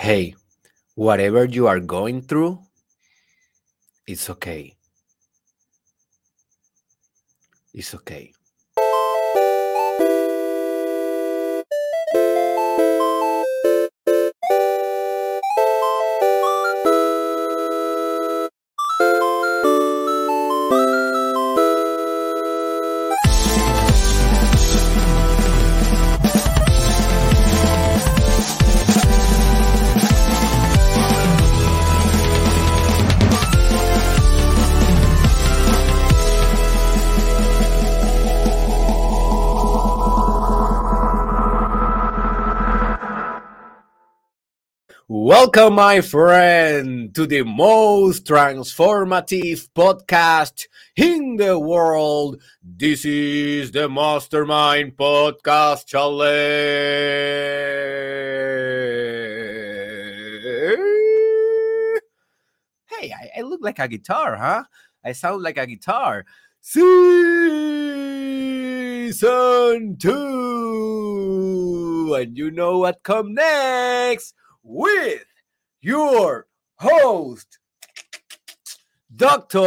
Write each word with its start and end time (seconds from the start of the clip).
Hey, 0.00 0.34
whatever 0.94 1.44
you 1.44 1.66
are 1.66 1.78
going 1.78 2.22
through, 2.22 2.58
it's 4.06 4.30
okay. 4.30 4.74
It's 7.74 7.94
okay. 7.94 8.32
Welcome, 45.40 45.76
my 45.76 46.02
friend, 46.02 47.14
to 47.14 47.26
the 47.26 47.44
most 47.44 48.26
transformative 48.26 49.70
podcast 49.74 50.66
in 50.94 51.36
the 51.36 51.58
world. 51.58 52.42
This 52.62 53.06
is 53.06 53.72
the 53.72 53.88
Mastermind 53.88 54.98
Podcast 54.98 55.86
Challenge. 55.86 56.28
Hey, 62.84 63.10
I, 63.10 63.30
I 63.38 63.40
look 63.40 63.62
like 63.62 63.78
a 63.78 63.88
guitar, 63.88 64.36
huh? 64.36 64.64
I 65.02 65.12
sound 65.12 65.42
like 65.42 65.56
a 65.56 65.66
guitar. 65.66 66.26
Season 66.60 66.84
2. 69.96 72.14
And 72.20 72.36
you 72.36 72.50
know 72.50 72.80
what 72.80 73.02
come 73.02 73.32
next? 73.32 74.34
with 74.62 75.24
your 75.82 76.46
host, 76.76 77.58
Dr. 79.14 79.60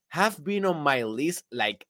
have 0.08 0.42
been 0.42 0.64
on 0.64 0.78
my 0.78 1.04
list 1.04 1.44
like 1.52 1.86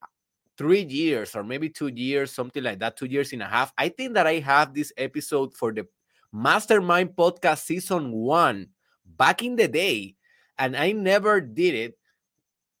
three 0.57 0.83
years 0.83 1.35
or 1.35 1.43
maybe 1.43 1.69
two 1.69 1.87
years, 1.87 2.31
something 2.31 2.63
like 2.63 2.79
that, 2.79 2.97
two 2.97 3.05
years 3.05 3.33
and 3.33 3.41
a 3.41 3.45
half. 3.45 3.71
I 3.77 3.89
think 3.89 4.15
that 4.15 4.27
I 4.27 4.39
have 4.39 4.73
this 4.73 4.91
episode 4.97 5.53
for 5.53 5.71
the 5.71 5.87
Mastermind 6.33 7.11
Podcast 7.15 7.65
Season 7.65 8.11
One 8.11 8.69
back 9.05 9.43
in 9.43 9.55
the 9.55 9.67
day, 9.67 10.15
and 10.57 10.75
I 10.75 10.91
never 10.91 11.39
did 11.39 11.75
it. 11.75 11.97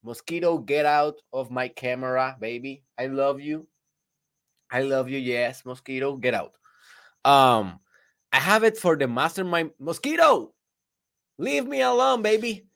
Mosquito, 0.03 0.57
get 0.57 0.85
out 0.85 1.15
of 1.33 1.51
my 1.51 1.67
camera, 1.67 2.35
baby. 2.39 2.83
I 2.97 3.07
love 3.07 3.41
you. 3.41 3.67
I 4.71 4.81
love 4.81 5.09
you. 5.09 5.17
Yes, 5.17 5.65
Mosquito, 5.65 6.15
get 6.17 6.33
out. 6.33 6.53
Um, 7.25 7.79
I 8.31 8.39
have 8.39 8.63
it 8.63 8.77
for 8.77 8.95
the 8.95 9.07
Mastermind 9.07 9.71
Mosquito. 9.79 10.53
Leave 11.37 11.65
me 11.65 11.81
alone, 11.81 12.21
baby. 12.21 12.66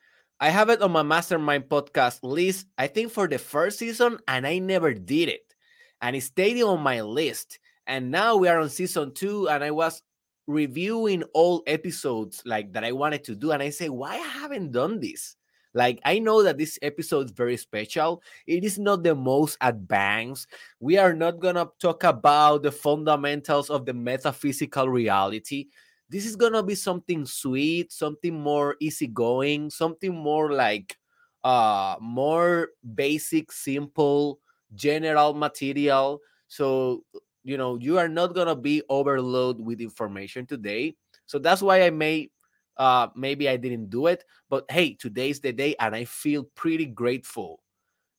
I 0.42 0.50
have 0.50 0.70
it 0.70 0.82
on 0.82 0.92
my 0.92 1.04
mastermind 1.04 1.66
podcast 1.70 2.22
list, 2.24 2.66
I 2.76 2.88
think 2.88 3.12
for 3.12 3.28
the 3.28 3.38
first 3.38 3.78
season, 3.78 4.18
and 4.28 4.48
I 4.48 4.58
never 4.58 4.92
did 4.92 5.30
it. 5.30 5.54
And 6.02 6.16
it 6.16 6.24
stayed 6.24 6.60
on 6.64 6.82
my 6.82 7.02
list. 7.02 7.60
And 7.86 8.10
now 8.10 8.38
we 8.38 8.48
are 8.48 8.60
on 8.60 8.70
season 8.70 9.14
two, 9.14 9.48
and 9.50 9.64
I 9.64 9.70
was 9.70 10.02
reviewing 10.48 11.22
all 11.36 11.62
episodes 11.68 12.42
like 12.44 12.74
that 12.74 12.84
I 12.84 12.92
wanted 12.92 13.24
to 13.26 13.36
do. 13.36 13.52
And 13.52 13.62
I 13.62 13.70
say, 13.70 13.90
why 13.90 14.16
I 14.16 14.40
haven't 14.40 14.72
done 14.72 15.00
this? 15.00 15.36
Like, 15.76 16.00
I 16.06 16.18
know 16.18 16.42
that 16.42 16.58
this 16.58 16.80
episode 16.82 17.28
is 17.28 17.32
very 17.32 17.56
special. 17.56 18.24
It 18.48 18.66
is 18.66 18.80
not 18.80 19.04
the 19.04 19.14
most 19.14 19.60
advanced. 19.62 20.48
We 20.80 20.98
are 20.98 21.14
not 21.14 21.40
to 21.42 21.70
talk 21.80 22.04
about 22.04 22.64
the 22.64 22.72
fundamentals 22.72 23.70
of 23.70 23.86
the 23.86 23.94
metaphysical 23.94 24.90
reality 24.90 25.68
this 26.12 26.26
is 26.28 26.36
gonna 26.36 26.64
be 26.64 26.76
something 26.76 27.26
sweet, 27.26 27.92
something 27.92 28.36
more 28.40 28.76
easygoing, 28.80 29.70
something 29.72 30.14
more 30.16 30.52
like 30.52 30.98
uh 31.44 31.96
more 32.02 32.70
basic, 32.96 33.52
simple, 33.52 34.40
general 34.76 35.34
material. 35.34 36.22
So 36.48 37.04
you 37.44 37.58
know 37.58 37.78
you 37.80 37.98
are 37.98 38.10
not 38.10 38.36
gonna 38.36 38.56
be 38.56 38.84
overloaded 38.90 39.64
with 39.66 39.82
information 39.82 40.46
today. 40.46 40.96
So 41.26 41.40
that's 41.40 41.62
why 41.62 41.84
I 41.84 41.90
may 41.92 42.30
uh 42.78 43.08
maybe 43.16 43.48
I 43.50 43.58
didn't 43.58 43.90
do 43.90 44.08
it, 44.08 44.26
but 44.50 44.66
hey, 44.70 44.94
today's 44.96 45.40
the 45.40 45.54
day, 45.54 45.76
and 45.80 45.96
I 45.96 46.06
feel 46.06 46.44
pretty 46.56 46.86
grateful 46.86 47.64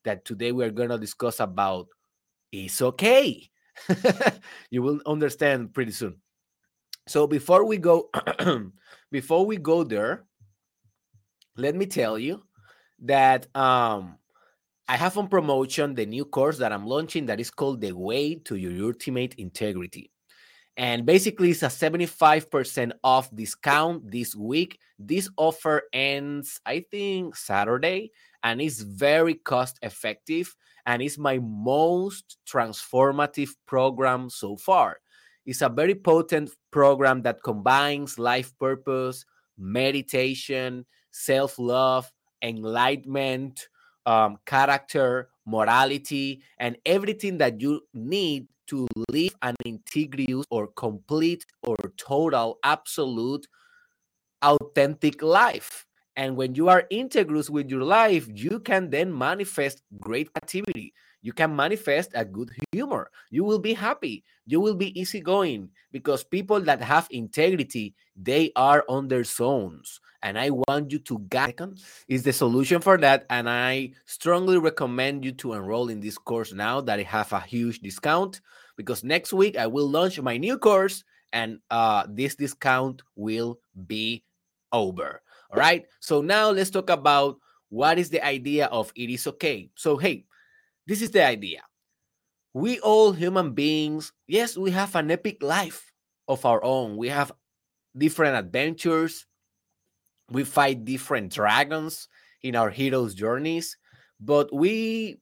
that 0.04 0.24
today 0.24 0.52
we 0.52 0.64
are 0.64 0.70
gonna 0.72 0.98
discuss 0.98 1.40
about 1.40 1.88
it's 2.52 2.82
okay. 2.82 3.50
you 4.70 4.82
will 4.82 5.00
understand 5.06 5.74
pretty 5.74 5.92
soon. 5.92 6.21
So 7.12 7.26
before 7.26 7.66
we 7.66 7.76
go, 7.76 8.08
before 9.12 9.44
we 9.44 9.58
go 9.58 9.84
there, 9.84 10.24
let 11.58 11.74
me 11.74 11.84
tell 11.84 12.18
you 12.18 12.42
that 13.00 13.54
um, 13.54 14.16
I 14.88 14.96
have 14.96 15.18
on 15.18 15.28
promotion 15.28 15.94
the 15.94 16.06
new 16.06 16.24
course 16.24 16.56
that 16.56 16.72
I'm 16.72 16.86
launching 16.86 17.26
that 17.26 17.38
is 17.38 17.50
called 17.50 17.82
The 17.82 17.92
Way 17.92 18.36
to 18.46 18.56
Your 18.56 18.86
Ultimate 18.86 19.34
Integrity. 19.34 20.10
And 20.78 21.04
basically, 21.04 21.50
it's 21.50 21.62
a 21.62 21.66
75% 21.66 22.92
off 23.04 23.28
discount 23.36 24.10
this 24.10 24.34
week. 24.34 24.78
This 24.98 25.28
offer 25.36 25.82
ends, 25.92 26.62
I 26.64 26.86
think, 26.90 27.36
Saturday, 27.36 28.12
and 28.42 28.58
it's 28.58 28.80
very 28.80 29.34
cost 29.34 29.78
effective. 29.82 30.56
And 30.86 31.02
it's 31.02 31.18
my 31.18 31.40
most 31.42 32.38
transformative 32.50 33.50
program 33.66 34.30
so 34.30 34.56
far. 34.56 35.01
It's 35.46 35.62
a 35.62 35.68
very 35.68 35.94
potent 35.94 36.50
program 36.70 37.22
that 37.22 37.42
combines 37.42 38.18
life 38.18 38.56
purpose, 38.58 39.24
meditation, 39.58 40.86
self 41.10 41.58
love, 41.58 42.10
enlightenment, 42.42 43.68
um, 44.06 44.38
character, 44.46 45.28
morality, 45.46 46.42
and 46.58 46.76
everything 46.86 47.38
that 47.38 47.60
you 47.60 47.80
need 47.94 48.46
to 48.68 48.86
live 49.10 49.34
an 49.42 49.56
integrous 49.66 50.44
or 50.50 50.68
complete 50.68 51.44
or 51.62 51.76
total, 51.98 52.58
absolute, 52.64 53.46
authentic 54.42 55.22
life. 55.22 55.86
And 56.16 56.36
when 56.36 56.54
you 56.54 56.68
are 56.68 56.84
integrous 56.92 57.48
with 57.48 57.70
your 57.70 57.82
life, 57.82 58.28
you 58.28 58.60
can 58.60 58.90
then 58.90 59.16
manifest 59.16 59.82
great 60.00 60.28
activity 60.36 60.92
you 61.22 61.32
can 61.32 61.54
manifest 61.54 62.10
a 62.14 62.24
good 62.24 62.50
humor. 62.72 63.10
You 63.30 63.44
will 63.44 63.60
be 63.60 63.72
happy. 63.72 64.24
You 64.44 64.60
will 64.60 64.74
be 64.74 64.98
easygoing 65.00 65.70
because 65.92 66.24
people 66.24 66.60
that 66.60 66.82
have 66.82 67.06
integrity, 67.10 67.94
they 68.16 68.50
are 68.56 68.84
on 68.88 69.08
their 69.08 69.24
zones. 69.24 70.00
And 70.22 70.38
I 70.38 70.50
want 70.50 70.92
you 70.92 70.98
to 71.00 71.18
get 71.30 71.58
is 72.08 72.22
the 72.22 72.32
solution 72.32 72.80
for 72.80 72.98
that. 72.98 73.24
And 73.30 73.48
I 73.48 73.92
strongly 74.06 74.58
recommend 74.58 75.24
you 75.24 75.32
to 75.32 75.54
enroll 75.54 75.88
in 75.88 76.00
this 76.00 76.18
course 76.18 76.52
now 76.52 76.80
that 76.82 76.98
I 76.98 77.02
have 77.02 77.32
a 77.32 77.40
huge 77.40 77.80
discount 77.80 78.40
because 78.76 79.04
next 79.04 79.32
week 79.32 79.56
I 79.56 79.66
will 79.66 79.88
launch 79.88 80.20
my 80.20 80.36
new 80.36 80.58
course 80.58 81.04
and 81.32 81.58
uh, 81.70 82.06
this 82.08 82.34
discount 82.34 83.02
will 83.16 83.58
be 83.86 84.24
over. 84.72 85.22
All 85.50 85.58
right. 85.58 85.86
So 86.00 86.22
now 86.22 86.50
let's 86.50 86.70
talk 86.70 86.90
about 86.90 87.38
what 87.68 87.98
is 87.98 88.10
the 88.10 88.24
idea 88.24 88.66
of 88.66 88.92
it 88.94 89.10
is 89.10 89.26
okay. 89.26 89.70
So, 89.74 89.96
hey, 89.96 90.24
this 90.86 91.02
is 91.02 91.10
the 91.10 91.24
idea. 91.24 91.62
We 92.54 92.80
all 92.80 93.12
human 93.12 93.52
beings, 93.52 94.12
yes, 94.26 94.56
we 94.56 94.70
have 94.72 94.94
an 94.94 95.10
epic 95.10 95.42
life 95.42 95.92
of 96.28 96.44
our 96.44 96.62
own. 96.62 96.96
We 96.96 97.08
have 97.08 97.32
different 97.96 98.36
adventures. 98.36 99.26
We 100.30 100.44
fight 100.44 100.84
different 100.84 101.32
dragons 101.32 102.08
in 102.42 102.56
our 102.56 102.70
heroes' 102.70 103.14
journeys, 103.14 103.76
but 104.20 104.52
we 104.52 105.18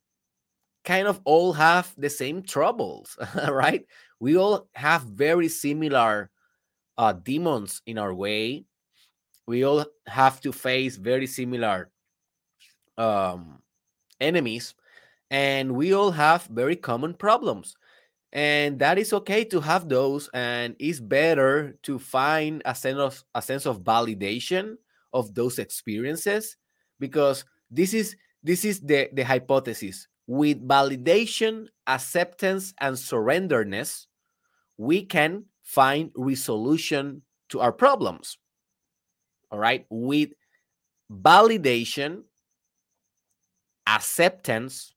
kind 0.85 1.07
of 1.07 1.21
all 1.25 1.53
have 1.53 1.93
the 1.97 2.11
same 2.11 2.43
troubles, 2.43 3.17
right? 3.49 3.85
We 4.19 4.37
all 4.37 4.69
have 4.75 5.03
very 5.03 5.49
similar 5.49 6.31
uh, 6.97 7.13
demons 7.13 7.83
in 7.87 7.99
our 7.99 8.15
way. 8.15 8.65
We 9.47 9.65
all 9.65 9.85
have 10.07 10.41
to 10.43 10.53
face 10.53 10.97
very 10.97 11.27
similar 11.27 11.91
um, 12.97 13.63
enemies 14.21 14.75
and 15.31 15.73
we 15.75 15.93
all 15.95 16.11
have 16.11 16.47
very 16.51 16.77
common 16.77 17.15
problems. 17.15 17.77
and 18.33 18.79
that 18.79 18.99
is 18.99 19.13
okay 19.13 19.43
to 19.45 19.61
have 19.61 19.89
those 19.89 20.31
and 20.35 20.77
it's 20.79 21.01
better 21.01 21.75
to 21.83 21.99
find 21.99 22.63
a 22.65 22.75
sense 22.75 22.99
of 22.99 23.25
a 23.35 23.43
sense 23.43 23.67
of 23.67 23.83
validation 23.83 24.77
of 25.13 25.35
those 25.35 25.59
experiences 25.59 26.57
because 27.01 27.45
this 27.71 27.93
is 27.95 28.15
this 28.43 28.65
is 28.65 28.81
the 28.81 29.11
the 29.15 29.25
hypothesis. 29.25 30.07
With 30.27 30.63
validation 30.63 31.67
acceptance 31.89 32.73
and 32.79 32.95
surrenderness 32.97 34.07
we 34.79 35.03
can 35.05 35.47
find 35.65 36.13
resolution 36.15 37.23
to 37.51 37.59
our 37.59 37.73
problems. 37.73 38.39
All 39.51 39.59
right? 39.59 39.87
With 39.91 40.31
validation 41.11 42.23
acceptance 43.89 44.95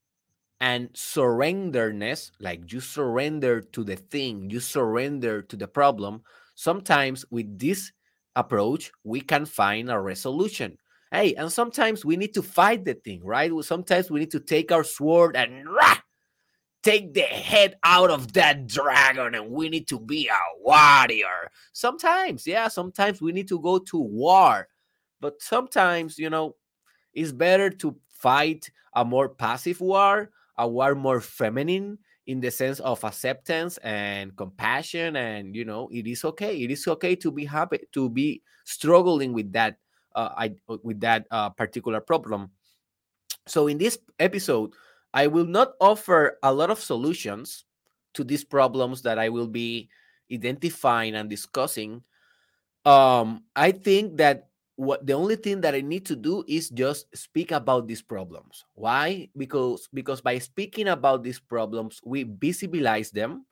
and 0.63 0.89
surrenderness, 0.93 2.31
like 2.39 2.71
you 2.71 2.79
surrender 2.79 3.59
to 3.59 3.83
the 3.83 3.97
thing, 3.97 4.49
you 4.49 4.61
surrender 4.61 5.41
to 5.41 5.57
the 5.57 5.67
problem, 5.67 6.21
sometimes 6.55 7.25
with 7.29 7.59
this 7.59 7.91
approach, 8.37 8.89
we 9.03 9.19
can 9.19 9.45
find 9.45 9.91
a 9.91 9.99
resolution. 9.99 10.77
Hey, 11.11 11.35
and 11.35 11.51
sometimes 11.51 12.05
we 12.05 12.15
need 12.15 12.33
to 12.35 12.41
fight 12.41 12.85
the 12.85 12.93
thing, 12.93 13.25
right? 13.25 13.51
Sometimes 13.61 14.09
we 14.09 14.21
need 14.21 14.31
to 14.31 14.39
take 14.39 14.71
our 14.71 14.85
sword 14.85 15.35
and 15.35 15.67
rah, 15.67 15.97
take 16.81 17.13
the 17.13 17.23
head 17.23 17.75
out 17.83 18.09
of 18.09 18.31
that 18.31 18.65
dragon 18.65 19.35
and 19.35 19.51
we 19.51 19.67
need 19.67 19.89
to 19.89 19.99
be 19.99 20.29
a 20.29 20.61
warrior. 20.61 21.51
Sometimes, 21.73 22.47
yeah, 22.47 22.69
sometimes 22.69 23.21
we 23.21 23.33
need 23.33 23.49
to 23.49 23.59
go 23.59 23.79
to 23.79 23.97
war. 23.97 24.69
But 25.19 25.41
sometimes, 25.41 26.17
you 26.17 26.29
know, 26.29 26.55
it's 27.13 27.33
better 27.33 27.69
to 27.69 27.97
fight 28.07 28.71
a 28.95 29.03
more 29.03 29.27
passive 29.27 29.81
war 29.81 30.29
a 30.57 30.69
more 30.95 31.19
feminine 31.21 31.97
in 32.25 32.39
the 32.39 32.51
sense 32.51 32.79
of 32.79 33.03
acceptance 33.03 33.77
and 33.83 34.35
compassion 34.37 35.15
and 35.15 35.55
you 35.55 35.65
know 35.65 35.89
it 35.91 36.07
is 36.07 36.23
okay 36.23 36.55
it 36.61 36.71
is 36.71 36.87
okay 36.87 37.15
to 37.15 37.31
be 37.31 37.43
happy 37.43 37.79
to 37.91 38.09
be 38.09 38.41
struggling 38.63 39.33
with 39.33 39.51
that 39.51 39.77
uh, 40.15 40.29
I, 40.37 40.55
uh, 40.69 40.77
with 40.83 40.99
that 41.01 41.25
uh, 41.31 41.49
particular 41.49 41.99
problem. 41.99 42.51
So 43.47 43.67
in 43.67 43.77
this 43.77 43.97
episode 44.19 44.73
i 45.13 45.27
will 45.27 45.45
not 45.45 45.73
offer 45.81 46.39
a 46.43 46.53
lot 46.53 46.69
of 46.69 46.79
solutions 46.79 47.65
to 48.13 48.23
these 48.23 48.43
problems 48.43 49.01
that 49.03 49.19
i 49.19 49.29
will 49.29 49.47
be 49.47 49.89
identifying 50.31 51.15
and 51.15 51.29
discussing. 51.29 52.03
Um 52.85 53.43
i 53.55 53.71
think 53.71 54.17
that 54.17 54.49
what 54.75 55.05
the 55.05 55.13
only 55.13 55.35
thing 55.35 55.61
that 55.61 55.75
I 55.75 55.81
need 55.81 56.05
to 56.07 56.15
do 56.15 56.43
is 56.47 56.69
just 56.69 57.05
speak 57.15 57.51
about 57.51 57.87
these 57.87 58.01
problems. 58.01 58.65
Why? 58.73 59.29
Because 59.37 59.87
because 59.93 60.21
by 60.21 60.39
speaking 60.39 60.87
about 60.87 61.23
these 61.23 61.39
problems, 61.39 62.01
we 62.03 62.25
visibilize 62.25 63.11
them, 63.11 63.45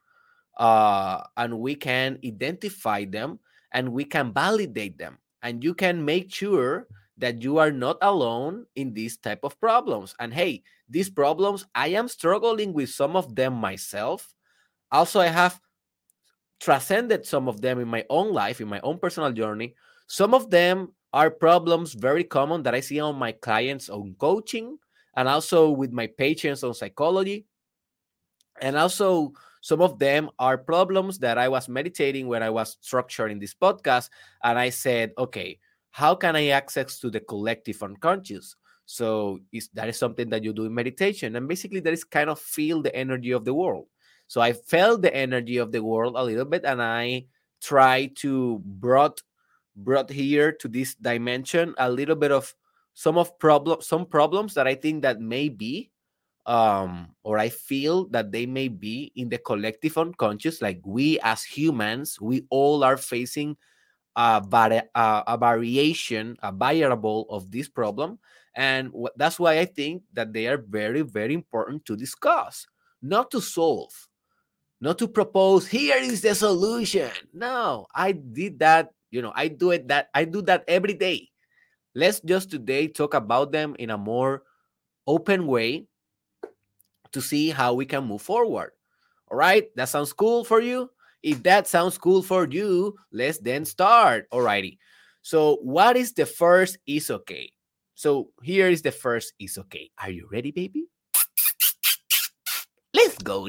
uh, 0.57 1.21
and 1.37 1.59
we 1.59 1.75
can 1.75 2.17
identify 2.25 3.05
them, 3.05 3.39
and 3.71 3.93
we 3.93 4.03
can 4.03 4.33
validate 4.33 4.97
them, 4.97 5.19
and 5.43 5.63
you 5.63 5.73
can 5.73 6.03
make 6.03 6.33
sure 6.33 6.87
that 7.17 7.43
you 7.43 7.59
are 7.59 7.71
not 7.71 7.97
alone 8.01 8.65
in 8.75 8.93
these 8.93 9.17
type 9.17 9.43
of 9.43 9.59
problems. 9.59 10.15
And 10.19 10.33
hey, 10.33 10.63
these 10.89 11.09
problems, 11.09 11.65
I 11.75 11.89
am 11.89 12.07
struggling 12.07 12.73
with 12.73 12.89
some 12.89 13.15
of 13.15 13.35
them 13.35 13.53
myself. 13.53 14.33
Also, 14.91 15.19
I 15.19 15.27
have 15.27 15.61
transcended 16.59 17.25
some 17.25 17.47
of 17.47 17.61
them 17.61 17.79
in 17.79 17.87
my 17.87 18.05
own 18.09 18.33
life, 18.33 18.59
in 18.59 18.67
my 18.67 18.79
own 18.81 18.97
personal 18.97 19.31
journey. 19.31 19.75
Some 20.07 20.33
of 20.33 20.49
them 20.49 20.93
are 21.13 21.29
problems 21.29 21.93
very 21.93 22.23
common 22.23 22.63
that 22.63 22.75
I 22.75 22.79
see 22.79 22.99
on 22.99 23.17
my 23.17 23.31
clients 23.33 23.89
on 23.89 24.15
coaching 24.17 24.77
and 25.15 25.27
also 25.27 25.69
with 25.69 25.91
my 25.91 26.07
patients 26.07 26.63
on 26.63 26.73
psychology. 26.73 27.45
And 28.61 28.77
also, 28.77 29.33
some 29.61 29.81
of 29.81 29.99
them 29.99 30.29
are 30.39 30.57
problems 30.57 31.19
that 31.19 31.37
I 31.37 31.47
was 31.47 31.69
meditating 31.69 32.27
when 32.27 32.41
I 32.41 32.49
was 32.49 32.77
structuring 32.83 33.39
this 33.39 33.53
podcast. 33.53 34.09
And 34.43 34.57
I 34.57 34.69
said, 34.69 35.11
okay, 35.17 35.59
how 35.91 36.15
can 36.15 36.35
I 36.35 36.47
access 36.47 36.99
to 36.99 37.09
the 37.09 37.19
collective 37.19 37.83
unconscious? 37.83 38.55
So 38.85 39.39
is 39.51 39.69
that 39.73 39.89
is 39.89 39.97
something 39.97 40.29
that 40.29 40.43
you 40.43 40.53
do 40.53 40.65
in 40.65 40.73
meditation. 40.73 41.35
And 41.35 41.47
basically 41.47 41.79
that 41.81 41.93
is 41.93 42.03
kind 42.03 42.29
of 42.29 42.39
feel 42.39 42.81
the 42.81 42.93
energy 42.95 43.31
of 43.31 43.45
the 43.45 43.53
world. 43.53 43.87
So 44.27 44.41
I 44.41 44.53
felt 44.53 45.01
the 45.01 45.13
energy 45.13 45.57
of 45.57 45.71
the 45.71 45.83
world 45.83 46.15
a 46.17 46.23
little 46.23 46.45
bit 46.45 46.65
and 46.65 46.81
I 46.81 47.25
try 47.61 48.07
to 48.15 48.61
brought 48.65 49.21
brought 49.75 50.09
here 50.09 50.51
to 50.51 50.67
this 50.67 50.95
dimension 50.95 51.73
a 51.77 51.89
little 51.89 52.15
bit 52.15 52.31
of 52.31 52.53
some 52.93 53.17
of 53.17 53.37
problem 53.39 53.81
some 53.81 54.05
problems 54.05 54.53
that 54.53 54.67
I 54.67 54.75
think 54.75 55.01
that 55.03 55.19
may 55.19 55.49
be 55.49 55.91
um 56.45 57.15
or 57.23 57.37
I 57.37 57.49
feel 57.49 58.07
that 58.09 58.31
they 58.31 58.45
may 58.45 58.67
be 58.67 59.11
in 59.15 59.29
the 59.29 59.37
collective 59.37 59.97
unconscious. 59.97 60.61
Like 60.61 60.81
we 60.83 61.19
as 61.21 61.43
humans 61.43 62.19
we 62.19 62.45
all 62.49 62.83
are 62.83 62.97
facing 62.97 63.55
a, 64.15 64.41
vari- 64.45 64.89
a, 64.95 65.23
a 65.27 65.37
variation 65.37 66.37
a 66.43 66.51
variable 66.51 67.27
of 67.29 67.51
this 67.51 67.69
problem. 67.69 68.19
And 68.55 68.91
that's 69.15 69.39
why 69.39 69.59
I 69.59 69.65
think 69.65 70.03
that 70.13 70.33
they 70.33 70.47
are 70.47 70.57
very 70.57 71.01
very 71.01 71.33
important 71.33 71.85
to 71.85 71.95
discuss 71.95 72.67
not 73.01 73.31
to 73.31 73.39
solve 73.39 73.93
not 74.81 74.97
to 74.97 75.07
propose 75.07 75.67
here 75.67 75.97
is 75.97 76.21
the 76.21 76.35
solution. 76.35 77.11
No 77.33 77.87
i 77.95 78.11
did 78.11 78.59
that 78.59 78.91
you 79.11 79.21
know 79.21 79.31
i 79.35 79.47
do 79.47 79.71
it 79.71 79.87
that 79.87 80.09
i 80.15 80.25
do 80.25 80.41
that 80.41 80.63
every 80.67 80.93
day. 80.93 81.27
Let's 81.93 82.21
just 82.21 82.49
today 82.49 82.87
talk 82.87 83.13
about 83.13 83.51
them 83.51 83.75
in 83.77 83.89
a 83.89 83.97
more 83.97 84.43
open 85.05 85.45
way 85.45 85.87
to 87.11 87.21
see 87.21 87.49
how 87.49 87.73
we 87.73 87.85
can 87.85 88.05
move 88.05 88.21
forward. 88.21 88.71
All 89.29 89.35
right? 89.35 89.67
That 89.75 89.89
sounds 89.89 90.13
cool 90.13 90.45
for 90.45 90.61
you? 90.61 90.89
If 91.21 91.43
that 91.43 91.67
sounds 91.67 91.97
cool 91.97 92.23
for 92.23 92.47
you 92.47 92.95
let's 93.11 93.37
then 93.39 93.65
start. 93.65 94.29
Alrighty 94.31 94.77
so 95.21 95.57
what 95.61 95.97
is 95.97 96.13
the 96.13 96.25
first 96.25 96.79
is 96.87 97.11
okay? 97.11 97.51
So 97.93 98.29
here 98.41 98.69
is 98.69 98.81
the 98.81 98.91
first 98.91 99.33
is 99.37 99.57
okay. 99.57 99.91
Are 100.01 100.09
you 100.09 100.27
ready 100.31 100.51
baby? 100.51 100.87
Let's 102.93 103.17
go 103.19 103.47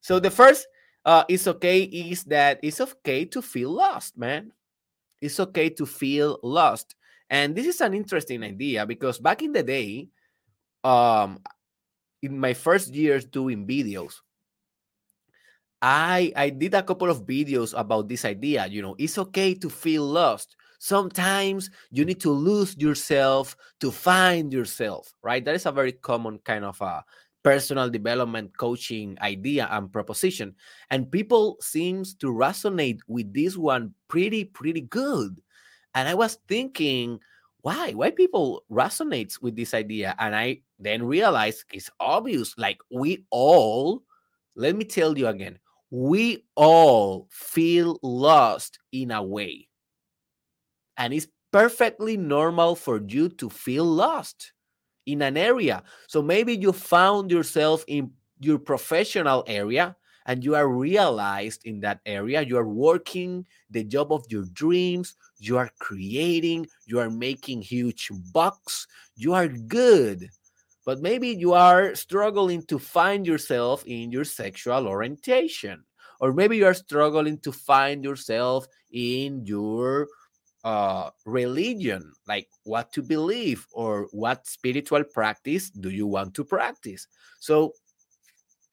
so 0.00 0.18
the 0.18 0.30
first 0.30 0.66
uh, 1.04 1.24
is 1.28 1.46
okay 1.46 1.82
is 1.82 2.24
that 2.24 2.60
it's 2.62 2.80
okay 2.80 3.24
to 3.26 3.42
feel 3.42 3.70
lost 3.70 4.16
man 4.16 4.52
it's 5.22 5.40
okay 5.40 5.70
to 5.70 5.86
feel 5.86 6.38
lost. 6.42 6.96
And 7.30 7.56
this 7.56 7.66
is 7.66 7.80
an 7.80 7.94
interesting 7.94 8.42
idea 8.42 8.84
because 8.84 9.18
back 9.18 9.42
in 9.42 9.52
the 9.52 9.62
day, 9.62 10.10
um, 10.84 11.40
in 12.22 12.38
my 12.38 12.54
first 12.54 12.94
years 12.94 13.24
doing 13.24 13.66
videos, 13.66 14.20
I 15.80 16.32
I 16.36 16.50
did 16.50 16.74
a 16.74 16.82
couple 16.82 17.10
of 17.10 17.26
videos 17.26 17.74
about 17.78 18.08
this 18.08 18.24
idea. 18.24 18.66
You 18.66 18.82
know, 18.82 18.94
it's 18.98 19.18
okay 19.18 19.54
to 19.54 19.70
feel 19.70 20.04
lost. 20.04 20.56
Sometimes 20.78 21.70
you 21.90 22.04
need 22.04 22.20
to 22.20 22.30
lose 22.30 22.76
yourself 22.76 23.56
to 23.80 23.90
find 23.90 24.52
yourself, 24.52 25.14
right? 25.22 25.44
That 25.44 25.54
is 25.54 25.66
a 25.66 25.72
very 25.72 25.92
common 25.92 26.38
kind 26.38 26.64
of 26.64 26.80
a 26.80 27.04
personal 27.42 27.90
development 27.90 28.56
coaching 28.56 29.18
idea 29.20 29.68
and 29.70 29.92
proposition. 29.92 30.54
And 30.90 31.10
people 31.10 31.56
seems 31.60 32.14
to 32.16 32.26
resonate 32.32 33.00
with 33.08 33.32
this 33.32 33.56
one 33.56 33.94
pretty 34.08 34.44
pretty 34.44 34.82
good. 34.82 35.40
And 35.94 36.08
i 36.08 36.14
was 36.14 36.38
thinking 36.48 37.20
why? 37.62 37.92
Why 37.92 38.10
people 38.10 38.64
resonates 38.70 39.40
with 39.40 39.54
this 39.54 39.74
idea? 39.74 40.14
And 40.18 40.34
i 40.34 40.60
then 40.78 41.04
realized 41.04 41.64
it's 41.72 41.90
obvious 42.00 42.54
like 42.58 42.78
we 42.90 43.24
all 43.30 44.02
let 44.56 44.74
me 44.74 44.84
tell 44.84 45.16
you 45.16 45.28
again 45.28 45.58
we 45.90 46.42
all 46.56 47.28
feel 47.30 47.98
lost 48.02 48.78
in 48.92 49.10
a 49.10 49.22
way. 49.22 49.68
And 50.96 51.12
it's 51.12 51.26
perfectly 51.52 52.16
normal 52.16 52.74
for 52.76 53.00
you 53.06 53.28
to 53.28 53.50
feel 53.50 53.84
lost 53.84 54.52
in 55.06 55.22
an 55.22 55.36
area. 55.36 55.82
So 56.08 56.22
maybe 56.22 56.54
you 56.54 56.72
found 56.72 57.30
yourself 57.30 57.84
in 57.86 58.10
your 58.40 58.58
professional 58.58 59.44
area 59.46 59.96
and 60.26 60.44
you 60.44 60.54
are 60.54 60.68
realized 60.68 61.64
in 61.64 61.80
that 61.80 62.00
area. 62.06 62.42
You 62.42 62.58
are 62.58 62.68
working 62.68 63.46
the 63.70 63.84
job 63.84 64.12
of 64.12 64.24
your 64.28 64.44
dreams. 64.52 65.16
You 65.38 65.58
are 65.58 65.70
creating. 65.80 66.68
You 66.86 67.00
are 67.00 67.10
making 67.10 67.62
huge 67.62 68.10
bucks. 68.32 68.86
You 69.16 69.34
are 69.34 69.48
good. 69.48 70.28
But 70.84 71.00
maybe 71.00 71.28
you 71.28 71.52
are 71.52 71.94
struggling 71.94 72.64
to 72.66 72.78
find 72.78 73.26
yourself 73.26 73.84
in 73.86 74.10
your 74.10 74.24
sexual 74.24 74.86
orientation. 74.86 75.84
Or 76.20 76.32
maybe 76.32 76.56
you 76.56 76.66
are 76.66 76.74
struggling 76.74 77.38
to 77.38 77.52
find 77.52 78.04
yourself 78.04 78.66
in 78.92 79.44
your 79.44 80.08
uh, 80.64 81.10
religion, 81.24 82.12
like 82.26 82.48
what 82.64 82.92
to 82.92 83.02
believe 83.02 83.66
or 83.72 84.08
what 84.12 84.46
spiritual 84.46 85.04
practice 85.04 85.70
do 85.70 85.90
you 85.90 86.06
want 86.06 86.34
to 86.34 86.44
practice. 86.44 87.06
So 87.40 87.72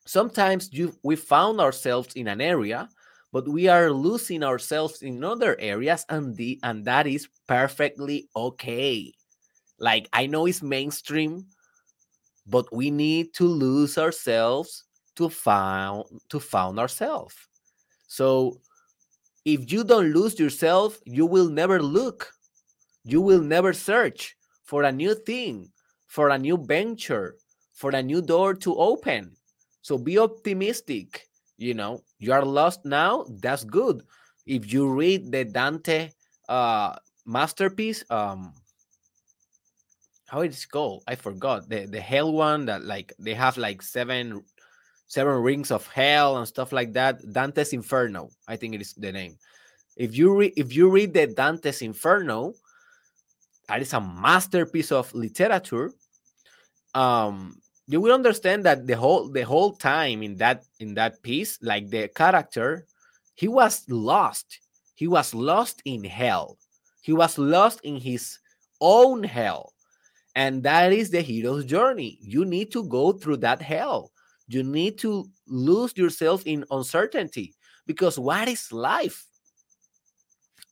sometimes 0.06 0.70
you 0.72 0.96
we 1.04 1.16
found 1.16 1.60
ourselves 1.60 2.14
in 2.16 2.28
an 2.28 2.42
area, 2.42 2.90
but 3.32 3.48
we 3.48 3.68
are 3.68 3.92
losing 3.92 4.44
ourselves 4.44 5.02
in 5.02 5.24
other 5.24 5.56
areas, 5.60 6.06
and 6.10 6.36
the 6.36 6.60
and 6.64 6.86
that 6.86 7.08
is 7.08 7.28
perfectly 7.48 8.30
okay. 8.36 9.14
Like 9.80 10.10
I 10.14 10.28
know 10.28 10.46
it's 10.46 10.62
mainstream, 10.62 11.46
but 12.46 12.66
we 12.74 12.92
need 12.92 13.34
to 13.36 13.46
lose 13.46 13.98
ourselves 13.98 14.84
to 15.16 15.30
found 15.30 16.06
to 16.30 16.40
found 16.40 16.80
ourselves. 16.80 17.36
So 18.08 18.62
if 19.54 19.72
you 19.72 19.84
don't 19.84 20.14
lose 20.14 20.40
yourself, 20.40 21.00
you 21.06 21.26
will 21.26 21.50
never 21.50 21.82
look. 21.82 22.32
You 23.04 23.22
will 23.22 23.42
never 23.42 23.74
search 23.74 24.36
for 24.64 24.84
a 24.84 24.92
new 24.92 25.16
thing, 25.16 25.72
for 26.08 26.30
a 26.30 26.38
new 26.38 26.58
venture, 26.58 27.36
for 27.74 27.92
a 27.92 28.04
new 28.04 28.22
door 28.22 28.54
to 28.56 28.76
open. 28.76 29.36
So 29.82 29.98
be 29.98 30.20
optimistic. 30.20 31.28
You 31.58 31.74
know, 31.74 32.04
you 32.20 32.32
are 32.32 32.46
lost 32.46 32.86
now, 32.86 33.26
that's 33.42 33.64
good. 33.64 34.04
If 34.46 34.72
you 34.72 34.90
read 34.90 35.32
the 35.32 35.46
Dante 35.46 36.12
uh 36.48 36.96
masterpiece, 37.26 38.04
um 38.10 38.54
how 40.28 40.42
it's 40.42 40.66
called, 40.66 41.04
I 41.08 41.16
forgot. 41.16 41.70
The 41.70 41.86
the 41.86 42.00
hell 42.00 42.32
one 42.32 42.66
that 42.66 42.84
like 42.86 43.14
they 43.20 43.34
have 43.34 43.58
like 43.58 43.82
seven 43.82 44.44
seven 45.10 45.42
rings 45.42 45.72
of 45.72 45.86
hell 45.88 46.38
and 46.38 46.48
stuff 46.48 46.72
like 46.72 46.94
that. 46.94 47.20
Dante's 47.34 47.74
Inferno, 47.74 48.30
I 48.48 48.56
think 48.56 48.76
it 48.76 48.82
is 48.82 48.94
the 48.94 49.12
name. 49.12 49.36
If 49.98 50.16
you 50.16 50.34
read 50.34 50.54
if 50.56 50.74
you 50.74 50.90
read 50.90 51.14
the 51.14 51.28
Dante's 51.28 51.82
Inferno, 51.82 52.54
that 53.68 53.82
is 53.82 53.92
a 53.92 54.00
masterpiece 54.00 54.94
of 54.94 55.14
literature. 55.14 55.92
Um, 56.94 57.60
you 57.88 58.00
will 58.00 58.14
understand 58.14 58.64
that 58.66 58.88
the 58.88 58.96
whole 58.96 59.28
the 59.30 59.42
whole 59.42 59.74
time 59.74 60.24
in 60.24 60.38
that 60.38 60.64
in 60.80 60.94
that 60.94 61.22
piece, 61.22 61.60
like 61.62 61.90
the 61.90 62.08
character, 62.08 62.86
he 63.34 63.50
was 63.50 63.84
lost. 63.90 64.60
He 64.94 65.08
was 65.08 65.34
lost 65.34 65.82
in 65.86 66.04
hell. 66.04 66.58
He 67.02 67.14
was 67.14 67.38
lost 67.38 67.82
in 67.84 67.98
his 67.98 68.38
own 68.80 69.24
hell. 69.24 69.74
And 70.36 70.62
that 70.64 70.94
is 70.94 71.10
the 71.10 71.22
hero's 71.22 71.66
journey. 71.66 72.20
You 72.22 72.46
need 72.46 72.72
to 72.74 72.84
go 72.84 73.12
through 73.12 73.38
that 73.38 73.62
hell 73.62 74.12
you 74.50 74.64
need 74.64 74.98
to 74.98 75.30
lose 75.48 75.96
yourself 75.96 76.42
in 76.46 76.66
uncertainty 76.72 77.54
because 77.86 78.18
what 78.18 78.48
is 78.50 78.72
life? 78.72 79.26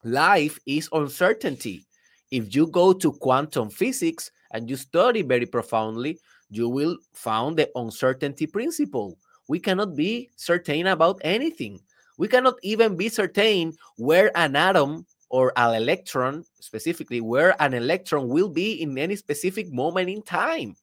Life 0.04 0.60
is 0.66 0.90
uncertainty. 0.92 1.86
If 2.32 2.56
you 2.56 2.68
go 2.68 2.92
to 2.94 3.12
quantum 3.14 3.70
physics 3.70 4.32
and 4.52 4.68
you 4.70 4.76
study 4.76 5.22
very 5.22 5.46
profoundly, 5.46 6.20
you 6.50 6.68
will 6.68 6.98
find 7.14 7.56
the 7.56 7.70
uncertainty 7.76 8.48
principle. 8.48 9.20
We 9.48 9.60
cannot 9.60 9.96
be 9.96 10.32
certain 10.36 10.88
about 10.88 11.22
anything. 11.24 11.80
We 12.18 12.28
cannot 12.28 12.56
even 12.64 12.98
be 12.98 13.10
certain 13.10 13.74
where 13.98 14.36
an 14.36 14.56
atom 14.56 15.06
or 15.30 15.54
an 15.56 15.76
electron, 15.76 16.46
specifically, 16.62 17.22
where 17.22 17.62
an 17.62 17.76
electron 17.76 18.28
will 18.28 18.50
be 18.50 18.82
in 18.82 18.98
any 18.98 19.16
specific 19.16 19.72
moment 19.72 20.10
in 20.10 20.24
time. 20.24 20.76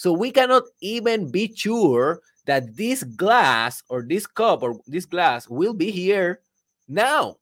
So 0.00 0.14
we 0.14 0.30
cannot 0.30 0.62
even 0.80 1.30
be 1.30 1.52
sure 1.54 2.22
that 2.46 2.74
this 2.74 3.02
glass 3.04 3.82
or 3.90 4.00
this 4.00 4.26
cup 4.26 4.62
or 4.62 4.80
this 4.86 5.04
glass 5.04 5.46
will 5.46 5.74
be 5.74 5.90
here 5.90 6.40
now. 6.88 7.36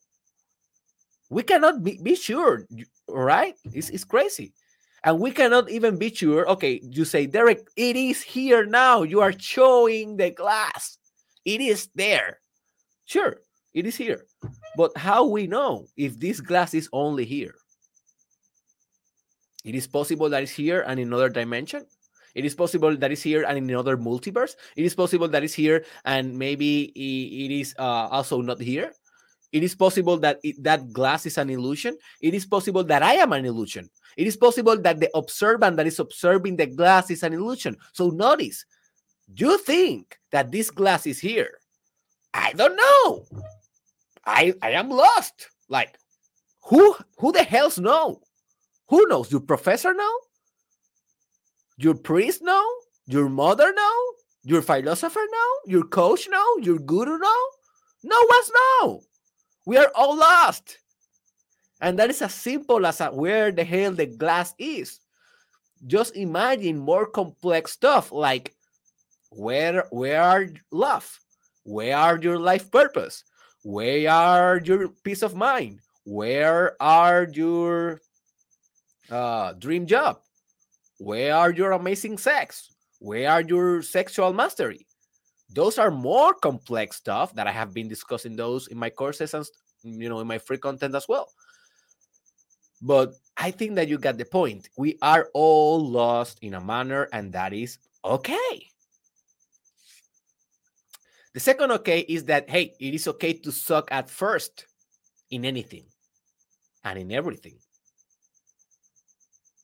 We 1.31 1.45
cannot 1.45 1.85
be, 1.85 2.01
be 2.03 2.17
sure, 2.17 2.67
right? 3.09 3.55
It's, 3.73 3.91
it's 3.91 4.03
crazy. 4.03 4.55
And 5.05 5.21
we 5.21 5.31
cannot 5.31 5.71
even 5.71 5.99
be 5.99 6.13
sure. 6.13 6.51
Okay, 6.51 6.81
you 6.83 7.05
say, 7.05 7.27
Derek, 7.27 7.69
it 7.77 7.95
is 7.95 8.23
here 8.23 8.67
now. 8.67 9.05
You 9.05 9.21
are 9.21 9.39
showing 9.39 10.17
the 10.17 10.31
glass. 10.31 10.99
It 11.45 11.61
is 11.61 11.89
there. 11.95 12.41
Sure, 13.05 13.39
it 13.73 13.87
is 13.87 13.95
here. 13.95 14.27
But 14.77 14.97
how 14.97 15.27
we 15.27 15.47
know 15.47 15.87
if 15.97 16.19
this 16.19 16.41
glass 16.41 16.75
is 16.75 16.89
only 16.93 17.25
here? 17.25 17.55
It 19.65 19.77
is 19.77 19.87
possible 19.87 20.29
that 20.31 20.43
it's 20.43 20.51
here 20.51 20.81
and 20.81 20.99
in 20.99 21.07
another 21.07 21.29
dimension. 21.29 21.87
It 22.35 22.45
is 22.45 22.55
possible 22.55 22.97
that 22.97 23.13
is 23.13 23.23
here 23.23 23.45
and 23.45 23.59
in 23.59 23.71
another 23.71 23.97
multiverse. 23.97 24.55
It 24.77 24.85
is 24.85 24.95
possible 24.95 25.29
that 25.29 25.45
is 25.45 25.55
here 25.55 25.85
and 26.05 26.39
maybe 26.39 26.93
it 26.95 27.51
is 27.51 27.75
uh, 27.79 28.09
also 28.11 28.41
not 28.41 28.61
here. 28.61 28.93
It 29.53 29.63
is 29.63 29.75
possible 29.75 30.19
that 30.19 30.41
it, 30.43 30.63
that 30.63 30.93
glass 30.93 31.25
is 31.25 31.39
an 31.39 31.49
illusion. 31.49 31.97
It 32.21 32.35
is 32.35 32.45
possible 32.45 32.85
that 32.85 33.03
I 33.03 33.15
am 33.15 33.33
an 33.33 33.47
illusion. 33.47 33.89
It 34.17 34.27
is 34.27 34.37
possible 34.37 34.77
that 34.83 35.01
the 35.01 35.11
observant 35.15 35.77
that 35.77 35.87
is 35.87 35.99
observing 35.99 36.57
the 36.57 36.67
glass 36.67 37.11
is 37.11 37.23
an 37.23 37.33
illusion. 37.33 37.77
So 37.93 38.11
notice, 38.11 38.67
you 39.35 39.59
think 39.59 40.19
that 40.33 40.53
this 40.53 40.71
glass 40.71 41.07
is 41.07 41.19
here. 41.19 41.59
I 42.35 42.53
don't 42.53 42.77
know. 42.77 43.25
I 44.25 44.53
I 44.61 44.73
am 44.73 44.91
lost. 44.91 45.49
Like, 45.69 45.97
who 46.65 46.95
who 47.17 47.33
the 47.33 47.43
hell's 47.43 47.79
know? 47.79 48.21
Who 48.89 49.07
knows? 49.07 49.31
Your 49.31 49.41
professor 49.41 49.95
know? 49.95 50.15
Your 51.79 51.95
priest 51.95 52.43
know? 52.43 52.67
Your 53.07 53.29
mother 53.29 53.73
know? 53.73 53.97
Your 54.43 54.63
philosopher 54.63 55.23
know? 55.31 55.51
Your 55.67 55.85
coach 55.85 56.29
know? 56.29 56.57
Your 56.61 56.79
guru 56.79 57.19
know? 57.19 57.43
No 58.03 58.17
one's 58.29 58.51
know. 58.55 59.03
We 59.65 59.77
are 59.77 59.91
all 59.95 60.17
lost. 60.17 60.79
And 61.81 61.97
that 62.01 62.11
is 62.11 62.21
as 62.21 62.35
simple 62.35 62.85
as 62.85 63.01
a, 63.01 63.07
where 63.11 63.53
the 63.53 63.63
hell 63.63 63.93
the 63.93 64.07
glass 64.07 64.55
is. 64.59 64.99
Just 65.87 66.17
imagine 66.17 66.79
more 66.79 67.07
complex 67.07 67.73
stuff 67.73 68.11
like 68.11 68.57
where 69.31 69.87
where 69.91 70.21
are 70.21 70.49
love? 70.73 71.21
Where 71.63 71.97
are 71.97 72.19
your 72.19 72.41
life 72.41 72.73
purpose? 72.73 73.23
Where 73.63 74.11
are 74.11 74.59
your 74.59 74.89
peace 74.89 75.23
of 75.23 75.37
mind? 75.37 75.79
Where 76.05 76.75
are 76.83 77.29
your 77.31 78.01
uh, 79.11 79.53
dream 79.53 79.87
job? 79.87 80.19
Where 80.99 81.35
are 81.35 81.51
your 81.51 81.73
amazing 81.73 82.19
sex? 82.19 82.71
Where 82.99 83.31
are 83.31 83.41
your 83.41 83.83
sexual 83.83 84.33
mastery? 84.33 84.87
Those 85.51 85.79
are 85.79 85.91
more 85.91 86.35
complex 86.35 86.97
stuff 86.97 87.35
that 87.35 87.47
I 87.47 87.53
have 87.53 87.73
been 87.73 87.89
discussing 87.89 88.37
those 88.37 88.67
in 88.67 88.77
my 88.77 88.91
courses 88.91 89.33
and 89.33 89.47
you 89.85 90.09
know 90.09 90.21
in 90.21 90.27
my 90.27 90.39
free 90.39 90.59
content 90.59 90.95
as 90.95 91.09
well. 91.09 91.33
But 92.83 93.15
I 93.37 93.51
think 93.51 93.77
that 93.77 93.89
you 93.89 93.99
got 93.99 94.19
the 94.19 94.25
point. 94.25 94.69
We 94.77 94.99
are 95.01 95.31
all 95.35 95.81
lost 95.81 96.39
in 96.43 96.55
a 96.55 96.61
manner, 96.61 97.09
and 97.13 97.33
that 97.33 97.53
is 97.53 97.79
okay. 98.05 98.69
The 101.35 101.41
second 101.41 101.71
okay 101.73 102.01
is 102.01 102.25
that 102.25 102.51
hey, 102.51 102.75
it 102.81 102.95
is 102.95 103.07
okay 103.09 103.33
to 103.33 103.53
suck 103.53 103.89
at 103.91 104.11
first 104.11 104.67
in 105.31 105.45
anything 105.45 105.85
and 106.85 106.99
in 106.99 107.13
everything. 107.13 107.59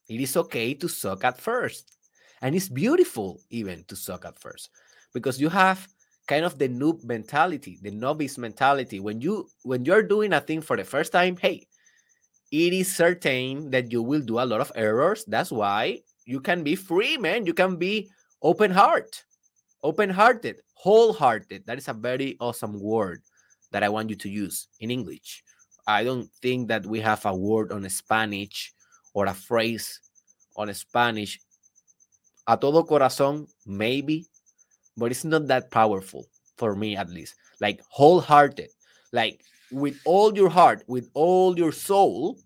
It 0.08 0.20
is 0.20 0.37
okay 0.37 0.75
to 0.75 0.88
suck 0.88 1.25
at 1.25 1.40
first. 1.40 1.96
And 2.42 2.54
it's 2.54 2.68
beautiful 2.68 3.40
even 3.50 3.84
to 3.84 3.96
suck 3.96 4.25
at 4.25 4.38
first 4.38 4.70
because 5.14 5.40
you 5.40 5.49
have 5.49 5.88
kind 6.26 6.44
of 6.44 6.58
the 6.58 6.68
noob 6.68 7.04
mentality, 7.04 7.78
the 7.80 7.90
novice 7.90 8.37
mentality. 8.37 9.00
When 9.00 9.20
you 9.20 9.49
when 9.62 9.84
you're 9.84 10.02
doing 10.02 10.32
a 10.32 10.40
thing 10.40 10.61
for 10.61 10.76
the 10.76 10.84
first 10.84 11.12
time, 11.12 11.37
hey, 11.37 11.66
it 12.52 12.73
is 12.73 12.94
certain 12.94 13.70
that 13.70 13.92
you 13.92 14.02
will 14.02 14.20
do 14.20 14.40
a 14.40 14.44
lot 14.44 14.61
of 14.61 14.73
errors. 14.75 15.25
That's 15.25 15.50
why 15.50 16.00
you 16.26 16.40
can 16.40 16.62
be 16.62 16.76
free, 16.76 17.16
man. 17.16 17.46
You 17.46 17.54
can 17.54 17.76
be 17.76 18.11
open 18.42 18.70
heart, 18.70 19.25
open 19.82 20.11
hearted, 20.11 20.61
wholehearted. 20.75 21.64
That 21.66 21.78
is 21.78 21.88
a 21.88 21.94
very 21.94 22.37
awesome 22.40 22.78
word 22.78 23.23
that 23.73 23.82
I 23.82 23.88
want 23.88 24.11
you 24.11 24.16
to 24.16 24.28
use 24.28 24.68
in 24.80 24.90
English. 24.90 25.42
I 25.87 26.04
don't 26.04 26.28
think 26.42 26.68
that 26.68 26.84
we 26.84 27.00
have 27.00 27.25
a 27.25 27.34
word 27.34 27.73
on 27.73 27.88
Spanish 27.88 28.74
or 29.14 29.26
a 29.26 29.35
phrase 29.35 30.00
on 30.56 30.73
Spanish, 30.75 31.40
a 32.47 32.56
todo 32.56 32.83
corazón, 32.83 33.49
maybe, 33.64 34.26
but 34.97 35.11
it's 35.11 35.25
not 35.25 35.47
that 35.47 35.71
powerful 35.71 36.26
for 36.59 36.76
me 36.76 36.97
at 36.97 37.09
least. 37.09 37.35
Like 37.61 37.80
wholehearted, 37.88 38.71
like 39.12 39.40
with 39.73 39.99
all 40.04 40.35
your 40.37 40.50
heart, 40.50 40.85
with 40.87 41.09
all 41.14 41.56
your 41.59 41.73
soul. 41.73 42.38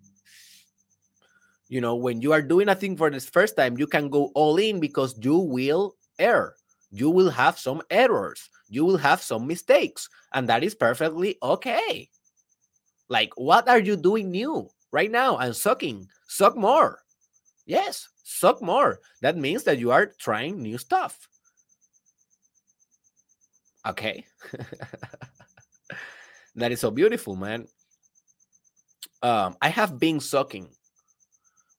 You 1.69 1.83
know, 1.83 1.97
when 1.97 2.23
you 2.23 2.33
are 2.33 2.41
doing 2.41 2.69
a 2.69 2.75
thing 2.75 2.97
for 2.97 3.11
the 3.11 3.21
first 3.21 3.57
time, 3.57 3.77
you 3.77 3.87
can 3.87 4.09
go 4.09 4.31
all 4.35 4.57
in 4.57 4.81
because 4.81 5.19
you 5.21 5.37
will 5.37 5.97
err. 6.19 6.55
You 6.91 7.11
will 7.11 7.29
have 7.29 7.59
some 7.59 7.83
errors. 7.91 8.49
You 8.71 8.85
will 8.85 8.97
have 8.97 9.21
some 9.21 9.47
mistakes, 9.47 10.09
and 10.33 10.49
that 10.49 10.65
is 10.65 10.75
perfectly 10.75 11.37
okay. 11.43 12.09
Like, 13.09 13.31
what 13.37 13.69
are 13.69 13.79
you 13.79 13.97
doing 13.97 14.31
new 14.31 14.71
right 14.93 15.11
now? 15.11 15.37
And 15.39 15.55
sucking 15.55 16.09
suck 16.29 16.57
more. 16.57 17.01
Yes, 17.67 18.09
suck 18.23 18.63
more. 18.63 19.01
That 19.23 19.37
means 19.37 19.65
that 19.65 19.79
you 19.79 19.91
are 19.91 20.07
trying 20.19 20.63
new 20.63 20.79
stuff. 20.79 21.29
Okay. 23.87 24.27
that 26.57 26.73
is 26.73 26.81
so 26.81 26.91
beautiful, 26.91 27.37
man. 27.37 27.67
Um, 29.23 29.57
I 29.61 29.69
have 29.69 29.99
been 29.99 30.21
sucking 30.21 30.69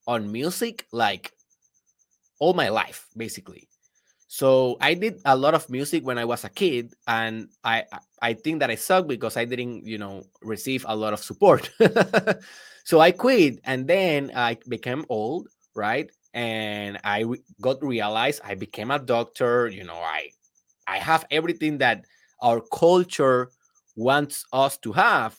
on 0.07 0.31
music 0.31 0.85
like 0.91 1.31
all 2.39 2.53
my 2.53 2.69
life, 2.69 3.07
basically. 3.15 3.69
So 4.27 4.77
I 4.79 4.93
did 4.93 5.21
a 5.25 5.35
lot 5.35 5.55
of 5.55 5.69
music 5.69 6.05
when 6.05 6.17
I 6.17 6.25
was 6.25 6.43
a 6.43 6.49
kid, 6.49 6.93
and 7.07 7.49
I 7.63 7.85
I 8.21 8.33
think 8.33 8.59
that 8.59 8.69
I 8.69 8.75
suck 8.75 9.07
because 9.07 9.37
I 9.37 9.45
didn't, 9.45 9.85
you 9.85 9.97
know, 9.97 10.23
receive 10.41 10.85
a 10.87 10.95
lot 10.95 11.13
of 11.13 11.23
support. 11.23 11.69
So 12.89 12.99
I 12.99 13.11
quit 13.11 13.59
and 13.65 13.85
then 13.85 14.31
I 14.35 14.57
became 14.67 15.05
old, 15.09 15.47
right? 15.75 16.09
And 16.33 16.97
I 17.03 17.23
got 17.61 17.83
realized 17.83 18.41
I 18.43 18.55
became 18.55 18.89
a 18.89 18.97
doctor, 18.97 19.67
you 19.67 19.83
know, 19.83 19.93
I 19.93 20.31
I 20.87 20.97
have 20.97 21.23
everything 21.29 21.77
that 21.85 22.05
our 22.41 22.61
culture 22.73 23.51
wants 23.95 24.43
us 24.51 24.75
to 24.77 24.91
have. 24.93 25.37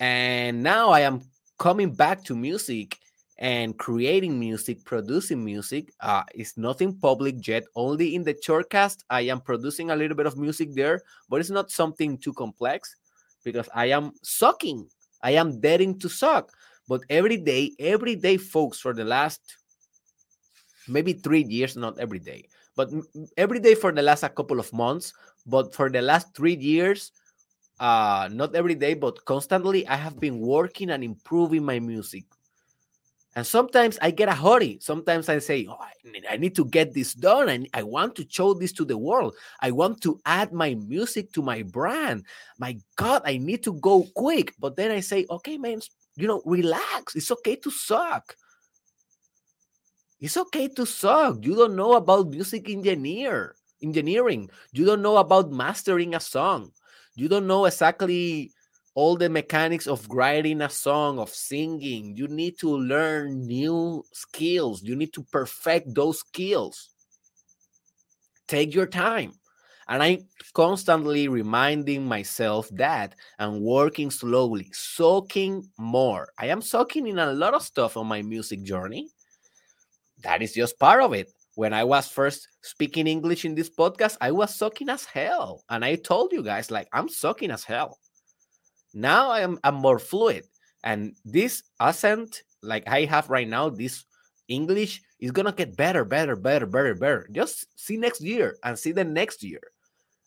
And 0.00 0.64
now 0.64 0.90
I 0.90 1.02
am 1.02 1.20
coming 1.56 1.94
back 1.94 2.24
to 2.24 2.34
music 2.34 2.98
and 3.38 3.78
creating 3.78 4.36
music, 4.36 4.84
producing 4.84 5.44
music. 5.44 5.92
Uh, 6.00 6.24
it's 6.34 6.56
nothing 6.56 6.98
public 6.98 7.46
yet. 7.46 7.62
Only 7.76 8.16
in 8.16 8.24
the 8.24 8.34
shortcast, 8.34 9.04
I 9.08 9.20
am 9.30 9.40
producing 9.40 9.92
a 9.92 9.96
little 9.96 10.16
bit 10.16 10.26
of 10.26 10.36
music 10.36 10.74
there, 10.74 11.02
but 11.28 11.38
it's 11.38 11.50
not 11.50 11.70
something 11.70 12.18
too 12.18 12.32
complex 12.32 12.96
because 13.44 13.68
I 13.72 13.90
am 13.90 14.14
sucking. 14.24 14.88
I 15.22 15.32
am 15.32 15.60
daring 15.60 15.98
to 16.00 16.08
suck. 16.08 16.52
But 16.88 17.02
every 17.10 17.36
day, 17.36 17.72
every 17.78 18.14
day, 18.14 18.36
folks, 18.36 18.78
for 18.78 18.94
the 18.94 19.04
last 19.04 19.40
maybe 20.88 21.12
three 21.14 21.42
years, 21.42 21.76
not 21.76 21.98
every 21.98 22.20
day, 22.20 22.48
but 22.76 22.90
every 23.36 23.58
day 23.58 23.74
for 23.74 23.92
the 23.92 24.02
last 24.02 24.22
a 24.22 24.28
couple 24.28 24.60
of 24.60 24.72
months, 24.72 25.12
but 25.46 25.74
for 25.74 25.90
the 25.90 26.02
last 26.02 26.34
three 26.34 26.54
years, 26.54 27.10
uh, 27.80 28.28
not 28.32 28.54
every 28.54 28.74
day, 28.74 28.94
but 28.94 29.24
constantly, 29.24 29.86
I 29.86 29.96
have 29.96 30.20
been 30.20 30.38
working 30.38 30.90
and 30.90 31.02
improving 31.02 31.64
my 31.64 31.80
music. 31.80 32.24
And 33.36 33.46
sometimes 33.46 33.98
I 34.00 34.10
get 34.10 34.30
a 34.30 34.34
hurry. 34.34 34.78
Sometimes 34.80 35.28
I 35.28 35.38
say, 35.40 35.66
oh, 35.68 35.76
I 36.28 36.38
need 36.38 36.56
to 36.56 36.64
get 36.64 36.94
this 36.94 37.12
done. 37.12 37.50
And 37.50 37.68
I 37.74 37.82
want 37.82 38.16
to 38.16 38.26
show 38.26 38.54
this 38.54 38.72
to 38.72 38.84
the 38.86 38.96
world. 38.96 39.34
I 39.60 39.72
want 39.72 40.00
to 40.02 40.18
add 40.24 40.54
my 40.54 40.74
music 40.74 41.32
to 41.34 41.42
my 41.42 41.60
brand. 41.60 42.24
My 42.58 42.78
God, 42.96 43.20
I 43.26 43.36
need 43.36 43.62
to 43.64 43.74
go 43.74 44.08
quick. 44.14 44.54
But 44.58 44.76
then 44.76 44.90
I 44.90 45.00
say, 45.00 45.26
okay, 45.28 45.58
man, 45.58 45.82
you 46.16 46.26
know, 46.26 46.40
relax. 46.46 47.14
It's 47.14 47.30
okay 47.30 47.56
to 47.56 47.70
suck. 47.70 48.34
It's 50.18 50.38
okay 50.38 50.68
to 50.68 50.86
suck. 50.86 51.44
You 51.44 51.56
don't 51.56 51.76
know 51.76 51.92
about 51.92 52.30
music 52.30 52.70
engineer 52.70 53.54
engineering. 53.82 54.48
You 54.72 54.86
don't 54.86 55.02
know 55.02 55.18
about 55.18 55.52
mastering 55.52 56.14
a 56.14 56.20
song. 56.20 56.72
You 57.14 57.28
don't 57.28 57.46
know 57.46 57.66
exactly 57.66 58.52
all 58.96 59.14
the 59.14 59.28
mechanics 59.28 59.86
of 59.86 60.08
writing 60.08 60.62
a 60.62 60.70
song, 60.70 61.18
of 61.18 61.28
singing. 61.28 62.16
You 62.16 62.28
need 62.28 62.58
to 62.60 62.74
learn 62.74 63.46
new 63.46 64.02
skills. 64.10 64.82
You 64.82 64.96
need 64.96 65.12
to 65.12 65.22
perfect 65.24 65.94
those 65.94 66.20
skills. 66.20 66.88
Take 68.48 68.74
your 68.74 68.86
time. 68.86 69.34
And 69.86 70.02
I'm 70.02 70.26
constantly 70.54 71.28
reminding 71.28 72.06
myself 72.06 72.70
that 72.72 73.14
and 73.38 73.60
working 73.60 74.10
slowly, 74.10 74.70
soaking 74.72 75.68
more. 75.76 76.28
I 76.38 76.46
am 76.46 76.62
soaking 76.62 77.06
in 77.06 77.18
a 77.18 77.34
lot 77.34 77.52
of 77.52 77.62
stuff 77.62 77.98
on 77.98 78.06
my 78.06 78.22
music 78.22 78.62
journey. 78.62 79.10
That 80.22 80.40
is 80.40 80.54
just 80.54 80.78
part 80.78 81.02
of 81.02 81.12
it. 81.12 81.30
When 81.54 81.74
I 81.74 81.84
was 81.84 82.08
first 82.08 82.48
speaking 82.62 83.06
English 83.06 83.44
in 83.44 83.54
this 83.54 83.68
podcast, 83.68 84.16
I 84.22 84.30
was 84.30 84.54
soaking 84.54 84.88
as 84.88 85.04
hell. 85.04 85.64
And 85.68 85.84
I 85.84 85.96
told 85.96 86.32
you 86.32 86.42
guys, 86.42 86.70
like, 86.70 86.88
I'm 86.94 87.10
soaking 87.10 87.50
as 87.50 87.62
hell. 87.62 87.98
Now 88.94 89.30
I 89.30 89.40
am 89.40 89.58
I'm 89.64 89.74
more 89.74 89.98
fluid. 89.98 90.44
And 90.84 91.14
this 91.24 91.62
accent, 91.80 92.42
like 92.62 92.86
I 92.88 93.04
have 93.04 93.28
right 93.28 93.48
now, 93.48 93.68
this 93.68 94.04
English 94.48 95.02
is 95.18 95.32
gonna 95.32 95.52
get 95.52 95.76
better, 95.76 96.04
better, 96.04 96.36
better, 96.36 96.66
better, 96.66 96.94
better. 96.94 97.28
Just 97.32 97.66
see 97.76 97.96
next 97.96 98.20
year 98.20 98.56
and 98.62 98.78
see 98.78 98.92
the 98.92 99.04
next 99.04 99.42
year. 99.42 99.60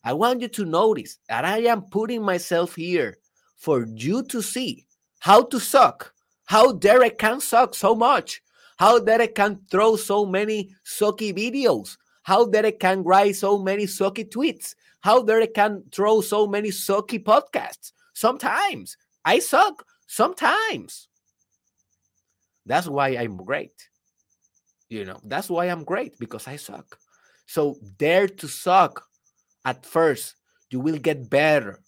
I 0.04 0.14
want 0.14 0.42
you 0.42 0.48
to 0.48 0.66
notice 0.66 1.18
that 1.28 1.46
I 1.46 1.60
am 1.60 1.84
putting 1.84 2.22
myself 2.22 2.76
here 2.76 3.18
for 3.58 3.86
you 3.96 4.24
to 4.24 4.42
see 4.42 4.86
how 5.20 5.44
to 5.44 5.60
suck, 5.60 6.14
how 6.46 6.72
Derek 6.72 7.18
can 7.18 7.42
suck 7.42 7.76
so 7.76 7.94
much, 7.96 8.42
how 8.78 9.00
Derek 9.00 9.36
can 9.36 9.60
throw 9.70 9.96
so 9.98 10.26
many 10.26 10.74
sucky 10.86 11.34
videos, 11.36 11.98
how 12.24 12.46
Derek 12.46 12.80
can 12.80 13.04
write 13.04 13.36
so 13.36 13.62
many 13.62 13.86
sucky 13.86 14.28
tweets, 14.28 14.74
how 15.02 15.22
Derek 15.22 15.54
can 15.54 15.84
throw 15.92 16.22
so 16.22 16.48
many 16.48 16.70
sucky 16.70 17.22
podcasts. 17.22 17.92
Sometimes 18.14 18.98
I 19.26 19.40
suck, 19.40 19.86
sometimes. 20.08 21.08
That's 22.66 22.88
why 22.88 23.10
I'm 23.10 23.38
great. 23.38 23.90
You 24.90 25.06
know, 25.06 25.20
that's 25.24 25.50
why 25.50 25.66
I'm 25.66 25.84
great 25.84 26.18
because 26.20 26.48
I 26.48 26.56
suck. 26.56 26.98
So 27.46 27.78
dare 27.98 28.28
to 28.28 28.48
suck 28.48 29.06
at 29.66 29.86
first 29.86 30.36
you 30.70 30.80
will 30.80 30.98
get 30.98 31.30
better 31.30 31.80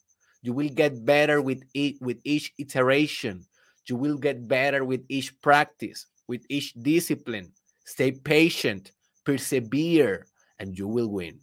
you 0.42 0.54
will 0.54 0.70
get 0.70 1.06
better 1.06 1.42
with 1.42 1.64
it 1.74 1.96
with 2.02 2.20
each 2.24 2.54
iteration 2.58 3.46
you 3.88 3.96
will 3.96 4.18
get 4.18 4.48
better 4.48 4.84
with 4.86 5.04
each 5.10 5.40
practice 5.42 6.06
with 6.28 6.44
each 6.50 6.74
discipline 6.74 7.52
stay 7.86 8.12
patient 8.12 8.92
persevere 9.26 10.26
and 10.60 10.78
you 10.78 10.88
will 10.88 11.10
win 11.10 11.40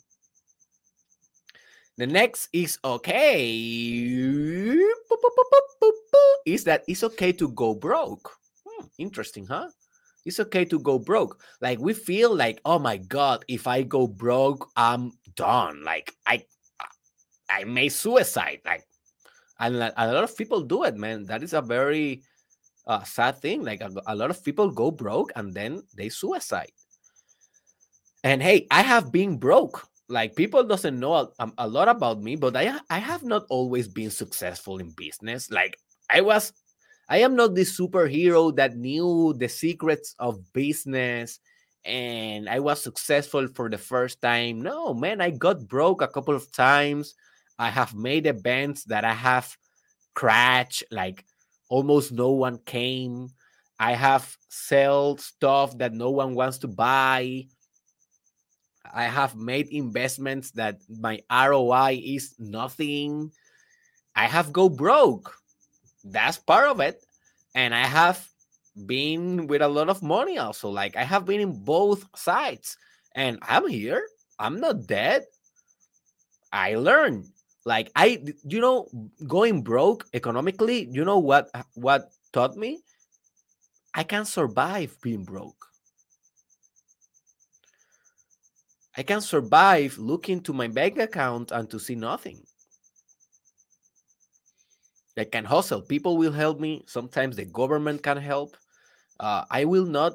the 1.99 2.07
next 2.07 2.49
is 2.53 2.79
okay. 2.85 3.51
Is 6.47 6.63
that 6.65 6.85
it's 6.87 7.03
okay 7.03 7.33
to 7.33 7.49
go 7.51 7.75
broke? 7.75 8.31
Hmm, 8.65 8.87
interesting 8.99 9.45
huh? 9.45 9.69
It's 10.25 10.39
okay 10.39 10.65
to 10.67 10.79
go 10.79 11.01
broke. 11.01 11.43
Like 11.61 11.81
we 11.81 11.93
feel 11.93 12.35
like 12.35 12.61
oh 12.65 12.79
my 12.79 12.99
god 12.99 13.45
if 13.49 13.67
i 13.67 13.83
go 13.83 14.07
broke 14.07 14.71
i'm 14.77 15.11
done. 15.35 15.83
Like 15.83 16.15
i 16.25 16.45
i 17.51 17.65
made 17.65 17.91
suicide. 17.91 18.61
Like 18.65 18.87
and 19.59 19.75
a 19.75 20.13
lot 20.13 20.23
of 20.23 20.37
people 20.37 20.63
do 20.63 20.85
it 20.85 20.95
man. 20.95 21.27
That 21.27 21.43
is 21.43 21.53
a 21.53 21.61
very 21.61 22.23
uh, 22.87 23.03
sad 23.03 23.43
thing. 23.43 23.65
Like 23.65 23.81
a, 23.81 23.91
a 24.07 24.15
lot 24.15 24.31
of 24.31 24.45
people 24.45 24.71
go 24.71 24.93
broke 24.93 25.33
and 25.35 25.53
then 25.53 25.83
they 25.97 26.11
suicide. 26.11 26.71
And 28.23 28.41
hey 28.41 28.69
i 28.71 28.83
have 28.83 29.11
been 29.11 29.37
broke 29.37 29.88
like 30.09 30.35
people 30.35 30.65
doesn't 30.65 30.99
know 30.99 31.15
a, 31.15 31.29
um, 31.39 31.53
a, 31.59 31.69
lot 31.69 31.89
about 31.89 32.23
me 32.23 32.35
but 32.35 32.57
i 32.57 32.79
i 32.91 32.99
have 32.99 33.23
not 33.23 33.45
always 33.51 33.87
been 33.89 34.11
successful 34.11 34.79
in 34.79 34.91
business 34.91 35.51
like 35.51 35.77
i 36.11 36.21
was 36.21 36.53
I 37.09 37.19
am 37.19 37.37
not 37.37 37.55
the 37.55 37.63
superhero 37.63 38.55
that 38.57 38.77
knew 38.77 39.35
the 39.39 39.49
secrets 39.49 40.15
of 40.19 40.53
business 40.53 41.41
and 41.85 42.49
I 42.49 42.61
was 42.61 42.83
successful 42.83 43.49
for 43.49 43.71
the 43.71 43.79
first 43.79 44.21
time. 44.21 44.61
No, 44.61 44.93
man, 44.93 45.23
I 45.23 45.31
got 45.31 45.67
broke 45.67 46.03
a 46.03 46.09
couple 46.09 46.35
of 46.35 46.53
times. 46.53 47.15
I 47.59 47.71
have 47.71 47.95
made 47.95 48.27
events 48.27 48.85
that 48.85 49.05
I 49.05 49.15
have 49.15 49.57
crashed, 50.15 50.85
like 50.91 51.25
almost 51.71 52.13
no 52.13 52.33
one 52.33 52.59
came. 52.67 53.31
I 53.81 53.95
have 53.95 54.37
sell 54.51 55.17
stuff 55.17 55.79
that 55.79 55.95
no 55.95 56.11
one 56.11 56.35
wants 56.35 56.59
to 56.59 56.69
buy. 56.69 57.47
I 58.95 59.05
have 59.05 59.37
made 59.37 59.69
investments 59.69 60.51
that 60.53 60.81
my 60.89 61.21
ROI 61.31 62.01
is 62.05 62.35
nothing. 62.39 63.33
I 64.15 64.27
have 64.27 64.53
go 64.53 64.69
broke 64.69 65.39
that's 66.05 66.39
part 66.39 66.69
of 66.69 66.81
it. 66.81 67.05
And 67.55 67.75
I 67.75 67.87
have 67.87 68.27
been 68.87 69.47
with 69.47 69.63
a 69.63 69.69
lot 69.69 69.89
of 69.89 70.03
money 70.03 70.39
also. 70.39 70.69
Like 70.69 70.97
I 70.97 71.05
have 71.05 71.25
been 71.25 71.41
in 71.41 71.65
both 71.65 72.05
sides 72.17 72.77
and 73.15 73.39
I'm 73.43 73.69
here. 73.69 74.07
I'm 74.39 74.61
not 74.61 74.87
dead. 74.87 75.25
I 76.53 76.77
learned. 76.77 77.27
Like 77.65 77.91
I 77.97 78.25
you 78.47 78.61
know 78.61 78.89
going 79.27 79.63
broke 79.63 80.07
economically, 80.15 80.89
you 80.91 81.05
know 81.05 81.19
what 81.19 81.51
what 81.75 82.13
taught 82.33 82.57
me? 82.57 82.81
I 83.95 84.05
can 84.05 84.25
survive 84.25 84.97
being 85.03 85.25
broke. 85.25 85.68
I 88.99 89.05
can 89.05 89.21
survive 89.21 89.97
looking 89.97 90.41
to 90.41 90.53
my 90.53 90.67
bank 90.67 90.99
account 90.99 91.53
and 91.53 91.71
to 91.71 91.79
see 91.79 91.95
nothing. 91.95 92.45
I 95.17 95.23
can 95.23 95.45
hustle. 95.45 95.83
People 95.83 96.17
will 96.17 96.33
help 96.33 96.59
me. 96.59 96.83
Sometimes 96.89 97.37
the 97.37 97.45
government 97.45 98.03
can 98.03 98.17
help. 98.17 98.57
Uh, 99.21 99.45
I 99.53 99.65
will 99.67 99.87
not. 99.87 100.15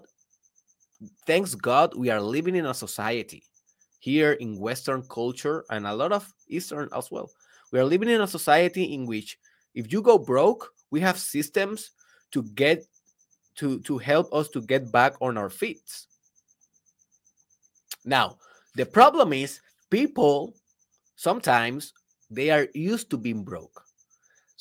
Thanks 1.26 1.56
God, 1.56 1.96
we 1.96 2.10
are 2.10 2.22
living 2.22 2.56
in 2.58 2.66
a 2.66 2.74
society 2.74 3.44
here 4.00 4.34
in 4.34 4.60
Western 4.60 5.04
culture 5.04 5.64
and 5.70 5.88
a 5.88 5.96
lot 5.96 6.12
of 6.12 6.30
Eastern 6.50 6.90
as 6.94 7.10
well. 7.10 7.32
We 7.72 7.80
are 7.80 7.86
living 7.86 8.10
in 8.10 8.20
a 8.20 8.28
society 8.28 8.94
in 8.94 9.06
which 9.06 9.38
if 9.76 9.94
you 9.94 10.02
go 10.02 10.18
broke, 10.18 10.74
we 10.92 11.00
have 11.00 11.18
systems 11.18 11.92
to 12.32 12.44
get 12.44 12.86
to 13.56 13.80
to 13.82 13.98
help 13.98 14.34
us 14.34 14.50
to 14.50 14.62
get 14.62 14.92
back 14.92 15.14
on 15.22 15.38
our 15.38 15.50
feet. 15.50 16.06
Now, 18.04 18.38
the 18.76 18.86
problem 18.86 19.34
is 19.34 19.62
people 19.90 20.56
sometimes 21.16 21.94
they 22.30 22.50
are 22.50 22.68
used 22.74 23.10
to 23.10 23.18
being 23.18 23.44
broke 23.44 23.84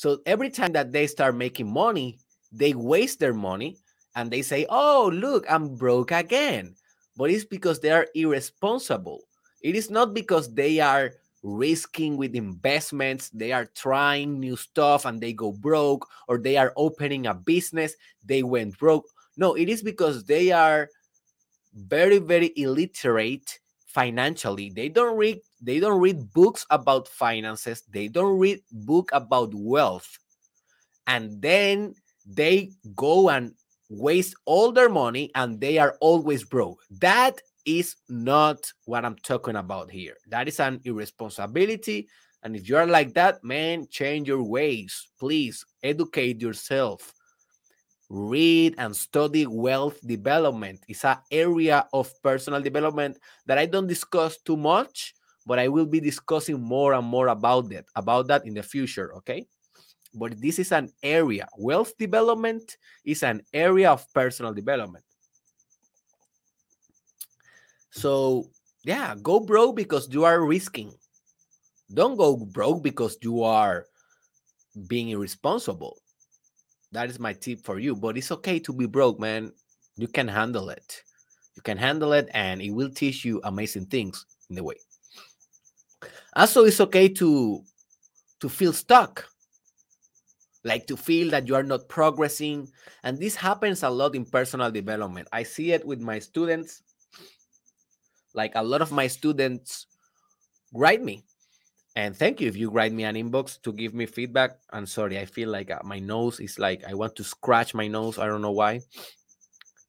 so 0.02 0.18
every 0.26 0.50
time 0.50 0.72
that 0.72 0.90
they 0.90 1.06
start 1.06 1.36
making 1.36 1.72
money, 1.72 2.18
they 2.50 2.74
waste 2.74 3.20
their 3.20 3.32
money 3.34 3.78
and 4.16 4.32
they 4.32 4.42
say, 4.42 4.66
Oh, 4.68 5.08
look, 5.14 5.46
I'm 5.48 5.76
broke 5.76 6.10
again. 6.10 6.74
But 7.16 7.30
it's 7.30 7.44
because 7.44 7.78
they 7.78 7.90
are 7.90 8.08
irresponsible. 8.14 9.20
It 9.62 9.76
is 9.76 9.90
not 9.90 10.12
because 10.12 10.52
they 10.52 10.80
are 10.80 11.12
risking 11.44 12.16
with 12.16 12.34
investments, 12.34 13.30
they 13.30 13.52
are 13.52 13.66
trying 13.76 14.40
new 14.40 14.56
stuff 14.56 15.04
and 15.04 15.20
they 15.20 15.32
go 15.32 15.52
broke, 15.52 16.08
or 16.26 16.38
they 16.38 16.56
are 16.56 16.72
opening 16.76 17.26
a 17.26 17.34
business, 17.34 17.94
they 18.24 18.42
went 18.42 18.76
broke. 18.78 19.04
No, 19.36 19.54
it 19.54 19.68
is 19.68 19.84
because 19.84 20.24
they 20.24 20.50
are 20.50 20.88
very, 21.74 22.18
very 22.18 22.52
illiterate 22.56 23.60
financially. 23.92 24.70
They 24.70 24.88
don't 24.88 25.16
read 25.16 25.40
they 25.60 25.78
don't 25.78 26.00
read 26.00 26.32
books 26.32 26.66
about 26.70 27.08
finances. 27.08 27.84
They 27.90 28.08
don't 28.08 28.38
read 28.38 28.60
book 28.72 29.10
about 29.12 29.54
wealth. 29.54 30.18
And 31.06 31.40
then 31.40 31.94
they 32.26 32.72
go 32.96 33.30
and 33.30 33.54
waste 33.88 34.34
all 34.44 34.72
their 34.72 34.88
money 34.88 35.30
and 35.34 35.60
they 35.60 35.78
are 35.78 35.96
always 36.00 36.44
broke. 36.44 36.80
That 36.90 37.40
is 37.64 37.94
not 38.08 38.72
what 38.86 39.04
i'm 39.04 39.16
talking 39.16 39.56
about 39.56 39.90
here. 39.90 40.16
That 40.28 40.48
is 40.48 40.58
an 40.58 40.80
irresponsibility. 40.84 42.08
And 42.42 42.56
if 42.56 42.68
you're 42.68 42.86
like 42.86 43.14
that 43.14 43.44
man 43.44 43.86
change 43.90 44.26
your 44.26 44.42
ways. 44.42 45.08
Please 45.20 45.64
educate 45.82 46.40
yourself 46.40 47.12
read 48.12 48.74
and 48.76 48.94
study 48.94 49.46
wealth 49.46 49.96
development. 50.06 50.84
It's 50.86 51.04
an 51.04 51.16
area 51.30 51.88
of 51.94 52.12
personal 52.22 52.60
development 52.60 53.18
that 53.46 53.56
i 53.56 53.64
don't 53.64 53.86
discuss 53.86 54.36
too 54.36 54.56
much 54.56 55.14
but 55.46 55.58
i 55.58 55.66
will 55.66 55.86
be 55.86 55.98
discussing 55.98 56.60
more 56.60 56.92
and 56.92 57.06
more 57.06 57.28
about 57.28 57.70
that 57.70 57.86
about 57.96 58.28
that 58.28 58.46
in 58.46 58.52
the 58.52 58.62
future 58.62 59.14
okay? 59.16 59.46
But 60.14 60.38
this 60.42 60.58
is 60.58 60.72
an 60.72 60.92
area 61.02 61.48
wealth 61.56 61.96
development 61.96 62.76
is 63.02 63.22
an 63.22 63.40
area 63.54 63.90
of 63.90 64.04
personal 64.12 64.52
development. 64.52 65.04
So 67.92 68.50
yeah 68.84 69.14
go 69.22 69.40
broke 69.40 69.74
because 69.74 70.12
you 70.12 70.24
are 70.24 70.44
risking. 70.44 70.92
Don't 71.92 72.16
go 72.16 72.36
broke 72.36 72.82
because 72.82 73.16
you 73.22 73.42
are 73.42 73.86
being 74.86 75.08
irresponsible 75.08 76.01
that 76.92 77.08
is 77.10 77.18
my 77.18 77.32
tip 77.32 77.64
for 77.64 77.78
you. 77.78 77.96
But 77.96 78.16
it's 78.16 78.30
okay 78.30 78.58
to 78.60 78.72
be 78.72 78.86
broke, 78.86 79.18
man. 79.18 79.52
You 79.96 80.08
can 80.08 80.28
handle 80.28 80.70
it. 80.70 81.02
You 81.56 81.62
can 81.62 81.76
handle 81.76 82.12
it, 82.12 82.28
and 82.32 82.62
it 82.62 82.70
will 82.70 82.90
teach 82.90 83.24
you 83.24 83.40
amazing 83.44 83.86
things 83.86 84.24
in 84.48 84.56
the 84.56 84.64
way. 84.64 84.76
Also, 86.34 86.64
it's 86.64 86.80
okay 86.80 87.08
to 87.08 87.62
to 88.40 88.48
feel 88.48 88.72
stuck, 88.72 89.28
like 90.64 90.86
to 90.86 90.96
feel 90.96 91.30
that 91.30 91.46
you 91.46 91.54
are 91.54 91.62
not 91.62 91.88
progressing. 91.88 92.68
And 93.04 93.18
this 93.18 93.36
happens 93.36 93.82
a 93.82 93.90
lot 93.90 94.14
in 94.14 94.24
personal 94.24 94.70
development. 94.70 95.28
I 95.32 95.42
see 95.42 95.72
it 95.72 95.84
with 95.86 96.00
my 96.00 96.18
students. 96.18 96.82
Like 98.34 98.52
a 98.54 98.62
lot 98.62 98.80
of 98.80 98.92
my 98.92 99.06
students 99.06 99.86
write 100.72 101.02
me 101.02 101.22
and 101.94 102.16
thank 102.16 102.40
you 102.40 102.48
if 102.48 102.56
you 102.56 102.70
write 102.70 102.92
me 102.92 103.04
an 103.04 103.16
inbox 103.16 103.60
to 103.62 103.72
give 103.72 103.92
me 103.92 104.06
feedback. 104.06 104.58
I'm 104.70 104.86
sorry, 104.86 105.18
I 105.18 105.26
feel 105.26 105.50
like 105.50 105.70
uh, 105.70 105.80
my 105.84 105.98
nose 105.98 106.40
is 106.40 106.58
like 106.58 106.82
I 106.84 106.94
want 106.94 107.16
to 107.16 107.24
scratch 107.24 107.74
my 107.74 107.86
nose. 107.86 108.18
I 108.18 108.26
don't 108.26 108.42
know 108.42 108.52
why. 108.52 108.80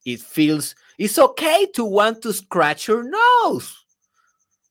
It 0.04 0.20
feels 0.20 0.74
it's 0.98 1.18
okay 1.18 1.66
to 1.74 1.84
want 1.84 2.22
to 2.22 2.32
scratch 2.32 2.88
your 2.88 3.04
nose. 3.04 3.84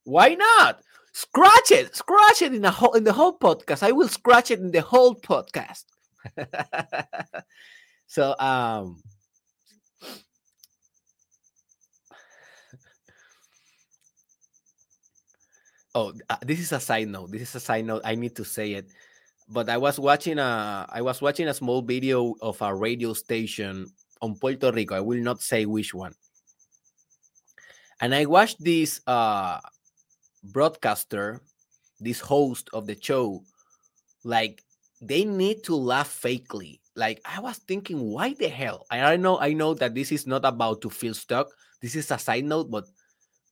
Why 0.04 0.36
not? 0.36 0.82
Scratch 1.14 1.72
it, 1.72 1.96
scratch 1.96 2.42
it 2.42 2.54
in 2.54 2.62
the 2.62 2.72
whole 2.72 2.94
in 2.94 3.04
the 3.04 3.14
whole 3.14 3.38
podcast. 3.38 3.84
I 3.84 3.92
will 3.92 4.08
scratch 4.08 4.52
it 4.52 4.60
in 4.60 4.72
the 4.72 4.82
whole 4.82 5.16
podcast. 5.16 5.86
so 8.08 8.36
um 8.38 9.02
Oh, 15.96 16.14
uh, 16.30 16.38
this 16.42 16.60
is 16.60 16.72
a 16.72 16.80
side 16.80 17.08
note. 17.08 17.32
This 17.32 17.44
is 17.44 17.56
a 17.56 17.60
side 17.60 17.86
note. 17.86 18.02
I 18.04 18.16
need 18.16 18.36
to 18.38 18.46
say 18.46 18.74
it. 18.74 18.90
But 19.48 19.70
I 19.70 19.78
was 19.78 20.00
watching 20.00 20.40
a 20.40 20.88
I 20.90 21.02
was 21.02 21.22
watching 21.22 21.48
a 21.48 21.54
small 21.54 21.82
video 21.82 22.34
of 22.42 22.62
a 22.62 22.74
radio 22.74 23.14
station 23.14 23.92
on 24.22 24.36
Puerto 24.36 24.72
Rico. 24.72 24.96
I 24.96 25.02
will 25.02 25.22
not 25.22 25.42
say 25.42 25.66
which 25.66 25.94
one. 25.94 26.16
And 28.02 28.16
I 28.16 28.26
watched 28.26 28.64
this 28.64 29.02
uh 29.06 29.60
broadcaster, 30.44 31.42
this 32.00 32.20
host 32.20 32.70
of 32.74 32.88
the 32.88 32.98
show, 33.00 33.44
like 34.24 34.64
they 35.02 35.26
need 35.26 35.64
to 35.66 35.76
laugh 35.76 36.10
fakely. 36.10 36.80
Like 36.96 37.22
I 37.26 37.40
was 37.40 37.58
thinking, 37.58 38.00
why 38.00 38.34
the 38.34 38.50
hell? 38.50 38.88
I 38.90 39.16
know 39.18 39.38
I 39.40 39.54
know 39.54 39.74
that 39.76 39.94
this 39.94 40.12
is 40.12 40.26
not 40.26 40.46
about 40.46 40.82
to 40.82 40.90
feel 40.90 41.14
stuck. 41.14 41.50
This 41.82 41.96
is 41.96 42.10
a 42.10 42.18
side 42.18 42.46
note, 42.46 42.72
but 42.72 42.86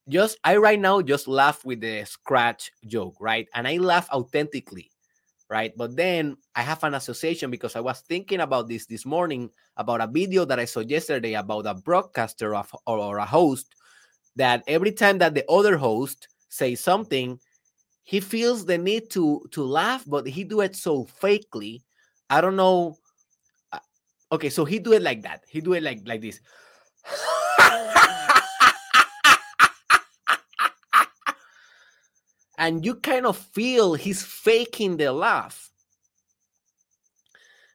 just 0.10 0.38
I 0.44 0.58
right 0.58 0.80
now 0.80 1.02
just 1.02 1.28
laugh 1.28 1.64
with 1.66 1.82
the 1.82 2.06
scratch 2.06 2.72
joke, 2.86 3.16
right? 3.20 3.48
And 3.54 3.68
I 3.68 3.78
laugh 3.78 4.10
authentically, 4.12 4.92
right? 5.50 5.74
But 5.78 5.96
then 5.96 6.38
I 6.56 6.62
have 6.62 6.84
an 6.84 6.96
association 6.96 7.52
because 7.52 7.76
I 7.76 7.82
was 7.82 8.02
thinking 8.02 8.42
about 8.42 8.68
this 8.68 8.86
this 8.86 9.06
morning 9.06 9.50
about 9.78 10.02
a 10.02 10.08
video 10.08 10.46
that 10.46 10.60
I 10.60 10.66
saw 10.66 10.80
yesterday 10.82 11.34
about 11.34 11.66
a 11.66 11.74
broadcaster 11.74 12.56
of, 12.56 12.74
or, 12.88 12.98
or 12.98 13.18
a 13.18 13.26
host 13.26 13.76
that 14.36 14.64
every 14.68 14.92
time 14.92 15.18
that 15.20 15.34
the 15.34 15.50
other 15.50 15.78
host 15.78 16.28
says 16.50 16.80
something, 16.80 17.40
he 18.04 18.20
feels 18.20 18.66
the 18.66 18.78
need 18.78 19.10
to 19.12 19.46
to 19.52 19.64
laugh, 19.64 20.04
but 20.08 20.28
he 20.28 20.44
do 20.44 20.62
it 20.62 20.76
so 20.76 21.06
fakely. 21.22 21.82
I 22.30 22.42
don't 22.42 22.56
know. 22.56 22.98
Uh, 23.72 23.80
okay, 24.32 24.50
so 24.50 24.66
he 24.66 24.80
do 24.80 24.94
it 24.94 25.02
like 25.02 25.22
that. 25.24 25.44
He 25.48 25.62
do 25.62 25.74
it 25.74 25.84
like 25.84 26.02
like 26.06 26.22
this. 26.22 26.42
And 32.62 32.86
you 32.86 32.94
kind 32.94 33.26
of 33.26 33.36
feel 33.36 33.96
he's 33.96 34.22
faking 34.22 34.98
the 34.98 35.12
laugh. 35.12 35.72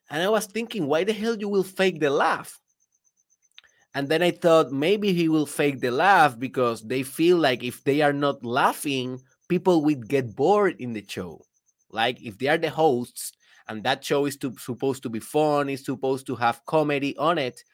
And 0.08 0.22
I 0.22 0.28
was 0.28 0.46
thinking, 0.46 0.86
why 0.86 1.02
the 1.02 1.12
hell 1.12 1.36
you 1.36 1.48
will 1.48 1.64
fake 1.64 1.98
the 1.98 2.08
laugh? 2.08 2.60
And 3.96 4.08
then 4.08 4.22
I 4.22 4.30
thought 4.30 4.70
maybe 4.70 5.12
he 5.12 5.28
will 5.28 5.44
fake 5.44 5.80
the 5.80 5.90
laugh 5.90 6.38
because 6.38 6.82
they 6.82 7.02
feel 7.02 7.36
like 7.36 7.64
if 7.64 7.82
they 7.82 8.00
are 8.00 8.12
not 8.12 8.44
laughing, 8.44 9.18
people 9.48 9.82
would 9.82 10.06
get 10.06 10.36
bored 10.36 10.76
in 10.78 10.92
the 10.92 11.04
show. 11.06 11.44
Like 11.90 12.22
if 12.22 12.38
they 12.38 12.46
are 12.46 12.58
the 12.58 12.70
hosts 12.70 13.32
and 13.66 13.82
that 13.82 14.04
show 14.04 14.24
is 14.26 14.36
to, 14.36 14.56
supposed 14.56 15.02
to 15.02 15.08
be 15.08 15.18
fun, 15.18 15.68
is 15.68 15.84
supposed 15.84 16.28
to 16.28 16.36
have 16.36 16.64
comedy 16.64 17.16
on 17.16 17.38
it, 17.38 17.64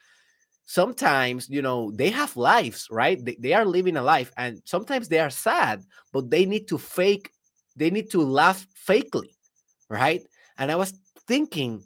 sometimes 0.64 1.48
you 1.51 1.62
know 1.62 1.90
they 1.92 2.11
have 2.11 2.37
lives 2.37 2.88
right? 2.90 3.22
They, 3.25 3.37
they 3.38 3.53
are 3.53 3.64
living 3.64 3.96
a 3.96 4.03
life 4.03 4.33
and 4.37 4.62
sometimes 4.64 5.09
they 5.09 5.18
are 5.18 5.31
sad 5.31 5.85
but 6.12 6.31
they 6.31 6.46
need 6.46 6.68
to 6.68 6.79
fake 6.79 7.31
they 7.77 7.90
need 7.90 8.11
to 8.11 8.22
laugh 8.22 8.66
fakely 8.88 9.37
right? 9.88 10.22
And 10.59 10.70
i 10.70 10.77
was 10.77 10.94
thinking 11.27 11.83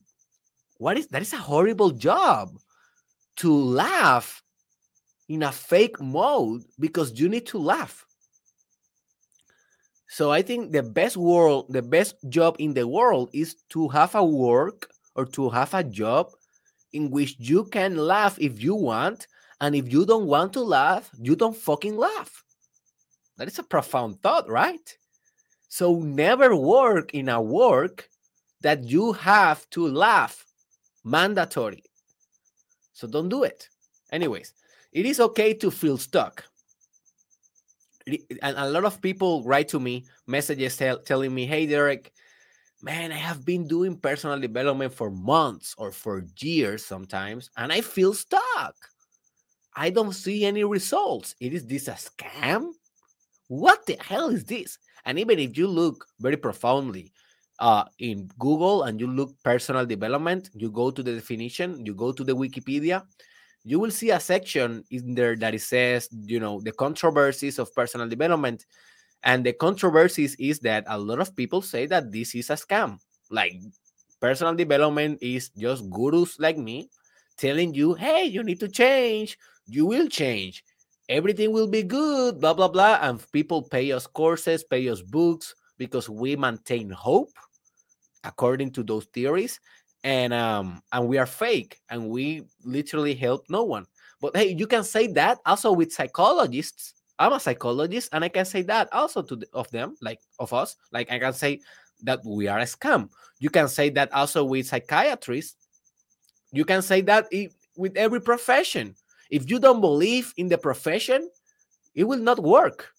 what 0.78 0.98
is 0.98 1.06
that 1.08 1.22
is 1.22 1.32
a 1.32 1.38
horrible 1.38 1.90
job 1.90 2.50
to 3.36 3.52
laugh 3.52 4.42
in 5.28 5.42
a 5.42 5.52
fake 5.52 6.00
mode 6.00 6.62
because 6.78 7.18
you 7.18 7.28
need 7.28 7.46
to 7.46 7.58
laugh. 7.58 8.06
So 10.08 10.30
i 10.30 10.40
think 10.40 10.72
the 10.72 10.82
best 10.82 11.16
world 11.16 11.66
the 11.68 11.82
best 11.82 12.14
job 12.28 12.56
in 12.58 12.74
the 12.74 12.86
world 12.86 13.30
is 13.32 13.56
to 13.70 13.88
have 13.88 14.14
a 14.14 14.24
work 14.24 14.88
or 15.14 15.26
to 15.36 15.50
have 15.50 15.74
a 15.74 15.82
job 15.82 16.30
in 16.96 17.10
which 17.10 17.36
you 17.38 17.64
can 17.64 17.96
laugh 17.96 18.38
if 18.40 18.62
you 18.62 18.74
want, 18.74 19.26
and 19.60 19.74
if 19.74 19.92
you 19.92 20.04
don't 20.04 20.26
want 20.26 20.52
to 20.54 20.62
laugh, 20.62 21.10
you 21.20 21.36
don't 21.36 21.56
fucking 21.56 21.96
laugh. 21.96 22.44
That 23.36 23.48
is 23.48 23.58
a 23.58 23.62
profound 23.62 24.22
thought, 24.22 24.48
right? 24.48 24.96
So 25.68 25.98
never 26.00 26.56
work 26.56 27.14
in 27.14 27.28
a 27.28 27.40
work 27.40 28.08
that 28.62 28.84
you 28.84 29.12
have 29.12 29.68
to 29.70 29.86
laugh. 29.86 30.46
Mandatory. 31.04 31.84
So 32.92 33.06
don't 33.06 33.28
do 33.28 33.44
it. 33.44 33.68
Anyways, 34.10 34.54
it 34.92 35.06
is 35.06 35.20
okay 35.20 35.54
to 35.54 35.70
feel 35.70 35.98
stuck. 35.98 36.44
And 38.06 38.56
a 38.56 38.70
lot 38.70 38.84
of 38.84 39.02
people 39.02 39.42
write 39.44 39.68
to 39.68 39.80
me 39.80 40.06
messages 40.26 40.76
tell, 40.76 40.98
telling 40.98 41.34
me, 41.34 41.44
hey, 41.46 41.66
Derek, 41.66 42.12
man, 42.86 43.10
I 43.10 43.16
have 43.16 43.44
been 43.44 43.66
doing 43.66 43.96
personal 43.98 44.38
development 44.38 44.94
for 44.94 45.10
months 45.10 45.74
or 45.76 45.90
for 45.90 46.24
years 46.38 46.86
sometimes, 46.86 47.50
and 47.56 47.72
I 47.72 47.80
feel 47.80 48.14
stuck. 48.14 48.76
I 49.74 49.90
don't 49.90 50.12
see 50.12 50.44
any 50.44 50.62
results. 50.62 51.34
Is 51.40 51.66
this 51.66 51.88
a 51.88 51.98
scam? 51.98 52.70
What 53.48 53.84
the 53.86 53.96
hell 53.98 54.28
is 54.28 54.44
this? 54.44 54.78
And 55.04 55.18
even 55.18 55.40
if 55.40 55.58
you 55.58 55.66
look 55.66 56.06
very 56.20 56.36
profoundly 56.36 57.12
uh, 57.58 57.84
in 57.98 58.30
Google 58.38 58.84
and 58.84 59.00
you 59.00 59.08
look 59.08 59.34
personal 59.42 59.84
development, 59.84 60.50
you 60.54 60.70
go 60.70 60.92
to 60.92 61.02
the 61.02 61.14
definition, 61.14 61.84
you 61.84 61.92
go 61.92 62.12
to 62.12 62.22
the 62.22 62.36
Wikipedia, 62.36 63.02
you 63.64 63.80
will 63.80 63.90
see 63.90 64.10
a 64.10 64.20
section 64.20 64.84
in 64.92 65.16
there 65.16 65.34
that 65.34 65.54
it 65.56 65.62
says, 65.62 66.08
you 66.24 66.38
know, 66.38 66.60
the 66.60 66.72
controversies 66.72 67.58
of 67.58 67.74
personal 67.74 68.08
development. 68.08 68.64
And 69.26 69.44
the 69.44 69.52
controversies 69.52 70.36
is 70.38 70.60
that 70.60 70.84
a 70.86 70.96
lot 70.96 71.18
of 71.18 71.34
people 71.34 71.60
say 71.60 71.86
that 71.86 72.12
this 72.12 72.34
is 72.36 72.48
a 72.48 72.54
scam. 72.54 73.00
Like 73.28 73.58
personal 74.20 74.54
development 74.54 75.18
is 75.20 75.50
just 75.50 75.90
gurus 75.90 76.38
like 76.38 76.56
me 76.56 76.88
telling 77.36 77.74
you, 77.74 77.94
hey, 77.94 78.24
you 78.24 78.44
need 78.44 78.60
to 78.60 78.68
change. 78.68 79.36
You 79.66 79.84
will 79.84 80.06
change. 80.06 80.64
Everything 81.08 81.50
will 81.50 81.66
be 81.66 81.82
good, 81.82 82.40
blah, 82.40 82.54
blah, 82.54 82.68
blah. 82.68 83.00
And 83.02 83.20
people 83.32 83.62
pay 83.62 83.90
us 83.90 84.06
courses, 84.06 84.62
pay 84.62 84.88
us 84.88 85.02
books 85.02 85.56
because 85.76 86.08
we 86.08 86.36
maintain 86.36 86.88
hope 86.90 87.30
according 88.22 88.70
to 88.72 88.84
those 88.84 89.06
theories. 89.06 89.58
And 90.04 90.32
um, 90.32 90.82
and 90.92 91.08
we 91.08 91.18
are 91.18 91.26
fake 91.26 91.80
and 91.90 92.10
we 92.10 92.44
literally 92.62 93.14
help 93.14 93.46
no 93.50 93.64
one. 93.64 93.86
But 94.20 94.36
hey, 94.36 94.54
you 94.54 94.68
can 94.68 94.84
say 94.84 95.08
that 95.18 95.38
also 95.44 95.72
with 95.72 95.92
psychologists 95.92 96.94
I'm 97.18 97.32
a 97.32 97.40
psychologist, 97.40 98.10
and 98.12 98.24
I 98.24 98.28
can 98.28 98.44
say 98.44 98.62
that 98.62 98.92
also 98.92 99.22
to 99.22 99.36
the, 99.36 99.48
of 99.52 99.70
them, 99.70 99.96
like 100.02 100.20
of 100.38 100.52
us. 100.52 100.76
Like 100.92 101.10
I 101.10 101.18
can 101.18 101.32
say 101.32 101.60
that 102.02 102.20
we 102.24 102.46
are 102.46 102.58
a 102.58 102.64
scam. 102.64 103.08
You 103.38 103.50
can 103.50 103.68
say 103.68 103.90
that 103.90 104.12
also 104.12 104.44
with 104.44 104.66
psychiatrists. 104.66 105.56
You 106.52 106.64
can 106.64 106.82
say 106.82 107.00
that 107.02 107.28
with 107.76 107.96
every 107.96 108.20
profession. 108.20 108.94
If 109.30 109.50
you 109.50 109.58
don't 109.58 109.80
believe 109.80 110.32
in 110.36 110.48
the 110.48 110.58
profession, 110.58 111.28
it 111.94 112.04
will 112.04 112.20
not 112.20 112.38
work. 112.38 112.92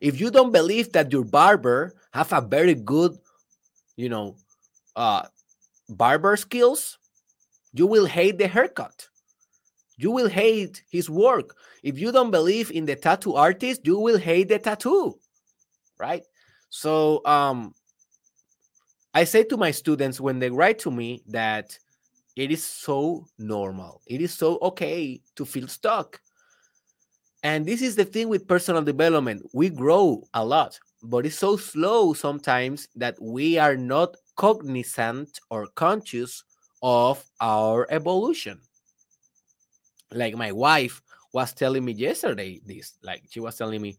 If 0.00 0.20
you 0.20 0.30
don't 0.30 0.52
believe 0.52 0.92
that 0.92 1.12
your 1.12 1.24
barber 1.24 1.94
have 2.12 2.32
a 2.32 2.40
very 2.40 2.74
good, 2.74 3.16
you 3.96 4.08
know, 4.08 4.36
uh, 4.96 5.22
barber 5.88 6.36
skills, 6.36 6.98
you 7.72 7.86
will 7.86 8.06
hate 8.06 8.36
the 8.38 8.48
haircut. 8.48 9.08
You 10.02 10.10
will 10.10 10.28
hate 10.28 10.82
his 10.90 11.08
work. 11.08 11.56
If 11.84 11.96
you 11.96 12.10
don't 12.10 12.32
believe 12.32 12.72
in 12.72 12.86
the 12.86 12.96
tattoo 12.96 13.36
artist, 13.36 13.82
you 13.84 13.98
will 13.98 14.18
hate 14.18 14.48
the 14.48 14.58
tattoo, 14.58 15.18
right? 15.98 16.24
So 16.70 17.24
um, 17.24 17.72
I 19.14 19.22
say 19.22 19.44
to 19.44 19.56
my 19.56 19.70
students 19.70 20.20
when 20.20 20.40
they 20.40 20.50
write 20.50 20.80
to 20.80 20.90
me 20.90 21.22
that 21.28 21.78
it 22.34 22.50
is 22.50 22.64
so 22.64 23.26
normal. 23.38 24.00
It 24.06 24.20
is 24.20 24.34
so 24.34 24.58
okay 24.62 25.20
to 25.36 25.44
feel 25.44 25.68
stuck. 25.68 26.20
And 27.44 27.64
this 27.64 27.80
is 27.80 27.94
the 27.94 28.04
thing 28.04 28.28
with 28.28 28.48
personal 28.48 28.82
development. 28.82 29.48
We 29.52 29.68
grow 29.68 30.24
a 30.34 30.44
lot, 30.44 30.80
but 31.02 31.26
it's 31.26 31.38
so 31.38 31.56
slow 31.56 32.12
sometimes 32.12 32.88
that 32.96 33.20
we 33.20 33.56
are 33.58 33.76
not 33.76 34.16
cognizant 34.36 35.38
or 35.50 35.68
conscious 35.76 36.42
of 36.82 37.24
our 37.40 37.86
evolution. 37.90 38.60
Like 40.14 40.36
my 40.36 40.52
wife 40.52 41.00
was 41.32 41.52
telling 41.52 41.84
me 41.84 41.92
yesterday, 41.92 42.60
this, 42.64 42.94
like 43.02 43.24
she 43.30 43.40
was 43.40 43.56
telling 43.56 43.80
me, 43.80 43.98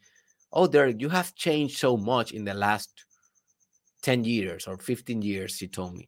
Oh, 0.51 0.67
Derek, 0.67 1.01
you 1.01 1.09
have 1.09 1.33
changed 1.35 1.77
so 1.77 1.97
much 1.97 2.31
in 2.31 2.45
the 2.45 2.53
last 2.53 3.05
10 4.03 4.23
years 4.23 4.67
or 4.67 4.77
15 4.77 5.21
years, 5.21 5.57
she 5.57 5.67
told 5.67 5.95
me. 5.95 6.07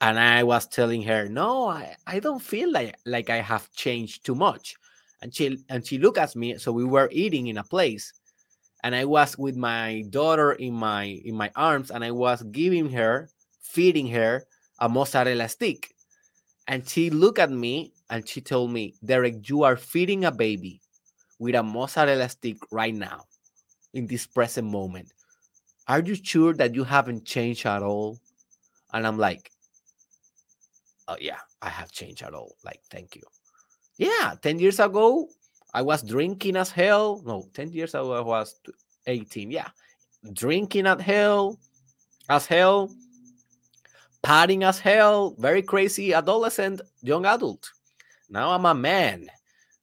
And 0.00 0.18
I 0.18 0.42
was 0.42 0.66
telling 0.66 1.02
her, 1.02 1.28
No, 1.28 1.68
I, 1.68 1.96
I 2.06 2.20
don't 2.20 2.42
feel 2.42 2.70
like, 2.70 2.96
like 3.06 3.30
I 3.30 3.40
have 3.40 3.72
changed 3.72 4.26
too 4.26 4.34
much. 4.34 4.76
And 5.22 5.34
she 5.34 5.58
and 5.70 5.86
she 5.86 5.96
looked 5.98 6.18
at 6.18 6.36
me. 6.36 6.58
So 6.58 6.70
we 6.72 6.84
were 6.84 7.08
eating 7.10 7.46
in 7.46 7.56
a 7.56 7.64
place, 7.64 8.12
and 8.84 8.94
I 8.94 9.06
was 9.06 9.38
with 9.38 9.56
my 9.56 10.04
daughter 10.10 10.52
in 10.52 10.74
my 10.74 11.04
in 11.04 11.34
my 11.34 11.50
arms, 11.56 11.90
and 11.90 12.04
I 12.04 12.10
was 12.10 12.42
giving 12.42 12.90
her, 12.90 13.30
feeding 13.62 14.08
her 14.08 14.44
a 14.78 14.90
mozzarella 14.90 15.48
stick. 15.48 15.94
And 16.68 16.86
she 16.86 17.08
looked 17.08 17.38
at 17.38 17.50
me 17.50 17.94
and 18.10 18.28
she 18.28 18.40
told 18.40 18.70
me, 18.70 18.94
Derek, 19.04 19.48
you 19.48 19.62
are 19.62 19.76
feeding 19.76 20.24
a 20.24 20.32
baby 20.32 20.80
with 21.38 21.54
a 21.54 21.62
mozzarella 21.62 22.28
stick 22.28 22.58
right 22.70 22.94
now, 22.94 23.24
in 23.94 24.06
this 24.06 24.26
present 24.26 24.68
moment. 24.68 25.12
Are 25.88 26.00
you 26.00 26.14
sure 26.14 26.54
that 26.54 26.74
you 26.74 26.84
haven't 26.84 27.24
changed 27.24 27.66
at 27.66 27.82
all? 27.82 28.18
And 28.92 29.06
I'm 29.06 29.18
like, 29.18 29.50
Oh, 31.08 31.16
yeah, 31.20 31.38
I 31.62 31.68
have 31.68 31.92
changed 31.92 32.22
at 32.22 32.34
all. 32.34 32.56
Like, 32.64 32.80
thank 32.90 33.14
you. 33.14 33.22
Yeah, 33.96 34.34
10 34.42 34.58
years 34.58 34.80
ago, 34.80 35.28
I 35.72 35.82
was 35.82 36.02
drinking 36.02 36.56
as 36.56 36.70
hell. 36.70 37.22
No, 37.24 37.48
10 37.54 37.72
years 37.72 37.94
ago, 37.94 38.12
I 38.12 38.20
was 38.20 38.56
18. 39.06 39.50
Yeah, 39.50 39.68
drinking 40.32 40.86
at 40.86 41.00
hell, 41.00 41.58
as 42.28 42.46
hell, 42.46 42.90
partying 44.24 44.66
as 44.66 44.80
hell, 44.80 45.36
very 45.38 45.62
crazy 45.62 46.12
adolescent, 46.12 46.80
young 47.02 47.24
adult. 47.24 47.70
Now 48.28 48.50
I'm 48.52 48.64
a 48.64 48.74
man, 48.74 49.28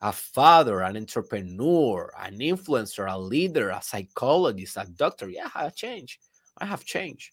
a 0.02 0.12
father, 0.12 0.82
an 0.82 0.98
entrepreneur, 0.98 2.14
an 2.20 2.40
influencer, 2.40 3.12
a 3.12 3.18
leader, 3.18 3.70
a 3.70 3.82
psychologist, 3.82 4.78
a 4.78 4.86
doctor. 4.86 5.30
Yeah, 5.30 5.50
I 5.56 5.64
have 5.64 5.76
changed. 5.76 6.20
I 6.58 6.66
have 6.66 6.84
changed. 6.84 7.32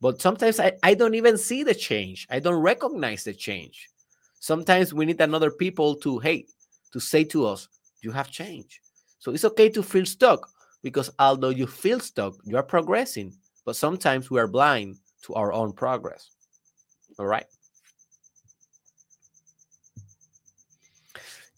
But 0.00 0.20
sometimes 0.20 0.58
I, 0.58 0.72
I 0.82 0.94
don't 0.94 1.14
even 1.14 1.36
see 1.36 1.62
the 1.62 1.74
change. 1.74 2.26
I 2.30 2.40
don't 2.40 2.62
recognize 2.62 3.24
the 3.24 3.34
change. 3.34 3.90
Sometimes 4.40 4.94
we 4.94 5.04
need 5.04 5.20
another 5.20 5.50
people 5.50 5.94
to, 5.96 6.18
hey, 6.18 6.46
to 6.92 7.00
say 7.00 7.24
to 7.24 7.46
us, 7.46 7.68
you 8.00 8.10
have 8.10 8.30
changed. 8.30 8.80
So 9.18 9.32
it's 9.32 9.44
okay 9.44 9.68
to 9.68 9.82
feel 9.82 10.06
stuck 10.06 10.48
because 10.82 11.10
although 11.18 11.50
you 11.50 11.66
feel 11.66 12.00
stuck, 12.00 12.34
you 12.44 12.56
are 12.56 12.62
progressing. 12.62 13.34
But 13.66 13.76
sometimes 13.76 14.30
we 14.30 14.40
are 14.40 14.48
blind 14.48 14.96
to 15.24 15.34
our 15.34 15.52
own 15.52 15.74
progress. 15.74 16.30
All 17.18 17.26
right. 17.26 17.44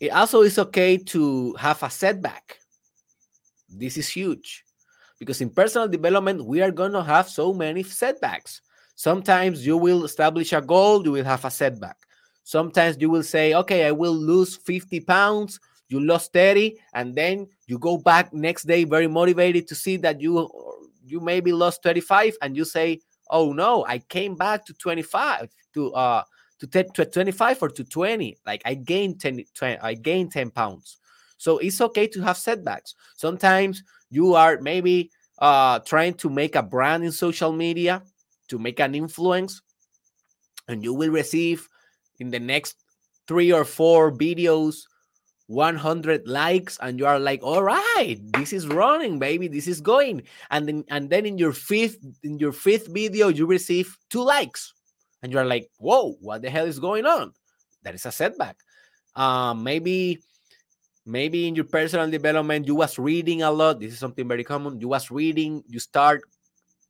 It 0.03 0.11
also 0.11 0.43
is 0.43 0.59
okay 0.59 0.97
to 1.15 1.55
have 1.55 1.81
a 1.85 1.89
setback. 1.89 2.59
This 3.69 3.97
is 3.97 4.09
huge 4.09 4.65
because 5.21 5.41
in 5.41 5.49
personal 5.49 5.87
development, 5.87 6.45
we 6.45 6.61
are 6.61 6.73
going 6.73 6.91
to 6.91 7.05
have 7.05 7.29
so 7.29 7.55
many 7.55 7.85
setbacks. 7.85 8.63
Sometimes 8.97 9.65
you 9.65 9.77
will 9.77 10.05
establish 10.05 10.53
a 10.53 10.61
goal, 10.61 11.05
you 11.05 11.13
will 11.13 11.25
have 11.25 11.45
a 11.45 11.53
setback. 11.53 11.97
Sometimes 12.43 12.97
you 12.99 13.11
will 13.11 13.23
say, 13.23 13.55
okay, 13.55 13.87
I 13.87 13.93
will 13.93 14.13
lose 14.13 14.57
50 14.57 14.99
pounds. 15.03 15.61
You 15.89 16.01
lost 16.01 16.33
30, 16.33 16.81
and 16.95 17.15
then 17.15 17.47
you 17.69 17.79
go 17.79 17.97
back 17.97 18.35
next 18.35 18.65
day 18.65 18.83
very 18.83 19.07
motivated 19.07 19.69
to 19.69 19.77
see 19.77 19.99
that 19.99 20.21
you 20.21 20.51
you 21.07 21.21
maybe 21.21 21.53
lost 21.53 21.85
35, 21.85 22.35
and 22.43 22.57
you 22.57 22.65
say, 22.65 23.01
oh 23.31 23.53
no, 23.53 23.85
I 23.87 23.99
came 24.01 24.35
back 24.35 24.65
to 24.67 24.75
25 24.75 25.49
to 25.75 25.93
uh 25.95 26.25
to, 26.67 26.85
to 26.85 27.05
25 27.05 27.63
or 27.63 27.69
to 27.71 27.85
20. 27.85 28.39
Like 28.47 28.63
I 28.65 28.75
gained 28.75 29.21
10, 29.21 29.45
20, 29.55 29.79
I 29.79 29.95
gained 29.95 30.33
10 30.33 30.51
pounds. 30.51 30.99
So 31.39 31.59
it's 31.59 31.81
okay 31.81 32.07
to 32.09 32.21
have 32.23 32.37
setbacks. 32.37 32.95
Sometimes 33.17 33.83
you 34.11 34.35
are 34.35 34.59
maybe 34.61 35.11
uh 35.39 35.79
trying 35.81 36.15
to 36.15 36.29
make 36.29 36.55
a 36.55 36.63
brand 36.63 37.03
in 37.05 37.11
social 37.11 37.53
media 37.53 38.03
to 38.49 38.59
make 38.59 38.81
an 38.81 38.95
influence 38.95 39.63
and 40.69 40.85
you 40.85 40.93
will 40.93 41.11
receive 41.11 41.69
in 42.21 42.31
the 42.31 42.39
next 42.39 42.77
three 43.27 43.51
or 43.51 43.65
four 43.65 44.13
videos 44.13 44.83
100 45.47 46.29
likes 46.29 46.79
and 46.81 46.99
you 46.99 47.07
are 47.07 47.19
like 47.19 47.43
all 47.43 47.63
right 47.63 48.19
this 48.33 48.53
is 48.53 48.67
running 48.67 49.19
baby 49.19 49.49
this 49.49 49.67
is 49.67 49.81
going 49.81 50.23
and 50.51 50.69
then 50.69 50.85
and 50.89 51.11
then 51.11 51.27
in 51.27 51.37
your 51.39 51.53
fifth 51.53 51.99
in 52.23 52.39
your 52.39 52.53
fifth 52.53 52.89
video 52.89 53.29
you 53.29 53.47
receive 53.47 53.97
two 54.09 54.23
likes 54.23 54.73
and 55.23 55.33
you're 55.33 55.45
like 55.45 55.71
whoa 55.79 56.13
what 56.21 56.43
the 56.43 56.51
hell 56.51 56.67
is 56.67 56.79
going 56.79 57.07
on? 57.07 57.33
That 57.83 57.95
is 57.95 58.07
a 58.07 58.13
setback. 58.13 58.57
Um 59.17 59.63
maybe 59.63 60.19
maybe 61.05 61.49
in 61.49 61.55
your 61.55 61.65
personal 61.67 62.11
development 62.11 62.67
you 62.67 62.75
was 62.75 62.99
reading 62.99 63.43
a 63.43 63.51
lot. 63.51 63.81
This 63.81 63.93
is 63.93 63.99
something 63.99 64.27
very 64.29 64.45
common. 64.45 64.81
You 64.81 64.89
was 64.89 65.11
reading 65.11 65.63
you 65.69 65.79
start 65.79 66.23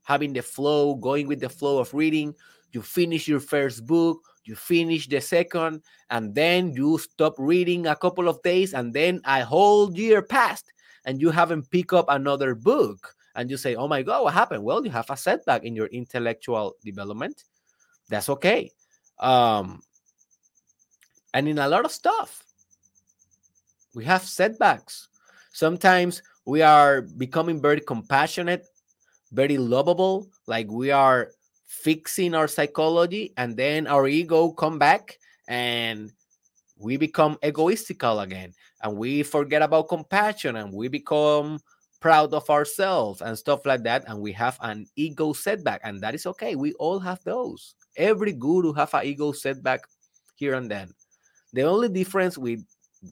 having 0.03 0.33
the 0.33 0.43
flow 0.43 0.95
going 0.95 1.29
with 1.29 1.41
the 1.41 1.49
flow 1.49 1.79
of 1.79 1.95
reading. 1.95 2.35
You 2.73 2.83
finish 2.83 3.29
your 3.29 3.41
first 3.41 3.87
book 3.87 4.19
you 4.45 4.55
finish 4.55 5.07
the 5.07 5.21
second 5.21 5.83
and 6.11 6.35
then 6.35 6.73
you 6.73 6.99
stop 6.99 7.35
reading 7.39 7.87
a 7.87 7.97
couple 7.97 8.29
of 8.29 8.43
days 8.43 8.75
and 8.75 8.93
then 8.93 9.21
a 9.25 9.45
whole 9.45 9.93
year 9.95 10.23
passed 10.23 10.73
and 11.05 11.21
you 11.21 11.31
haven't 11.31 11.71
picked 11.71 11.93
up 11.93 12.07
another 12.09 12.55
book 12.55 13.15
and 13.37 13.51
you 13.51 13.57
say 13.57 13.75
oh 13.75 13.89
my 13.89 14.03
god 14.03 14.25
what 14.25 14.35
happened? 14.35 14.63
Well 14.63 14.85
you 14.85 14.91
have 14.91 15.11
a 15.11 15.17
setback 15.17 15.65
in 15.65 15.77
your 15.77 15.87
intellectual 15.87 16.75
development 16.85 17.45
that's 18.13 18.29
okay. 18.29 18.73
Um 19.19 19.83
and 21.35 21.49
in 21.49 21.59
a 21.59 21.69
lot 21.69 21.85
of 21.85 21.93
stuff. 21.93 22.45
We 23.95 24.05
have 24.05 24.23
setbacks. 24.23 25.09
Sometimes 25.53 26.23
we 26.45 26.63
are 26.63 27.03
becoming 27.03 27.61
very 27.61 27.81
compassionate 27.81 28.67
very 29.33 29.57
lovable 29.57 30.29
like 30.47 30.71
we 30.71 30.91
are 30.91 31.33
fixing 31.67 32.35
our 32.35 32.47
psychology 32.47 33.33
and 33.39 33.57
then 33.57 33.87
our 33.87 34.07
ego 34.07 34.51
come 34.51 34.79
back 34.79 35.19
and 35.49 36.13
we 36.79 36.97
become 36.97 37.39
egoistical 37.43 38.23
again 38.23 38.53
and 38.83 38.95
we 38.95 39.23
forget 39.23 39.63
about 39.63 39.89
compassion 39.89 40.57
and 40.57 40.73
we 40.73 40.87
become 40.87 41.59
proud 42.01 42.35
of 42.35 42.49
ourselves 42.51 43.23
and 43.23 43.39
stuff 43.39 43.65
like 43.65 43.83
that 43.83 44.05
and 44.07 44.21
we 44.21 44.33
have 44.33 44.59
an 44.61 44.87
ego 44.97 45.33
setback 45.33 45.81
and 45.85 46.01
that 46.01 46.15
is 46.15 46.27
okay. 46.27 46.55
We 46.57 46.75
all 46.75 46.99
have 46.99 47.23
those 47.25 47.75
every 47.97 48.33
guru 48.33 48.73
have 48.73 48.93
an 48.95 49.05
ego 49.05 49.33
setback 49.33 49.81
here 50.37 50.55
and 50.55 50.71
then 50.71 50.93
the 51.53 51.63
only 51.63 51.89
difference 51.89 52.39
with 52.39 52.65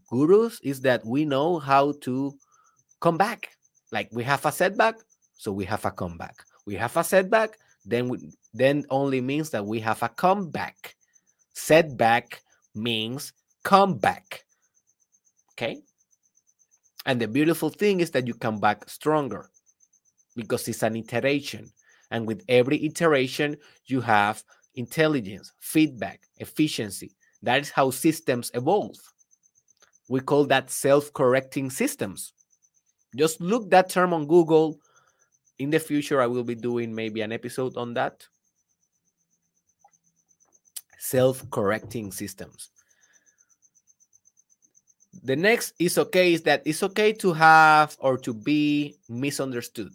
gurus 0.09 0.61
is 0.63 0.81
that 0.81 1.05
we 1.05 1.25
know 1.25 1.59
how 1.59 1.93
to 2.01 2.33
come 3.01 3.17
back 3.17 3.51
like 3.93 4.09
we 4.13 4.23
have 4.23 4.45
a 4.47 4.53
setback 4.53 4.97
so 5.37 5.53
we 5.53 5.65
have 5.65 5.85
a 5.85 5.91
comeback 5.91 6.45
we 6.67 6.75
have 6.75 6.97
a 6.97 7.05
setback 7.05 7.59
then 7.85 8.09
we, 8.09 8.31
then 8.53 8.85
only 8.91 9.21
means 9.21 9.51
that 9.51 9.65
we 9.65 9.81
have 9.81 10.03
a 10.03 10.09
comeback. 10.09 10.97
Setback 11.55 12.43
means 12.75 13.33
comeback. 13.63 14.45
Okay? 15.53 15.83
And 17.07 17.21
the 17.21 17.29
beautiful 17.29 17.71
thing 17.71 18.01
is 18.01 18.11
that 18.11 18.27
you 18.27 18.35
come 18.35 18.61
back 18.61 18.89
stronger 18.89 19.51
because 20.37 20.69
it's 20.69 20.83
an 20.83 20.97
iteration. 20.97 21.73
And 22.11 22.27
with 22.27 22.43
every 22.49 22.85
iteration, 22.85 23.57
you 23.87 24.01
have 24.01 24.43
intelligence, 24.75 25.53
feedback, 25.61 26.23
efficiency. 26.39 27.13
That 27.43 27.61
is 27.61 27.71
how 27.71 27.91
systems 27.91 28.51
evolve. 28.55 28.97
We 30.09 30.21
call 30.21 30.45
that 30.47 30.71
self 30.71 31.13
correcting 31.13 31.71
systems. 31.71 32.33
Just 33.17 33.41
look 33.41 33.71
that 33.71 33.89
term 33.89 34.13
on 34.13 34.27
Google. 34.27 34.79
In 35.59 35.71
the 35.71 35.79
future, 35.79 36.21
I 36.21 36.27
will 36.27 36.45
be 36.45 36.55
doing 36.55 36.95
maybe 36.95 37.21
an 37.21 37.33
episode 37.33 37.77
on 37.77 37.95
that. 37.95 38.27
Self 40.99 41.49
correcting 41.51 42.13
systems. 42.13 42.71
The 45.23 45.37
next 45.37 45.75
is 45.79 45.99
okay 45.99 46.33
is 46.33 46.43
that 46.43 46.63
it's 46.65 46.83
okay 46.83 47.13
to 47.15 47.33
have 47.33 47.97
or 48.01 48.17
to 48.19 48.33
be 48.33 48.97
misunderstood. 49.09 49.93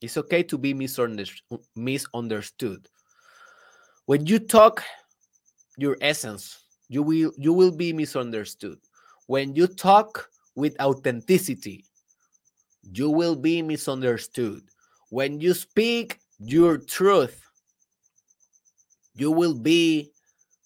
It's 0.00 0.16
okay 0.16 0.42
to 0.44 0.58
be 0.58 0.74
misunderstood. 0.74 2.88
When 4.08 4.24
you 4.24 4.38
talk 4.38 4.82
your 5.76 5.98
essence, 6.00 6.64
you 6.88 7.02
will 7.02 7.30
you 7.36 7.52
will 7.52 7.70
be 7.70 7.92
misunderstood. 7.92 8.78
When 9.26 9.54
you 9.54 9.66
talk 9.66 10.30
with 10.54 10.80
authenticity, 10.80 11.84
you 12.90 13.10
will 13.10 13.36
be 13.36 13.60
misunderstood. 13.60 14.62
When 15.10 15.42
you 15.42 15.52
speak 15.52 16.20
your 16.38 16.78
truth, 16.78 17.44
you 19.14 19.30
will 19.30 19.52
be 19.52 20.10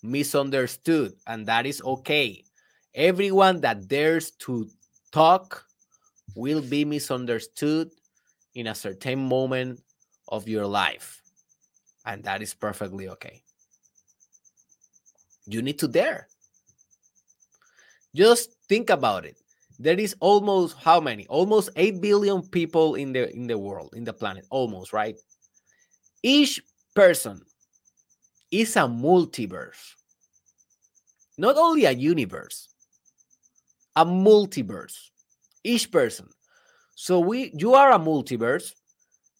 misunderstood, 0.04 1.14
and 1.26 1.44
that 1.46 1.66
is 1.66 1.82
okay. 1.82 2.44
Everyone 2.94 3.60
that 3.62 3.88
dares 3.88 4.30
to 4.46 4.70
talk 5.10 5.66
will 6.36 6.62
be 6.62 6.84
misunderstood 6.84 7.90
in 8.54 8.68
a 8.68 8.74
certain 8.76 9.18
moment 9.18 9.82
of 10.28 10.46
your 10.46 10.66
life, 10.66 11.21
and 12.04 12.24
that 12.24 12.42
is 12.42 12.54
perfectly 12.54 13.08
okay. 13.08 13.42
You 15.46 15.62
need 15.62 15.78
to 15.80 15.88
dare. 15.88 16.28
Just 18.14 18.54
think 18.68 18.90
about 18.90 19.24
it. 19.24 19.36
There 19.78 19.98
is 19.98 20.14
almost 20.20 20.76
how 20.76 21.00
many? 21.00 21.26
Almost 21.26 21.70
8 21.76 22.00
billion 22.00 22.42
people 22.42 22.94
in 22.94 23.12
the 23.12 23.34
in 23.34 23.46
the 23.46 23.58
world 23.58 23.94
in 23.94 24.04
the 24.04 24.12
planet 24.12 24.46
almost 24.50 24.92
right? 24.92 25.18
Each 26.22 26.62
person 26.94 27.42
is 28.50 28.76
a 28.76 28.80
multiverse. 28.80 29.96
Not 31.38 31.56
only 31.56 31.86
a 31.86 31.90
universe 31.90 32.68
a 33.96 34.04
multiverse. 34.04 35.10
Each 35.64 35.90
person. 35.90 36.28
So 36.94 37.20
we 37.20 37.52
you 37.56 37.74
are 37.74 37.92
a 37.92 37.98
multiverse 37.98 38.72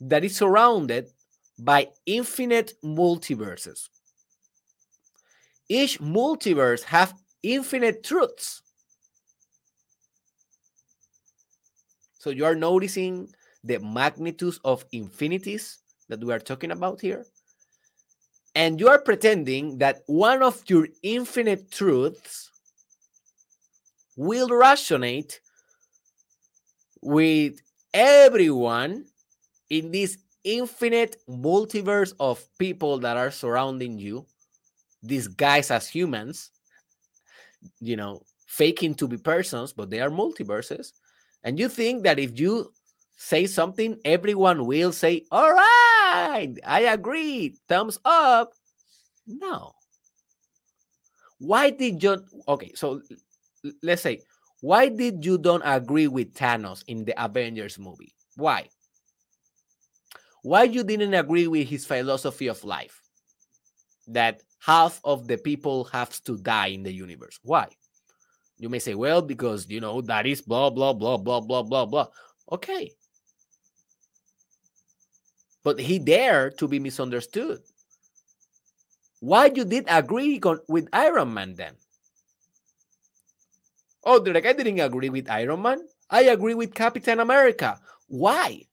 that 0.01 0.25
is 0.25 0.37
surrounded 0.37 1.09
by 1.59 1.87
infinite 2.07 2.73
multiverses 2.85 3.89
each 5.69 6.01
multiverse 6.01 6.83
have 6.83 7.15
infinite 7.43 8.03
truths 8.03 8.63
So 12.23 12.31
you 12.31 12.45
are 12.45 12.55
noticing 12.55 13.35
the 13.65 13.81
magnitudes 13.81 14.61
of 14.65 14.85
infinities 14.93 15.79
that 16.09 16.23
we 16.23 16.33
are 16.33 16.39
talking 16.39 16.71
about 16.71 17.01
here. 17.01 17.27
And 18.55 18.79
you 18.79 18.89
are 18.89 19.01
pretending 19.01 19.79
that 19.79 20.03
one 20.07 20.41
of 20.41 20.63
your 20.69 20.87
infinite 21.03 21.73
truths 21.73 22.49
will 24.15 24.51
resonate 24.51 25.41
with 27.01 27.61
everyone 27.93 29.07
in 29.69 29.91
this 29.91 30.17
infinite 30.45 31.17
multiverse 31.29 32.15
of 32.21 32.45
people 32.59 32.99
that 32.99 33.17
are 33.17 33.31
surrounding 33.31 33.99
you, 33.99 34.27
disguised 35.05 35.71
as 35.71 35.89
humans, 35.89 36.51
you 37.81 37.97
know, 37.97 38.23
faking 38.47 38.95
to 38.97 39.09
be 39.09 39.17
persons, 39.17 39.73
but 39.73 39.91
they 39.91 40.01
are 40.01 40.11
multiverses. 40.11 40.93
And 41.45 41.59
you 41.59 41.69
think 41.69 42.05
that 42.05 42.19
if 42.19 42.39
you 42.39 42.73
say 43.17 43.47
something, 43.47 43.99
everyone 44.05 44.67
will 44.67 44.93
say, 44.93 45.25
All 45.31 45.53
right, 45.53 46.55
I 46.67 46.81
agree, 46.83 47.57
thumbs 47.69 47.99
up. 48.05 48.53
No. 49.27 49.73
Why 51.39 51.71
did 51.71 52.03
you? 52.03 52.25
Okay, 52.47 52.73
so 52.75 53.03
let's 53.83 54.03
say, 54.03 54.23
why 54.61 54.89
did 54.89 55.25
you 55.25 55.39
don't 55.39 55.63
agree 55.65 56.07
with 56.07 56.35
Thanos 56.35 56.85
in 56.87 57.05
the 57.05 57.15
Avengers 57.23 57.79
movie? 57.79 58.15
Why? 58.37 58.69
Why 60.43 60.65
you 60.65 60.83
didn't 60.85 61.15
agree 61.15 61.47
with 61.47 61.69
his 61.69 61.87
philosophy 61.87 62.49
of 62.49 62.63
life? 62.65 63.01
That 64.09 64.43
half 64.59 65.01
of 65.05 65.27
the 65.29 65.39
people 65.39 65.85
have 65.85 66.23
to 66.25 66.37
die 66.37 66.69
in 66.69 66.83
the 66.83 66.93
universe. 66.93 67.39
Why? 67.43 67.69
You 68.59 68.69
may 68.69 68.79
say, 68.79 68.95
well, 68.95 69.23
because, 69.23 69.69
you 69.69 69.81
know, 69.81 70.01
that 70.03 70.27
is 70.27 70.41
blah, 70.41 70.71
blah, 70.71 70.93
blah, 70.93 71.17
blah, 71.17 71.41
blah, 71.41 71.63
blah, 71.63 71.87
blah. 71.87 72.07
Okay. 72.51 72.93
But 75.65 75.79
he 75.79 75.99
dared 75.99 76.59
to 76.59 76.67
be 76.67 76.79
misunderstood. 76.79 77.61
Why 79.21 79.47
you 79.47 79.65
did 79.65 79.87
agree 79.89 80.41
with 80.69 80.89
Iron 80.93 81.35
Man 81.35 81.55
then? 81.55 81.75
Oh, 84.05 84.17
like 84.17 84.47
I 84.47 84.53
didn't 84.53 84.81
agree 84.81 85.11
with 85.11 85.31
Iron 85.31 85.63
Man. 85.63 85.87
I 86.11 86.23
agree 86.23 86.55
with 86.55 86.75
Captain 86.75 87.21
America. 87.21 87.79
Why? 88.09 88.67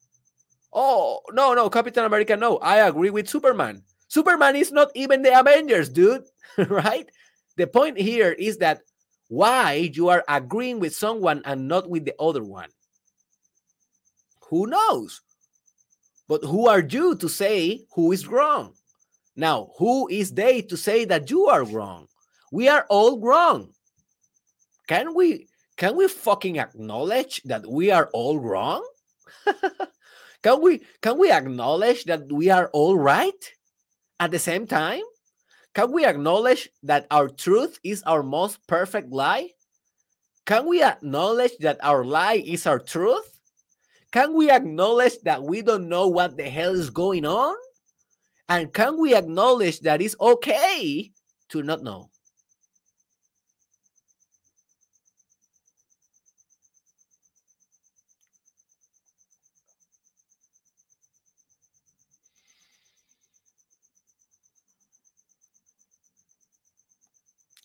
Oh, 0.71 1.21
no, 1.32 1.53
no, 1.53 1.69
Captain 1.69 2.05
America, 2.05 2.36
no. 2.36 2.58
I 2.58 2.88
agree 2.88 3.10
with 3.10 3.27
Superman. 3.27 3.84
Superman 4.08 4.55
is 4.55 4.71
not 4.71 4.89
even 4.95 5.21
the 5.21 5.38
Avengers, 5.39 5.89
dude. 5.89 6.23
right? 6.69 7.10
The 7.58 7.67
point 7.67 7.97
here 7.97 8.32
is 8.32 8.58
that 8.58 8.82
why 9.27 9.91
you 9.93 10.10
are 10.10 10.23
agreeing 10.27 10.79
with 10.79 10.95
someone 10.95 11.41
and 11.45 11.67
not 11.67 11.89
with 11.89 12.05
the 12.05 12.15
other 12.19 12.43
one. 12.43 12.69
Who 14.49 14.67
knows? 14.67 15.21
But 16.27 16.43
who 16.43 16.67
are 16.67 16.82
you 16.82 17.15
to 17.15 17.29
say 17.29 17.86
who 17.93 18.12
is 18.12 18.27
wrong? 18.27 18.73
Now, 19.36 19.71
who 19.77 20.08
is 20.10 20.34
they 20.34 20.62
to 20.63 20.77
say 20.77 21.05
that 21.05 21.29
you 21.29 21.47
are 21.47 21.63
wrong? 21.63 22.08
We 22.51 22.67
are 22.67 22.86
all 22.89 23.19
wrong. 23.19 23.73
Can 24.88 25.13
we 25.13 25.47
can 25.77 25.95
we 25.95 26.08
fucking 26.08 26.60
acknowledge 26.60 27.41
that 27.43 27.65
we 27.65 27.91
are 27.91 28.10
all 28.12 28.39
wrong? 28.39 28.86
can 30.43 30.62
we 30.62 30.82
can 31.02 31.17
we 31.17 31.32
acknowledge 31.32 32.06
that 32.06 32.32
we 32.32 32.49
are 32.49 32.69
all 32.73 32.97
right 32.97 33.54
at 34.19 34.32
the 34.32 34.39
same 34.39 34.67
time? 34.67 35.04
Can 35.73 35.91
we 35.91 36.06
acknowledge 36.06 36.69
that 36.84 37.08
our 37.12 37.30
truth 37.30 37.80
is 37.84 38.04
our 38.04 38.23
most 38.23 38.65
perfect 38.67 39.12
lie? 39.12 39.49
Can 40.45 40.67
we 40.67 40.82
acknowledge 40.82 41.52
that 41.60 41.78
our 41.84 42.04
lie 42.04 42.41
is 42.45 42.65
our 42.65 42.80
truth? 42.80 43.39
Can 44.12 44.34
we 44.34 44.49
acknowledge 44.49 45.19
that 45.23 45.43
we 45.43 45.62
don't 45.62 45.88
know 45.88 46.08
what 46.08 46.38
the 46.38 46.49
hell 46.49 46.73
is 46.73 46.89
going 46.89 47.25
on? 47.25 47.56
And 48.47 48.73
can 48.73 48.99
we 48.99 49.13
acknowledge 49.13 49.82
that 49.82 50.02
it's 50.02 50.15
okay 50.19 51.12
to 51.49 51.62
not 51.62 51.84
know? 51.84 52.10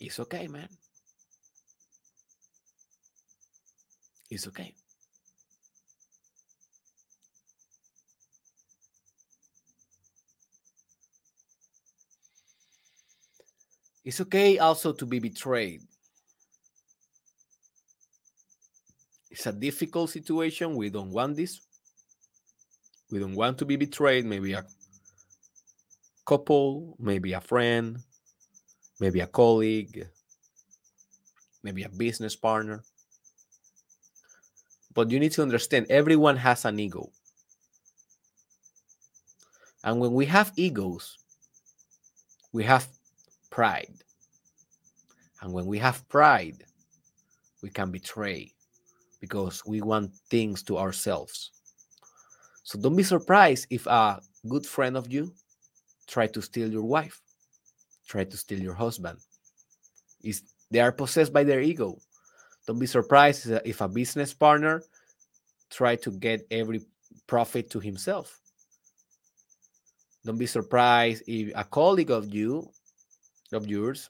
It's 0.07 0.21
okay, 0.21 0.47
man. 0.49 0.69
It's 4.31 4.47
okay. 4.49 4.75
It's 14.05 14.21
okay 14.21 14.59
also 14.59 14.93
to 14.93 15.07
be 15.07 15.19
betrayed. 15.19 15.81
It's 19.31 19.47
a 19.47 19.53
difficult 19.53 20.11
situation. 20.11 20.77
We 20.77 20.91
don't 20.91 21.11
want 21.11 21.37
this. 21.37 21.61
We 23.11 23.19
don't 23.21 23.35
want 23.35 23.57
to 23.59 23.65
be 23.65 23.77
betrayed. 23.77 24.27
Maybe 24.27 24.53
a 24.53 24.65
couple, 26.27 26.95
maybe 26.99 27.33
a 27.33 27.41
friend, 27.41 27.99
maybe 29.01 29.21
a 29.21 29.27
colleague, 29.27 30.07
maybe 31.63 31.83
a 31.83 31.89
business 31.89 32.37
partner. 32.37 32.83
But 34.93 35.11
you 35.11 35.19
need 35.19 35.33
to 35.33 35.43
understand 35.43 35.87
everyone 35.91 36.37
has 36.37 36.65
an 36.65 36.79
ego. 36.79 37.11
And 39.83 40.01
when 40.01 40.15
we 40.15 40.25
have 40.27 40.53
egos, 40.57 41.19
we 42.53 42.65
have 42.65 42.87
pride. 43.51 44.05
And 45.43 45.53
when 45.53 45.67
we 45.67 45.79
have 45.79 46.09
pride, 46.09 46.65
we 47.63 47.71
can 47.71 47.91
betray 47.91 48.53
because 49.21 49.65
we 49.67 49.81
want 49.81 50.15
things 50.31 50.63
to 50.65 50.79
ourselves. 50.79 51.51
So 52.63 52.79
don't 52.79 52.97
be 52.97 53.03
surprised 53.03 53.67
if 53.71 53.87
a 53.87 54.21
good 54.49 54.65
friend 54.65 54.97
of 54.97 55.13
you 55.13 55.33
try 56.07 56.27
to 56.29 56.41
steal 56.41 56.71
your 56.71 56.83
wife 56.83 57.21
try 58.07 58.25
to 58.25 58.37
steal 58.37 58.61
your 58.61 58.75
husband. 58.75 59.19
Is 60.23 60.43
they 60.71 60.81
are 60.81 60.93
possessed 60.93 61.33
by 61.33 61.45
their 61.45 61.61
ego. 61.61 61.99
Don't 62.67 62.79
be 62.79 62.87
surprised 62.87 63.51
if 63.65 63.81
a 63.81 63.89
business 63.89 64.33
partner 64.33 64.83
try 65.71 65.97
to 65.97 66.11
get 66.11 66.47
every 66.51 66.83
profit 67.27 67.71
to 67.71 67.81
himself. 67.81 68.41
Don't 70.25 70.39
be 70.39 70.47
surprised 70.47 71.23
if 71.27 71.53
a 71.55 71.65
colleague 71.65 72.11
of 72.11 72.33
you, 72.33 72.71
of 73.53 73.67
yours, 73.67 74.09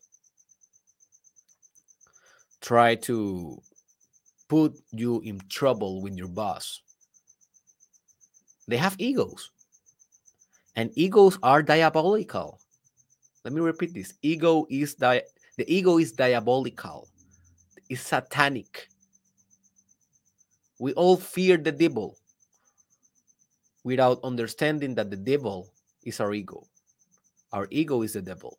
try 2.60 2.94
to 2.94 3.60
put 4.48 4.78
you 4.92 5.20
in 5.20 5.40
trouble 5.48 6.00
with 6.00 6.16
your 6.16 6.28
boss. 6.28 6.80
They 8.68 8.76
have 8.76 8.94
egos. 8.98 9.50
And 10.76 10.90
egos 10.94 11.38
are 11.42 11.62
diabolical. 11.62 12.60
Let 13.44 13.52
me 13.52 13.60
repeat 13.60 13.92
this. 13.92 14.14
Ego 14.22 14.66
is 14.70 14.94
di- 14.94 15.22
the 15.56 15.72
ego 15.72 15.98
is 15.98 16.12
diabolical. 16.12 17.08
It's 17.88 18.00
satanic. 18.00 18.88
We 20.78 20.94
all 20.94 21.16
fear 21.16 21.56
the 21.56 21.72
devil 21.72 22.18
without 23.84 24.18
understanding 24.24 24.94
that 24.96 25.10
the 25.10 25.16
devil 25.16 25.70
is 26.04 26.20
our 26.20 26.32
ego. 26.32 26.66
Our 27.52 27.68
ego 27.70 28.02
is 28.02 28.14
the 28.14 28.22
devil. 28.22 28.58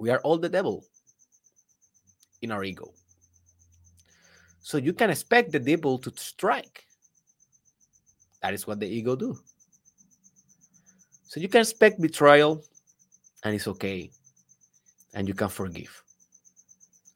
We 0.00 0.10
are 0.10 0.18
all 0.20 0.38
the 0.38 0.48
devil 0.48 0.84
in 2.42 2.50
our 2.50 2.64
ego. 2.64 2.92
So 4.60 4.78
you 4.78 4.94
can 4.94 5.10
expect 5.10 5.52
the 5.52 5.60
devil 5.60 5.98
to 5.98 6.12
strike. 6.16 6.86
That 8.42 8.54
is 8.54 8.66
what 8.66 8.80
the 8.80 8.88
ego 8.88 9.14
do. 9.14 9.38
So 11.26 11.40
you 11.40 11.48
can 11.48 11.62
expect 11.62 12.00
betrayal 12.00 12.62
and 13.42 13.54
it's 13.54 13.68
okay. 13.68 14.10
And 15.14 15.28
you 15.28 15.34
can 15.34 15.48
forgive. 15.48 16.02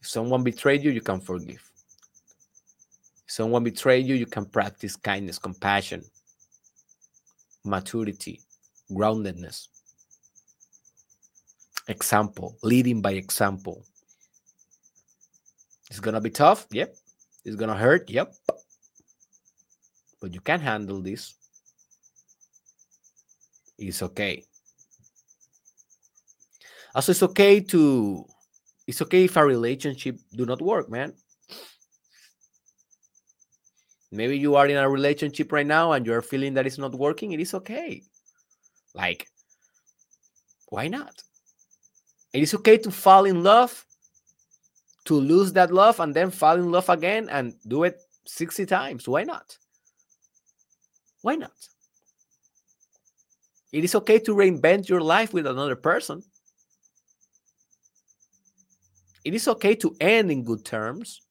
If 0.01 0.07
someone 0.07 0.43
betrayed 0.43 0.83
you, 0.83 0.91
you 0.91 1.01
can 1.01 1.19
forgive. 1.19 1.61
If 3.25 3.31
someone 3.31 3.63
betrayed 3.63 4.05
you, 4.05 4.15
you 4.15 4.25
can 4.25 4.45
practice 4.45 4.95
kindness, 4.95 5.37
compassion, 5.37 6.03
maturity, 7.65 8.41
groundedness, 8.91 9.67
example, 11.87 12.57
leading 12.63 13.01
by 13.01 13.11
example. 13.11 13.85
It's 15.89 15.99
gonna 15.99 16.21
be 16.21 16.29
tough, 16.29 16.67
yep. 16.71 16.95
It's 17.43 17.55
gonna 17.55 17.75
hurt, 17.75 18.09
yep. 18.09 18.33
But 20.21 20.33
you 20.33 20.41
can 20.41 20.59
handle 20.59 21.01
this. 21.01 21.35
It's 23.79 24.03
okay. 24.03 24.43
Also, 26.93 27.11
it's 27.11 27.23
okay 27.23 27.61
to 27.61 28.25
it's 28.87 29.01
okay 29.01 29.25
if 29.25 29.37
a 29.37 29.45
relationship 29.45 30.17
do 30.35 30.45
not 30.45 30.61
work, 30.61 30.89
man. 30.89 31.13
Maybe 34.11 34.37
you 34.37 34.55
are 34.55 34.67
in 34.67 34.77
a 34.77 34.89
relationship 34.89 35.51
right 35.51 35.67
now 35.67 35.91
and 35.91 36.05
you're 36.05 36.23
feeling 36.23 36.55
that 36.55 36.65
it's 36.65 36.79
not 36.79 36.95
working. 36.95 37.31
It 37.31 37.39
is 37.39 37.53
okay. 37.53 38.01
Like, 38.95 39.27
why 40.69 40.87
not? 40.87 41.21
It 42.33 42.41
is 42.41 42.53
okay 42.55 42.77
to 42.79 42.91
fall 42.91 43.25
in 43.25 43.43
love, 43.43 43.85
to 45.05 45.13
lose 45.13 45.53
that 45.53 45.71
love, 45.71 45.99
and 45.99 46.15
then 46.15 46.31
fall 46.31 46.55
in 46.55 46.71
love 46.71 46.89
again 46.89 47.29
and 47.29 47.53
do 47.67 47.83
it 47.83 48.01
60 48.25 48.65
times. 48.65 49.07
Why 49.07 49.23
not? 49.23 49.57
Why 51.21 51.35
not? 51.35 51.53
It 53.71 53.83
is 53.83 53.93
okay 53.95 54.19
to 54.19 54.35
reinvent 54.35 54.89
your 54.89 55.01
life 55.01 55.33
with 55.33 55.45
another 55.45 55.75
person. 55.75 56.23
It 59.23 59.35
is 59.35 59.47
okay 59.47 59.75
to 59.75 59.95
end 59.99 60.31
in 60.31 60.43
good 60.43 60.65
terms. 60.65 61.21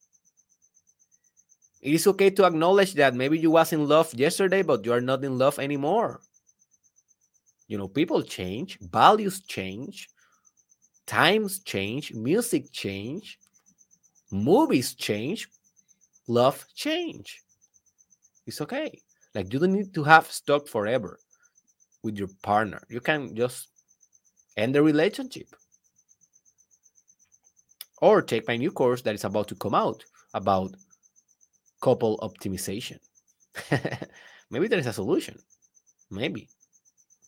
It 1.81 1.95
is 1.95 2.07
okay 2.07 2.31
to 2.31 2.45
acknowledge 2.45 2.95
that 2.95 3.15
maybe 3.15 3.39
you 3.39 3.51
was 3.51 3.73
in 3.73 3.89
love 3.89 4.13
yesterday, 4.15 4.63
but 4.63 4.85
you 4.85 4.93
are 4.93 5.01
not 5.01 5.25
in 5.25 5.39
love 5.39 5.59
anymore. 5.59 6.21
You 7.67 7.79
know, 7.79 7.89
people 7.89 8.23
change, 8.23 8.79
values 8.81 9.43
change, 9.43 10.09
times 11.07 11.61
change, 11.61 12.13
music 12.15 12.73
change, 12.73 13.39
movies 14.31 14.95
change, 14.95 15.49
love 16.27 16.65
change. 16.75 17.43
It's 18.47 18.61
okay. 18.61 19.01
Like 19.35 19.53
you 19.53 19.59
don't 19.59 19.73
need 19.73 19.95
to 19.95 20.05
have 20.05 20.31
stuck 20.31 20.67
forever 20.67 21.19
with 22.03 22.17
your 22.17 22.29
partner. 22.43 22.83
You 22.89 23.01
can 23.01 23.35
just 23.35 23.69
end 24.57 24.75
the 24.75 24.83
relationship. 24.83 25.49
Or 28.01 28.23
take 28.23 28.47
my 28.47 28.57
new 28.57 28.71
course 28.71 29.03
that 29.03 29.15
is 29.15 29.25
about 29.25 29.49
to 29.49 29.57
come 29.57 29.75
out 29.75 30.05
about 30.35 30.75
couple 31.81 32.19
optimization. 32.19 32.99
Maybe 34.51 34.69
there 34.69 34.79
is 34.79 34.87
a 34.87 34.93
solution. 34.93 35.39
Maybe. 36.11 36.49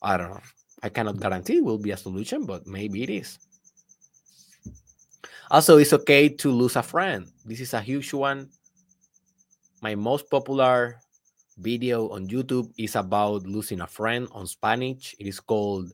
I 0.01 0.17
don't 0.17 0.29
know. 0.29 0.41
I 0.83 0.89
cannot 0.89 1.19
guarantee 1.19 1.57
it 1.57 1.63
will 1.63 1.77
be 1.77 1.91
a 1.91 1.97
solution, 1.97 2.45
but 2.45 2.65
maybe 2.65 3.03
it 3.03 3.09
is. 3.09 3.37
Also, 5.51 5.77
it's 5.77 5.93
okay 5.93 6.27
to 6.27 6.49
lose 6.51 6.75
a 6.75 6.81
friend. 6.81 7.27
This 7.45 7.59
is 7.59 7.73
a 7.73 7.81
huge 7.81 8.11
one. 8.13 8.49
My 9.81 9.93
most 9.95 10.29
popular 10.29 10.99
video 11.57 12.09
on 12.09 12.27
YouTube 12.27 12.71
is 12.77 12.95
about 12.95 13.43
losing 13.47 13.81
a 13.81 13.87
friend 13.87 14.27
on 14.31 14.47
Spanish. 14.47 15.15
It 15.19 15.27
is 15.27 15.39
called 15.39 15.93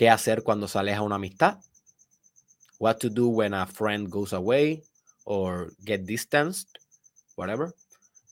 ¿Qué 0.00 0.08
hacer 0.08 0.42
cuando 0.42 0.66
se 0.66 0.78
aleja 0.78 1.02
una 1.02 1.16
amistad? 1.16 1.58
What 2.78 3.00
to 3.00 3.10
do 3.10 3.28
when 3.28 3.52
a 3.52 3.66
friend 3.66 4.10
goes 4.10 4.32
away 4.32 4.82
or 5.26 5.72
get 5.84 6.06
distanced, 6.06 6.78
whatever. 7.36 7.74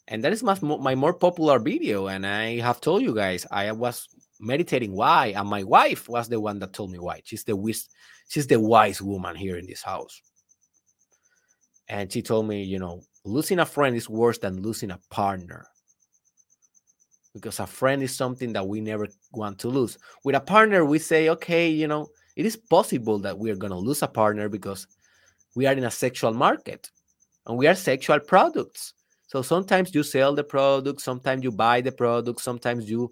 And 0.06 0.24
that 0.24 0.32
is 0.32 0.42
my, 0.42 0.58
my 0.62 0.94
more 0.94 1.12
popular 1.12 1.58
video. 1.58 2.06
And 2.06 2.26
I 2.26 2.60
have 2.60 2.80
told 2.80 3.02
you 3.02 3.14
guys, 3.14 3.46
I 3.50 3.70
was 3.72 4.08
meditating 4.40 4.92
why, 4.92 5.34
and 5.36 5.46
my 5.46 5.62
wife 5.62 6.08
was 6.08 6.30
the 6.30 6.40
one 6.40 6.58
that 6.60 6.72
told 6.72 6.90
me 6.90 6.98
why. 6.98 7.20
She's 7.24 7.44
the 7.44 7.54
wise, 7.54 7.90
she's 8.28 8.46
the 8.46 8.58
wise 8.58 9.02
woman 9.02 9.36
here 9.36 9.58
in 9.58 9.66
this 9.66 9.82
house. 9.82 10.22
And 11.86 12.10
she 12.10 12.22
told 12.22 12.48
me, 12.48 12.62
you 12.62 12.78
know, 12.78 13.02
losing 13.24 13.58
a 13.58 13.66
friend 13.66 13.96
is 13.96 14.08
worse 14.08 14.38
than 14.38 14.62
losing 14.62 14.90
a 14.90 15.00
partner. 15.10 15.66
Because 17.34 17.60
a 17.60 17.66
friend 17.66 18.02
is 18.02 18.16
something 18.16 18.52
that 18.54 18.66
we 18.66 18.80
never 18.80 19.08
want 19.32 19.58
to 19.60 19.68
lose. 19.68 19.98
With 20.24 20.34
a 20.34 20.40
partner, 20.40 20.84
we 20.84 20.98
say, 20.98 21.28
okay, 21.28 21.68
you 21.68 21.86
know, 21.86 22.08
it 22.36 22.46
is 22.46 22.56
possible 22.56 23.18
that 23.20 23.38
we 23.38 23.50
are 23.50 23.56
going 23.56 23.72
to 23.72 23.78
lose 23.78 24.02
a 24.02 24.08
partner 24.08 24.48
because 24.48 24.86
we 25.54 25.66
are 25.66 25.74
in 25.74 25.84
a 25.84 25.90
sexual 25.90 26.32
market 26.32 26.90
and 27.46 27.58
we 27.58 27.66
are 27.66 27.74
sexual 27.74 28.20
products. 28.20 28.94
So 29.26 29.42
sometimes 29.42 29.94
you 29.94 30.02
sell 30.02 30.34
the 30.34 30.44
product, 30.44 31.00
sometimes 31.00 31.44
you 31.44 31.52
buy 31.52 31.80
the 31.80 31.92
product, 31.92 32.40
sometimes 32.40 32.88
you 32.88 33.10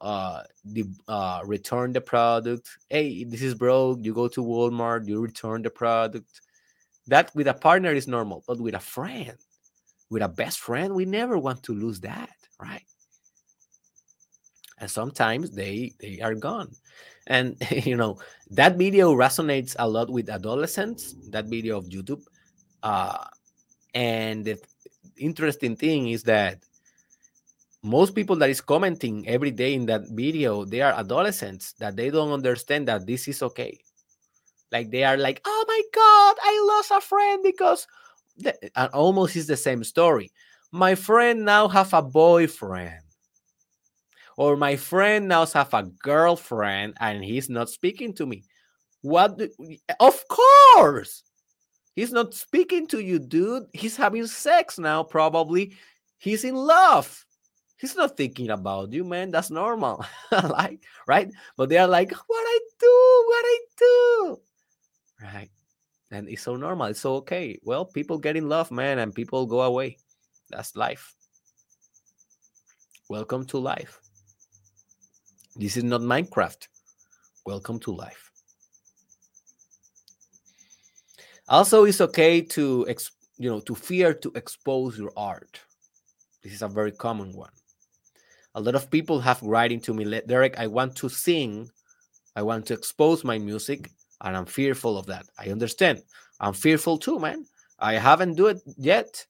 uh, 0.00 0.42
the, 0.64 0.84
uh, 1.08 1.40
return 1.44 1.92
the 1.92 2.00
product. 2.00 2.68
Hey, 2.88 3.24
this 3.24 3.42
is 3.42 3.54
broke. 3.54 3.98
You 4.02 4.14
go 4.14 4.28
to 4.28 4.42
Walmart, 4.42 5.08
you 5.08 5.20
return 5.20 5.62
the 5.62 5.70
product. 5.70 6.40
That 7.08 7.34
with 7.34 7.48
a 7.48 7.54
partner 7.54 7.92
is 7.92 8.06
normal, 8.06 8.44
but 8.46 8.60
with 8.60 8.74
a 8.74 8.80
friend, 8.80 9.36
with 10.10 10.22
a 10.22 10.28
best 10.28 10.60
friend, 10.60 10.94
we 10.94 11.04
never 11.04 11.38
want 11.38 11.62
to 11.64 11.74
lose 11.74 12.00
that, 12.00 12.36
right? 12.60 12.84
And 14.78 14.90
sometimes 14.90 15.50
they 15.50 15.92
they 16.00 16.20
are 16.20 16.34
gone. 16.34 16.76
And 17.26 17.56
you 17.70 17.96
know 17.96 18.18
that 18.50 18.76
video 18.76 19.14
resonates 19.14 19.74
a 19.78 19.88
lot 19.88 20.10
with 20.10 20.28
adolescents. 20.28 21.14
That 21.30 21.46
video 21.46 21.78
of 21.78 21.86
YouTube, 21.86 22.22
uh, 22.82 23.24
and 23.94 24.44
the 24.44 24.58
interesting 25.16 25.76
thing 25.76 26.08
is 26.08 26.22
that 26.24 26.62
most 27.82 28.14
people 28.14 28.36
that 28.36 28.50
is 28.50 28.60
commenting 28.60 29.26
every 29.28 29.50
day 29.50 29.74
in 29.74 29.86
that 29.86 30.02
video 30.10 30.64
they 30.64 30.80
are 30.80 30.92
adolescents 30.92 31.72
that 31.74 31.96
they 31.96 32.10
don't 32.10 32.32
understand 32.32 32.86
that 32.88 33.06
this 33.06 33.28
is 33.28 33.42
okay 33.42 33.78
like 34.72 34.90
they 34.90 35.04
are 35.04 35.16
like 35.16 35.40
oh 35.44 35.64
my 35.66 35.82
god 35.94 36.36
i 36.42 36.64
lost 36.66 36.90
a 36.90 37.00
friend 37.00 37.42
because 37.42 37.86
and 38.44 38.54
uh, 38.76 38.88
almost 38.92 39.36
is 39.36 39.46
the 39.46 39.56
same 39.56 39.84
story. 39.84 40.30
My 40.70 40.94
friend 40.94 41.44
now 41.44 41.68
have 41.68 41.92
a 41.94 42.02
boyfriend. 42.02 43.02
Or 44.36 44.56
my 44.56 44.76
friend 44.76 45.28
now 45.28 45.46
have 45.46 45.74
a 45.74 45.82
girlfriend 45.82 46.96
and 47.00 47.24
he's 47.24 47.48
not 47.48 47.70
speaking 47.70 48.14
to 48.14 48.26
me. 48.26 48.44
What 49.00 49.38
do, 49.38 49.48
of 49.98 50.24
course! 50.28 51.24
He's 51.94 52.12
not 52.12 52.34
speaking 52.34 52.86
to 52.88 53.00
you 53.00 53.18
dude. 53.18 53.64
He's 53.72 53.96
having 53.96 54.26
sex 54.26 54.78
now 54.78 55.02
probably. 55.02 55.76
He's 56.18 56.44
in 56.44 56.54
love. 56.54 57.24
He's 57.76 57.96
not 57.96 58.16
thinking 58.16 58.50
about 58.50 58.92
you 58.92 59.04
man. 59.04 59.30
That's 59.30 59.50
normal. 59.50 60.04
Like 60.30 60.84
right? 61.08 61.30
But 61.56 61.68
they 61.68 61.78
are 61.78 61.88
like 61.88 62.12
what 62.12 62.44
i 62.46 62.58
do? 62.78 63.24
What 63.26 63.44
i 63.44 63.58
do 63.76 64.40
right. 65.22 65.50
And 66.10 66.28
it's 66.28 66.42
so 66.42 66.56
normal 66.56 66.86
it's 66.86 67.00
so 67.00 67.16
okay. 67.16 67.58
Well 67.62 67.84
people 67.84 68.18
get 68.18 68.36
in 68.36 68.48
love 68.48 68.70
man 68.70 68.98
and 68.98 69.14
people 69.14 69.46
go 69.46 69.62
away. 69.62 69.98
That's 70.50 70.76
life. 70.76 71.14
Welcome 73.08 73.46
to 73.46 73.58
life. 73.58 74.00
This 75.56 75.76
is 75.76 75.84
not 75.84 76.02
minecraft. 76.02 76.68
Welcome 77.46 77.80
to 77.80 77.92
life. 77.92 78.30
Also, 81.48 81.84
it's 81.84 82.00
okay 82.02 82.42
to 82.42 82.86
ex- 82.88 83.10
you 83.38 83.48
know 83.48 83.60
to 83.60 83.74
fear 83.74 84.12
to 84.12 84.30
expose 84.34 84.98
your 84.98 85.12
art. 85.16 85.60
This 86.42 86.52
is 86.52 86.62
a 86.62 86.68
very 86.68 86.92
common 86.92 87.32
one. 87.32 87.52
A 88.54 88.60
lot 88.60 88.74
of 88.74 88.90
people 88.90 89.20
have 89.20 89.42
writing 89.42 89.80
to 89.80 89.94
me, 89.94 90.20
Derek. 90.26 90.58
I 90.58 90.66
want 90.66 90.94
to 90.96 91.08
sing, 91.08 91.70
I 92.36 92.42
want 92.42 92.66
to 92.66 92.74
expose 92.74 93.24
my 93.24 93.38
music, 93.38 93.90
and 94.20 94.36
I'm 94.36 94.46
fearful 94.46 94.98
of 94.98 95.06
that. 95.06 95.26
I 95.38 95.50
understand. 95.50 96.02
I'm 96.40 96.52
fearful 96.52 96.98
too, 96.98 97.18
man. 97.18 97.46
I 97.78 97.94
haven't 97.94 98.34
do 98.34 98.46
it 98.46 98.60
yet, 98.76 99.24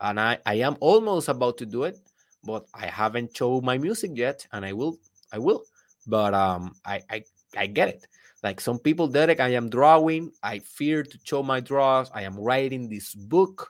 and 0.00 0.18
I 0.20 0.38
I 0.46 0.54
am 0.54 0.76
almost 0.80 1.28
about 1.28 1.58
to 1.58 1.66
do 1.66 1.84
it, 1.84 1.98
but 2.44 2.66
I 2.74 2.86
haven't 2.86 3.36
shown 3.36 3.64
my 3.64 3.78
music 3.78 4.12
yet, 4.14 4.46
and 4.52 4.64
I 4.64 4.72
will 4.72 4.98
I 5.32 5.38
will. 5.38 5.64
But 6.06 6.34
um, 6.34 6.74
I 6.84 7.02
I 7.10 7.24
I 7.56 7.66
get 7.66 7.88
it. 7.88 8.06
Like 8.42 8.60
some 8.60 8.78
people, 8.78 9.06
Derek, 9.06 9.40
I 9.40 9.48
am 9.48 9.68
drawing. 9.68 10.32
I 10.42 10.60
fear 10.60 11.02
to 11.02 11.18
show 11.24 11.42
my 11.42 11.60
draws. 11.60 12.10
I 12.14 12.22
am 12.22 12.38
writing 12.40 12.88
this 12.88 13.14
book. 13.14 13.68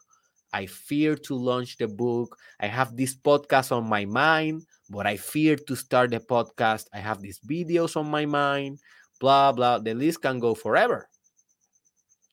I 0.52 0.66
fear 0.66 1.16
to 1.16 1.34
launch 1.34 1.76
the 1.76 1.88
book. 1.88 2.36
I 2.60 2.66
have 2.66 2.96
this 2.96 3.14
podcast 3.14 3.72
on 3.72 3.88
my 3.88 4.04
mind, 4.04 4.66
but 4.88 5.06
I 5.06 5.16
fear 5.16 5.56
to 5.56 5.74
start 5.76 6.10
the 6.10 6.20
podcast. 6.20 6.86
I 6.92 6.98
have 6.98 7.20
these 7.20 7.40
videos 7.40 7.96
on 7.96 8.10
my 8.10 8.26
mind, 8.26 8.78
blah, 9.20 9.52
blah. 9.52 9.78
The 9.78 9.94
list 9.94 10.22
can 10.22 10.40
go 10.40 10.54
forever. 10.54 11.08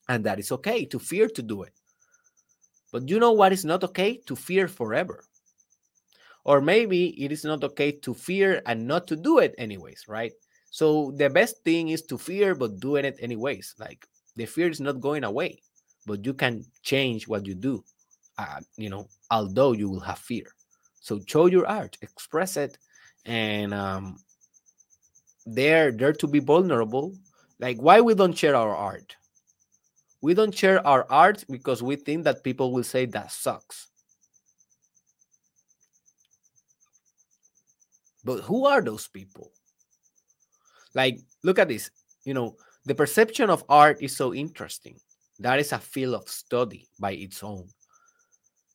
And 0.09 0.23
that 0.23 0.39
is 0.39 0.51
okay 0.53 0.85
to 0.85 0.97
fear 0.97 1.27
to 1.27 1.43
do 1.43 1.63
it. 1.63 1.73
But 2.91 3.09
you 3.09 3.19
know 3.19 3.33
what 3.33 3.51
is 3.53 3.65
not 3.65 3.83
okay? 3.83 4.21
To 4.25 4.35
fear 4.35 4.67
forever. 4.67 5.25
Or 6.45 6.61
maybe 6.61 7.09
it 7.21 7.31
is 7.31 7.43
not 7.43 7.63
okay 7.63 7.91
to 7.91 8.13
fear 8.13 8.61
and 8.65 8.87
not 8.87 9.05
to 9.07 9.17
do 9.17 9.39
it 9.39 9.53
anyways, 9.57 10.05
right? 10.07 10.31
So 10.71 11.11
the 11.17 11.29
best 11.29 11.63
thing 11.63 11.89
is 11.89 12.03
to 12.03 12.17
fear, 12.17 12.55
but 12.55 12.79
doing 12.79 13.03
it 13.03 13.17
anyways. 13.19 13.75
Like 13.77 14.07
the 14.37 14.45
fear 14.45 14.69
is 14.69 14.79
not 14.79 15.01
going 15.01 15.25
away, 15.25 15.61
but 16.05 16.25
you 16.25 16.33
can 16.33 16.63
change 16.83 17.27
what 17.27 17.45
you 17.45 17.53
do. 17.53 17.83
Uh, 18.37 18.61
you 18.77 18.89
know, 18.89 19.09
although 19.29 19.73
you 19.73 19.89
will 19.89 19.99
have 19.99 20.19
fear. 20.19 20.45
So 21.01 21.19
show 21.25 21.47
your 21.47 21.67
art, 21.67 21.97
express 22.01 22.55
it, 22.55 22.77
and 23.25 23.73
um, 23.73 24.19
there, 25.47 25.91
there 25.91 26.13
to 26.13 26.27
be 26.27 26.39
vulnerable. 26.39 27.15
Like 27.59 27.77
why 27.77 28.01
we 28.01 28.13
don't 28.13 28.37
share 28.37 28.55
our 28.55 28.75
art? 28.75 29.15
We 30.21 30.33
don't 30.33 30.53
share 30.53 30.85
our 30.85 31.05
art 31.09 31.45
because 31.49 31.81
we 31.81 31.95
think 31.95 32.23
that 32.25 32.43
people 32.43 32.73
will 32.73 32.83
say 32.83 33.05
that 33.05 33.31
sucks. 33.31 33.87
But 38.23 38.41
who 38.41 38.65
are 38.65 38.81
those 38.81 39.07
people? 39.07 39.51
Like, 40.93 41.19
look 41.43 41.59
at 41.59 41.69
this. 41.69 41.89
You 42.25 42.33
know, 42.33 42.57
the 42.85 42.95
perception 42.95 43.49
of 43.49 43.63
art 43.69 44.01
is 44.01 44.17
so 44.17 44.33
interesting. 44.33 44.99
That 45.39 45.59
is 45.59 45.71
a 45.71 45.79
field 45.79 46.15
of 46.15 46.27
study 46.27 46.89
by 46.99 47.11
its 47.11 47.43
own. 47.43 47.67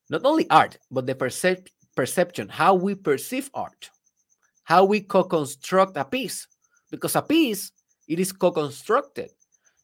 Not 0.08 0.24
only 0.24 0.48
art, 0.48 0.78
but 0.90 1.06
the 1.06 1.14
percep- 1.14 1.68
perception, 1.96 2.48
how 2.48 2.74
we 2.74 2.94
perceive 2.94 3.50
art, 3.52 3.90
how 4.64 4.84
we 4.84 5.00
co 5.00 5.24
construct 5.24 5.96
a 5.96 6.04
piece. 6.04 6.46
Because 6.92 7.16
a 7.16 7.22
piece, 7.22 7.72
it 8.06 8.20
is 8.20 8.30
co 8.32 8.52
constructed. 8.52 9.30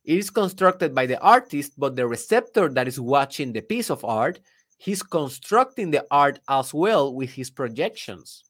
It 0.04 0.18
is 0.18 0.30
constructed 0.30 0.94
by 0.94 1.06
the 1.06 1.18
artist, 1.20 1.72
but 1.76 1.96
the 1.96 2.06
receptor 2.06 2.68
that 2.68 2.86
is 2.86 3.00
watching 3.00 3.52
the 3.52 3.62
piece 3.62 3.90
of 3.90 4.04
art, 4.04 4.38
he's 4.76 5.02
constructing 5.02 5.90
the 5.90 6.06
art 6.10 6.38
as 6.48 6.72
well 6.72 7.12
with 7.12 7.30
his 7.30 7.50
projections. 7.50 8.44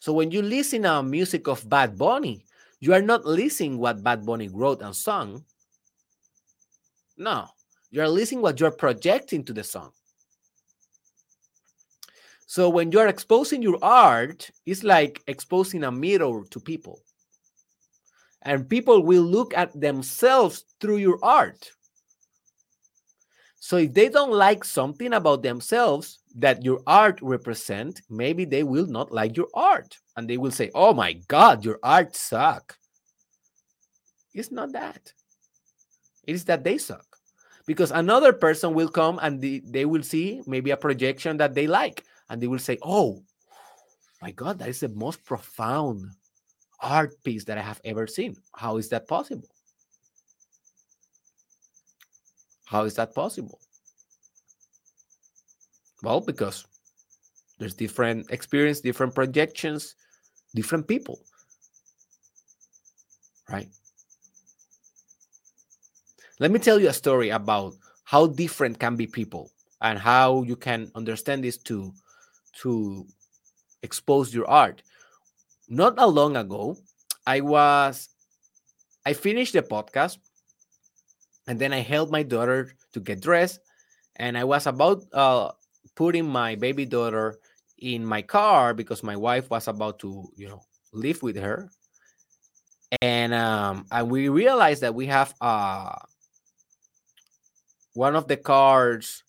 So 0.00 0.12
when 0.12 0.30
you 0.30 0.42
listen 0.42 0.82
to 0.82 1.02
music 1.02 1.48
of 1.48 1.66
Bad 1.68 1.96
Bunny, 1.96 2.44
you 2.78 2.92
are 2.92 3.02
not 3.02 3.24
listening 3.24 3.78
what 3.78 4.02
Bad 4.02 4.26
Bunny 4.26 4.48
wrote 4.48 4.82
and 4.82 4.94
sung. 4.94 5.44
No, 7.16 7.48
you 7.90 8.02
are 8.02 8.08
listening 8.08 8.42
what 8.42 8.60
you 8.60 8.66
are 8.66 8.70
projecting 8.70 9.44
to 9.44 9.54
the 9.54 9.64
song. 9.64 9.92
So 12.46 12.68
when 12.68 12.92
you 12.92 13.00
are 13.00 13.08
exposing 13.08 13.62
your 13.62 13.78
art, 13.82 14.50
it's 14.66 14.84
like 14.84 15.22
exposing 15.26 15.84
a 15.84 15.92
mirror 15.92 16.42
to 16.50 16.60
people. 16.60 17.00
And 18.42 18.68
people 18.68 19.02
will 19.02 19.22
look 19.22 19.56
at 19.56 19.78
themselves 19.78 20.64
through 20.80 20.98
your 20.98 21.18
art. 21.22 21.70
So 23.58 23.78
if 23.78 23.94
they 23.94 24.10
don't 24.10 24.32
like 24.32 24.62
something 24.62 25.14
about 25.14 25.42
themselves, 25.42 26.18
that 26.34 26.64
your 26.64 26.82
art 26.86 27.18
represent, 27.22 28.02
maybe 28.10 28.44
they 28.44 28.62
will 28.62 28.86
not 28.86 29.12
like 29.12 29.36
your 29.36 29.48
art 29.54 29.96
and 30.16 30.28
they 30.28 30.36
will 30.36 30.50
say, 30.50 30.70
"Oh 30.74 30.92
my 30.92 31.14
god, 31.28 31.64
your 31.64 31.78
art 31.82 32.14
suck." 32.14 32.76
It's 34.34 34.50
not 34.50 34.72
that. 34.72 35.12
It 36.26 36.34
is 36.34 36.44
that 36.46 36.64
they 36.64 36.76
suck. 36.76 37.06
Because 37.66 37.92
another 37.92 38.32
person 38.32 38.74
will 38.74 38.88
come 38.88 39.18
and 39.22 39.40
they, 39.40 39.62
they 39.64 39.84
will 39.86 40.02
see 40.02 40.42
maybe 40.46 40.70
a 40.70 40.76
projection 40.76 41.38
that 41.38 41.54
they 41.54 41.66
like 41.66 42.04
and 42.28 42.40
they 42.40 42.46
will 42.46 42.58
say, 42.58 42.78
"Oh, 42.82 43.22
my 44.22 44.30
god, 44.30 44.58
that 44.58 44.68
is 44.68 44.80
the 44.80 44.88
most 44.88 45.24
profound 45.24 46.10
art 46.80 47.22
piece 47.24 47.44
that 47.44 47.58
I 47.58 47.62
have 47.62 47.80
ever 47.84 48.06
seen. 48.06 48.36
How 48.54 48.76
is 48.76 48.88
that 48.90 49.08
possible?" 49.08 49.48
How 52.66 52.84
is 52.84 52.94
that 52.94 53.14
possible? 53.14 53.60
Well, 56.02 56.20
because 56.20 56.66
there's 57.58 57.74
different 57.74 58.30
experience, 58.30 58.80
different 58.80 59.14
projections, 59.14 59.94
different 60.54 60.88
people. 60.88 61.20
Right? 63.48 63.68
Let 66.40 66.50
me 66.50 66.58
tell 66.58 66.80
you 66.80 66.88
a 66.88 66.92
story 66.92 67.30
about 67.30 67.74
how 68.04 68.26
different 68.26 68.78
can 68.78 68.96
be 68.96 69.06
people 69.06 69.50
and 69.80 69.98
how 69.98 70.42
you 70.42 70.56
can 70.56 70.90
understand 70.94 71.44
this 71.44 71.58
to 71.58 71.92
to 72.62 73.06
expose 73.82 74.34
your 74.34 74.48
art. 74.48 74.82
Not 75.68 75.94
a 75.98 76.06
long 76.06 76.36
ago, 76.36 76.76
I 77.26 77.40
was 77.40 78.08
I 79.06 79.12
finished 79.12 79.52
the 79.52 79.62
podcast 79.62 80.18
and 81.46 81.58
then 81.58 81.72
I 81.72 81.80
helped 81.80 82.12
my 82.12 82.22
daughter 82.22 82.72
to 82.92 83.00
get 83.00 83.20
dressed 83.20 83.60
and 84.16 84.38
I 84.38 84.44
was 84.44 84.66
about 84.66 85.04
uh, 85.12 85.50
putting 85.94 86.26
my 86.26 86.54
baby 86.54 86.86
daughter 86.86 87.38
in 87.78 88.04
my 88.04 88.22
car 88.22 88.72
because 88.74 89.02
my 89.02 89.16
wife 89.16 89.50
was 89.50 89.68
about 89.68 89.98
to, 90.00 90.28
you 90.36 90.48
know, 90.48 90.62
live 90.92 91.22
with 91.22 91.36
her. 91.36 91.70
And 93.02 93.34
um 93.34 93.86
and 93.90 94.10
we 94.10 94.28
realized 94.28 94.82
that 94.82 94.94
we 94.94 95.06
have 95.06 95.34
uh 95.40 95.96
one 97.94 98.14
of 98.14 98.28
the 98.28 98.36
cars 98.36 99.23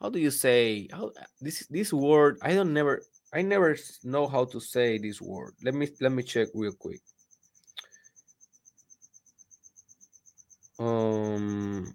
how 0.00 0.08
do 0.08 0.18
you 0.18 0.30
say 0.30 0.88
how 0.92 1.10
this 1.40 1.66
this 1.66 1.92
word 1.92 2.38
i 2.42 2.54
don't 2.54 2.72
never 2.72 3.02
i 3.32 3.42
never 3.42 3.76
know 4.02 4.26
how 4.26 4.44
to 4.44 4.60
say 4.60 4.98
this 4.98 5.20
word. 5.20 5.54
Let 5.62 5.74
me 5.74 5.88
let 6.00 6.12
me 6.12 6.22
check 6.22 6.48
real 6.54 6.72
quick. 6.72 7.00
Um 10.78 11.94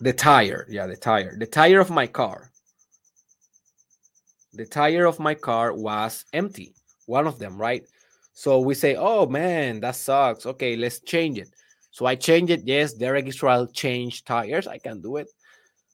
the 0.00 0.12
tire 0.12 0.66
yeah 0.68 0.86
the 0.86 0.96
tire 0.96 1.36
the 1.38 1.46
tire 1.46 1.80
of 1.80 1.90
my 1.90 2.06
car. 2.06 2.50
The 4.52 4.66
tire 4.66 5.06
of 5.06 5.20
my 5.20 5.34
car 5.34 5.72
was 5.72 6.24
empty 6.32 6.74
one 7.06 7.26
of 7.26 7.38
them 7.38 7.56
right? 7.60 7.84
So 8.32 8.60
we 8.60 8.74
say 8.74 8.96
oh 8.96 9.26
man 9.26 9.80
that 9.80 9.96
sucks. 9.96 10.46
Okay 10.46 10.74
let's 10.76 11.00
change 11.00 11.38
it 11.38 11.50
so 11.90 12.06
i 12.06 12.14
change 12.14 12.50
it. 12.50 12.62
Yes 12.64 12.94
derek 12.94 13.26
israel 13.26 13.66
change 13.66 14.24
tires. 14.24 14.66
I 14.66 14.78
can 14.78 15.00
do 15.00 15.16
it. 15.16 15.28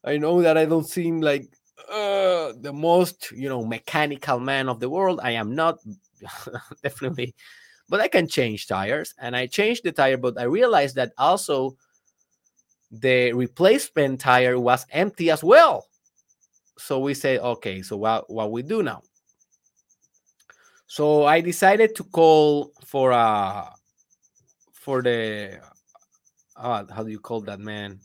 I 0.04 0.16
know 0.16 0.42
that 0.42 0.56
i 0.56 0.64
don't 0.64 0.88
seem 0.88 1.20
like 1.20 1.48
uh, 1.90 2.52
the 2.60 2.72
most 2.72 3.30
you 3.32 3.48
know 3.48 3.64
mechanical 3.64 4.40
man 4.40 4.68
of 4.68 4.80
the 4.80 4.90
world. 4.90 5.20
I 5.22 5.32
am 5.32 5.54
not 5.54 5.78
definitely. 6.82 7.34
But 7.88 8.00
i 8.00 8.08
can 8.08 8.26
change 8.26 8.66
tires 8.66 9.14
and 9.18 9.36
i 9.36 9.46
changed 9.46 9.84
the 9.84 9.92
tire 9.92 10.16
but 10.16 10.38
i 10.38 10.42
realized 10.42 10.96
that 10.96 11.12
also 11.18 11.76
the 12.90 13.32
replacement 13.32 14.20
tire 14.20 14.58
was 14.58 14.86
empty 14.90 15.30
as 15.30 15.42
well. 15.42 15.86
So 16.78 17.00
we 17.00 17.14
say, 17.14 17.38
okay, 17.38 17.82
so 17.82 17.96
what, 17.96 18.30
what 18.30 18.52
we 18.52 18.62
do 18.62 18.82
now? 18.82 19.02
So 20.86 21.24
I 21.24 21.40
decided 21.40 21.94
to 21.96 22.04
call 22.04 22.72
for 22.84 23.10
a 23.10 23.16
uh, 23.16 23.70
for 24.72 25.02
the 25.02 25.58
uh, 26.56 26.84
how 26.92 27.02
do 27.02 27.10
you 27.10 27.20
call 27.20 27.40
that 27.42 27.60
man? 27.60 28.00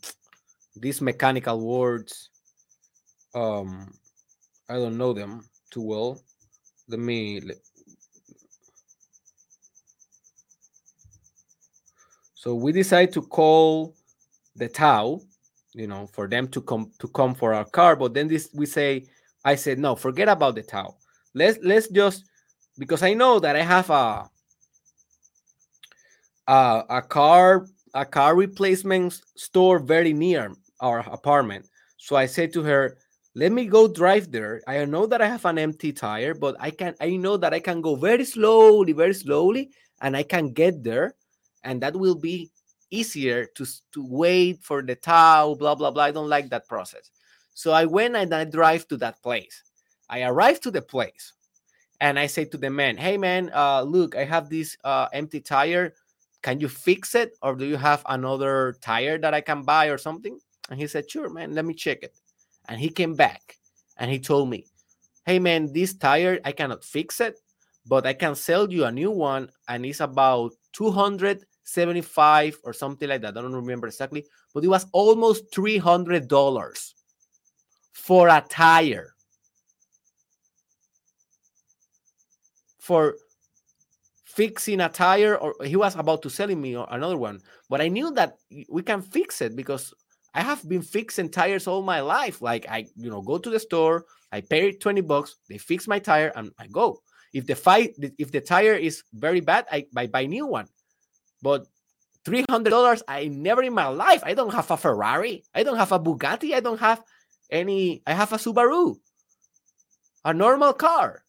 These 0.76 1.00
mechanical 1.00 1.60
words. 1.60 2.30
Um, 3.34 3.92
I 4.68 4.74
don't 4.74 4.98
know 4.98 5.12
them 5.12 5.44
too 5.70 5.82
well. 5.82 6.20
Let 6.88 7.00
me. 7.00 7.40
So 12.34 12.54
we 12.54 12.72
decide 12.72 13.12
to 13.12 13.22
call 13.22 13.94
the 14.56 14.68
tow, 14.68 15.22
you 15.72 15.86
know, 15.86 16.06
for 16.12 16.28
them 16.28 16.48
to 16.48 16.60
come 16.60 16.90
to 16.98 17.08
come 17.08 17.34
for 17.34 17.54
our 17.54 17.64
car. 17.64 17.96
But 17.96 18.14
then 18.14 18.28
this 18.28 18.50
we 18.52 18.66
say, 18.66 19.06
I 19.44 19.54
said, 19.54 19.78
no, 19.78 19.94
forget 19.94 20.28
about 20.28 20.56
the 20.56 20.62
tow. 20.62 20.96
Let's 21.34 21.58
let's 21.62 21.88
just 21.88 22.24
because 22.78 23.02
I 23.02 23.14
know 23.14 23.38
that 23.40 23.56
I 23.56 23.62
have 23.62 23.90
a 23.90 24.28
uh, 26.48 26.82
a 26.88 27.02
car 27.02 27.66
a 27.94 28.04
car 28.04 28.36
replacement 28.36 29.20
store 29.36 29.78
very 29.78 30.12
near 30.12 30.52
our 30.80 31.00
apartment. 31.00 31.68
So 31.96 32.16
I 32.16 32.26
said 32.26 32.52
to 32.54 32.62
her, 32.62 32.98
"Let 33.34 33.52
me 33.52 33.66
go 33.66 33.86
drive 33.86 34.32
there. 34.32 34.62
I 34.66 34.84
know 34.84 35.06
that 35.06 35.22
I 35.22 35.28
have 35.28 35.44
an 35.44 35.58
empty 35.58 35.92
tire, 35.92 36.34
but 36.34 36.56
I 36.58 36.70
can 36.70 36.94
I 37.00 37.16
know 37.16 37.36
that 37.36 37.54
I 37.54 37.60
can 37.60 37.80
go 37.80 37.94
very 37.94 38.24
slowly, 38.24 38.92
very 38.92 39.14
slowly, 39.14 39.70
and 40.00 40.16
I 40.16 40.22
can 40.22 40.52
get 40.52 40.82
there, 40.82 41.14
and 41.64 41.80
that 41.82 41.94
will 41.96 42.16
be 42.16 42.50
easier 42.90 43.46
to 43.54 43.64
to 43.92 44.04
wait 44.04 44.62
for 44.62 44.82
the 44.82 44.96
tow. 44.96 45.54
Blah 45.58 45.74
blah 45.76 45.90
blah. 45.90 46.04
I 46.04 46.10
don't 46.10 46.28
like 46.28 46.50
that 46.50 46.68
process." 46.68 47.10
So 47.54 47.72
I 47.72 47.84
went 47.84 48.16
and 48.16 48.34
I 48.34 48.44
drive 48.44 48.88
to 48.88 48.96
that 48.98 49.22
place. 49.22 49.62
I 50.08 50.24
arrived 50.24 50.62
to 50.64 50.70
the 50.70 50.82
place, 50.82 51.32
and 52.00 52.18
I 52.18 52.26
say 52.26 52.44
to 52.46 52.58
the 52.58 52.70
man, 52.70 52.96
"Hey 52.96 53.16
man, 53.16 53.50
uh, 53.54 53.82
look, 53.82 54.16
I 54.16 54.24
have 54.24 54.48
this 54.48 54.76
uh, 54.84 55.08
empty 55.12 55.40
tire 55.40 55.94
can 56.42 56.60
you 56.60 56.68
fix 56.68 57.14
it 57.14 57.36
or 57.40 57.54
do 57.54 57.64
you 57.64 57.76
have 57.76 58.02
another 58.06 58.76
tire 58.80 59.18
that 59.18 59.32
I 59.32 59.40
can 59.40 59.62
buy 59.62 59.86
or 59.86 59.98
something? 59.98 60.38
And 60.70 60.78
he 60.78 60.86
said, 60.86 61.10
sure, 61.10 61.28
man, 61.28 61.54
let 61.54 61.64
me 61.64 61.74
check 61.74 62.02
it. 62.02 62.18
And 62.68 62.80
he 62.80 62.88
came 62.88 63.14
back 63.14 63.58
and 63.96 64.10
he 64.10 64.18
told 64.18 64.48
me, 64.48 64.66
hey, 65.24 65.38
man, 65.38 65.72
this 65.72 65.94
tire, 65.94 66.40
I 66.44 66.52
cannot 66.52 66.84
fix 66.84 67.20
it, 67.20 67.38
but 67.86 68.06
I 68.06 68.12
can 68.12 68.34
sell 68.34 68.70
you 68.70 68.84
a 68.84 68.92
new 68.92 69.10
one. 69.10 69.50
And 69.68 69.86
it's 69.86 70.00
about 70.00 70.52
275 70.72 72.58
or 72.64 72.72
something 72.72 73.08
like 73.08 73.22
that. 73.22 73.38
I 73.38 73.42
don't 73.42 73.54
remember 73.54 73.86
exactly, 73.86 74.26
but 74.52 74.64
it 74.64 74.68
was 74.68 74.86
almost 74.92 75.52
$300 75.52 76.92
for 77.92 78.28
a 78.28 78.44
tire. 78.48 79.14
For 82.80 83.16
fixing 84.34 84.80
a 84.80 84.88
tire 84.88 85.36
or 85.36 85.54
he 85.64 85.76
was 85.76 85.94
about 85.96 86.22
to 86.22 86.30
selling 86.30 86.60
me 86.60 86.74
another 86.74 87.16
one. 87.16 87.40
But 87.68 87.80
i 87.80 87.88
knew 87.88 88.10
that 88.12 88.38
we 88.68 88.82
can 88.82 89.02
fix 89.02 89.40
it 89.40 89.56
because 89.56 89.92
i 90.34 90.42
have 90.42 90.66
been 90.68 90.82
fixing 90.82 91.28
tires 91.28 91.66
all 91.66 91.82
my 91.82 92.00
life. 92.00 92.40
Like 92.42 92.66
i 92.68 92.86
you 92.96 93.10
know 93.10 93.22
go 93.22 93.38
to 93.38 93.50
the 93.50 93.60
store 93.60 94.04
i 94.32 94.40
pay 94.40 94.72
20 94.72 95.00
bucks 95.02 95.36
they 95.48 95.58
fix 95.58 95.86
my 95.86 95.98
tire 95.98 96.32
and 96.36 96.50
i 96.58 96.66
go. 96.66 97.02
If 97.32 97.46
the 97.46 97.54
fight 97.54 97.94
if 98.18 98.30
the 98.32 98.40
tire 98.40 98.74
is 98.74 99.04
very 99.12 99.40
bad 99.40 99.66
i, 99.70 99.86
I 99.96 100.06
buy 100.06 100.26
new 100.26 100.46
one. 100.46 100.68
But 101.42 101.66
$300 102.24 103.02
i 103.08 103.28
never 103.28 103.62
in 103.62 103.74
my 103.74 103.88
life 103.88 104.22
i 104.24 104.32
don't 104.32 104.54
have 104.54 104.70
a 104.70 104.76
ferrari 104.76 105.42
i 105.56 105.64
don't 105.64 105.76
have 105.76 105.90
a 105.90 105.98
bugatti 105.98 106.54
i 106.54 106.60
don't 106.60 106.78
have 106.78 107.02
any 107.50 108.00
i 108.06 108.14
have 108.14 108.32
a 108.32 108.36
subaru 108.36 108.94
a 110.24 110.32
normal 110.32 110.72
car. 110.72 111.24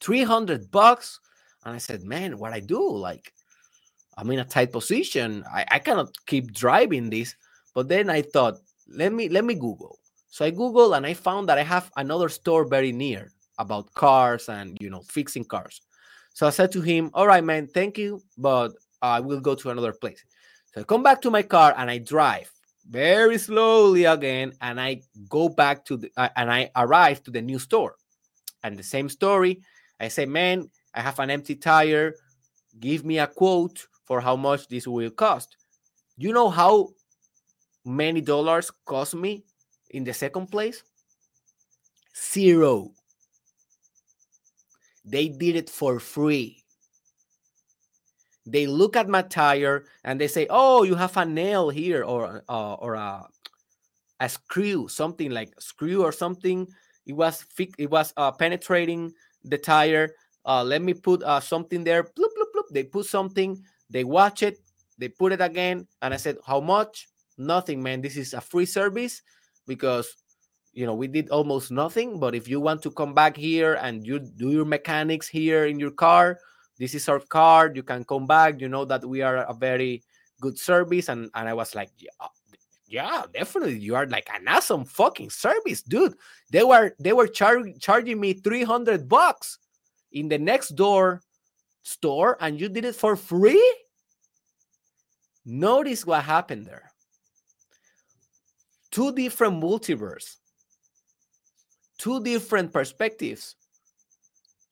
300 0.00 0.70
bucks 0.70 1.20
and 1.64 1.74
I 1.74 1.78
said, 1.78 2.04
man, 2.04 2.38
what 2.38 2.52
I 2.52 2.60
do? 2.60 2.90
Like, 2.90 3.32
I'm 4.16 4.30
in 4.30 4.38
a 4.38 4.44
tight 4.44 4.72
position. 4.72 5.44
I, 5.52 5.64
I 5.70 5.78
cannot 5.78 6.14
keep 6.26 6.52
driving 6.52 7.10
this. 7.10 7.34
But 7.74 7.88
then 7.88 8.10
I 8.10 8.22
thought, 8.22 8.58
let 8.88 9.12
me 9.12 9.28
let 9.28 9.44
me 9.44 9.54
Google. 9.54 9.98
So 10.28 10.44
I 10.44 10.50
Google 10.50 10.94
and 10.94 11.06
I 11.06 11.14
found 11.14 11.48
that 11.48 11.58
I 11.58 11.62
have 11.62 11.90
another 11.96 12.28
store 12.28 12.64
very 12.64 12.92
near 12.92 13.32
about 13.58 13.92
cars 13.94 14.48
and 14.48 14.76
you 14.80 14.90
know 14.90 15.02
fixing 15.02 15.44
cars. 15.44 15.80
So 16.34 16.46
I 16.46 16.50
said 16.50 16.72
to 16.72 16.80
him, 16.80 17.10
"All 17.14 17.26
right, 17.26 17.44
man, 17.44 17.66
thank 17.66 17.98
you, 17.98 18.22
but 18.36 18.72
I 19.02 19.20
will 19.20 19.40
go 19.40 19.54
to 19.54 19.70
another 19.70 19.92
place." 19.92 20.24
So 20.74 20.80
I 20.80 20.84
come 20.84 21.02
back 21.02 21.20
to 21.22 21.30
my 21.30 21.42
car 21.42 21.74
and 21.76 21.90
I 21.90 21.98
drive 21.98 22.50
very 22.88 23.38
slowly 23.38 24.04
again, 24.04 24.52
and 24.60 24.80
I 24.80 25.02
go 25.28 25.48
back 25.48 25.84
to 25.86 25.96
the 25.96 26.10
uh, 26.16 26.28
and 26.36 26.50
I 26.50 26.70
arrive 26.76 27.22
to 27.24 27.30
the 27.30 27.42
new 27.42 27.58
store, 27.58 27.96
and 28.62 28.76
the 28.76 28.82
same 28.82 29.08
story. 29.08 29.62
I 30.00 30.08
say, 30.08 30.26
"Man, 30.26 30.70
I 30.94 31.00
have 31.00 31.18
an 31.18 31.30
empty 31.30 31.54
tire. 31.54 32.14
Give 32.78 33.04
me 33.04 33.18
a 33.18 33.26
quote 33.26 33.86
for 34.04 34.20
how 34.20 34.36
much 34.36 34.68
this 34.68 34.86
will 34.86 35.10
cost. 35.10 35.56
You 36.16 36.32
know 36.32 36.50
how 36.50 36.90
many 37.84 38.20
dollars 38.20 38.70
cost 38.84 39.14
me 39.14 39.44
in 39.90 40.04
the 40.04 40.12
second 40.12 40.50
place? 40.50 40.82
Zero. 42.32 42.92
They 45.04 45.28
did 45.28 45.56
it 45.56 45.70
for 45.70 45.98
free. 45.98 46.62
They 48.46 48.66
look 48.66 48.96
at 48.96 49.08
my 49.08 49.22
tire 49.22 49.84
and 50.04 50.20
they 50.20 50.28
say, 50.28 50.46
"Oh, 50.50 50.82
you 50.82 50.94
have 50.94 51.16
a 51.16 51.24
nail 51.24 51.70
here, 51.70 52.04
or 52.04 52.42
uh, 52.48 52.74
or 52.74 52.94
a 52.94 53.28
a 54.20 54.28
screw, 54.28 54.88
something 54.88 55.30
like 55.30 55.52
screw 55.58 56.02
or 56.02 56.12
something. 56.12 56.68
It 57.06 57.14
was 57.14 57.44
it 57.78 57.90
was 57.90 58.12
uh, 58.16 58.32
penetrating 58.32 59.12
the 59.44 59.58
tire, 59.58 60.14
uh, 60.44 60.64
let 60.64 60.82
me 60.82 60.94
put 60.94 61.22
uh, 61.22 61.40
something 61.40 61.84
there. 61.84 62.02
Bloop, 62.04 62.32
bloop, 62.36 62.50
bloop. 62.54 62.68
They 62.70 62.84
put 62.84 63.06
something, 63.06 63.62
they 63.88 64.04
watch 64.04 64.42
it, 64.42 64.58
they 64.98 65.08
put 65.08 65.32
it 65.32 65.40
again. 65.40 65.86
And 66.02 66.14
I 66.14 66.16
said, 66.16 66.38
How 66.46 66.60
much? 66.60 67.08
Nothing, 67.38 67.82
man. 67.82 68.02
This 68.02 68.16
is 68.16 68.34
a 68.34 68.40
free 68.40 68.66
service 68.66 69.22
because 69.66 70.14
you 70.72 70.86
know 70.86 70.94
we 70.94 71.08
did 71.08 71.30
almost 71.30 71.70
nothing. 71.70 72.20
But 72.20 72.34
if 72.34 72.48
you 72.48 72.60
want 72.60 72.82
to 72.82 72.90
come 72.90 73.14
back 73.14 73.36
here 73.36 73.74
and 73.80 74.06
you 74.06 74.18
do 74.18 74.50
your 74.50 74.66
mechanics 74.66 75.26
here 75.26 75.66
in 75.66 75.80
your 75.80 75.90
car, 75.90 76.38
this 76.78 76.94
is 76.94 77.08
our 77.08 77.20
card. 77.20 77.76
You 77.76 77.82
can 77.82 78.04
come 78.04 78.26
back. 78.26 78.60
You 78.60 78.68
know 78.68 78.84
that 78.84 79.04
we 79.04 79.22
are 79.22 79.38
a 79.38 79.54
very 79.54 80.02
good 80.40 80.58
service. 80.58 81.08
And, 81.08 81.30
and 81.34 81.48
I 81.48 81.54
was 81.54 81.74
like, 81.74 81.90
yeah, 81.98 82.28
yeah, 82.86 83.22
definitely. 83.32 83.78
You 83.78 83.94
are 83.94 84.06
like 84.06 84.28
an 84.34 84.48
awesome 84.48 84.84
fucking 84.84 85.30
service, 85.30 85.82
dude. 85.82 86.14
They 86.50 86.64
were 86.64 86.94
they 86.98 87.12
were 87.12 87.28
char- 87.28 87.72
charging 87.78 88.20
me 88.20 88.34
300 88.34 89.08
bucks 89.08 89.58
in 90.12 90.28
the 90.28 90.38
next 90.38 90.70
door 90.70 91.22
store 91.82 92.36
and 92.40 92.60
you 92.60 92.68
did 92.68 92.84
it 92.84 92.94
for 92.94 93.16
free? 93.16 93.76
Notice 95.44 96.04
what 96.06 96.24
happened 96.24 96.66
there. 96.66 96.92
Two 98.90 99.12
different 99.12 99.62
multiverse, 99.62 100.36
two 101.98 102.22
different 102.22 102.72
perspectives, 102.72 103.56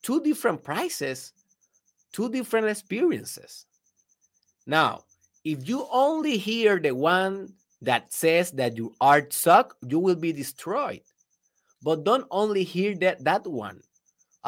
two 0.03 0.21
different 0.21 0.63
prices, 0.63 1.33
two 2.13 2.29
different 2.29 2.67
experiences. 2.67 3.67
Now, 4.67 5.05
if 5.45 5.69
you 5.69 5.87
only 5.91 6.37
hear 6.37 6.79
the 6.79 6.95
one 6.95 7.55
that 7.81 8.13
says 8.13 8.51
that 8.53 8.77
your 8.77 8.91
art 9.01 9.33
suck, 9.33 9.77
you 9.87 9.99
will 9.99 10.17
be 10.17 10.33
destroyed. 10.33 11.01
But 11.83 12.05
don't 12.05 12.27
only 12.31 12.65
hear 12.65 12.95
that 12.97 13.23
that 13.25 13.47
one 13.47 13.81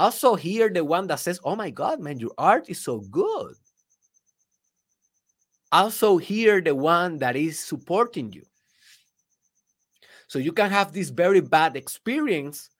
also 0.00 0.34
hear 0.34 0.70
the 0.70 0.82
one 0.82 1.06
that 1.08 1.20
says, 1.20 1.38
Oh 1.44 1.54
my 1.54 1.68
God, 1.68 2.00
man, 2.00 2.18
your 2.18 2.32
art 2.38 2.68
is 2.68 2.80
so 2.80 3.00
good. 3.00 3.54
Also 5.70 6.16
hear 6.16 6.60
the 6.60 6.74
one 6.74 7.18
that 7.18 7.36
is 7.36 7.60
supporting 7.60 8.32
you. 8.32 8.42
So 10.26 10.38
you 10.38 10.52
can 10.52 10.70
have 10.70 10.92
this 10.92 11.10
very 11.10 11.40
bad 11.40 11.76
experience 11.76 12.70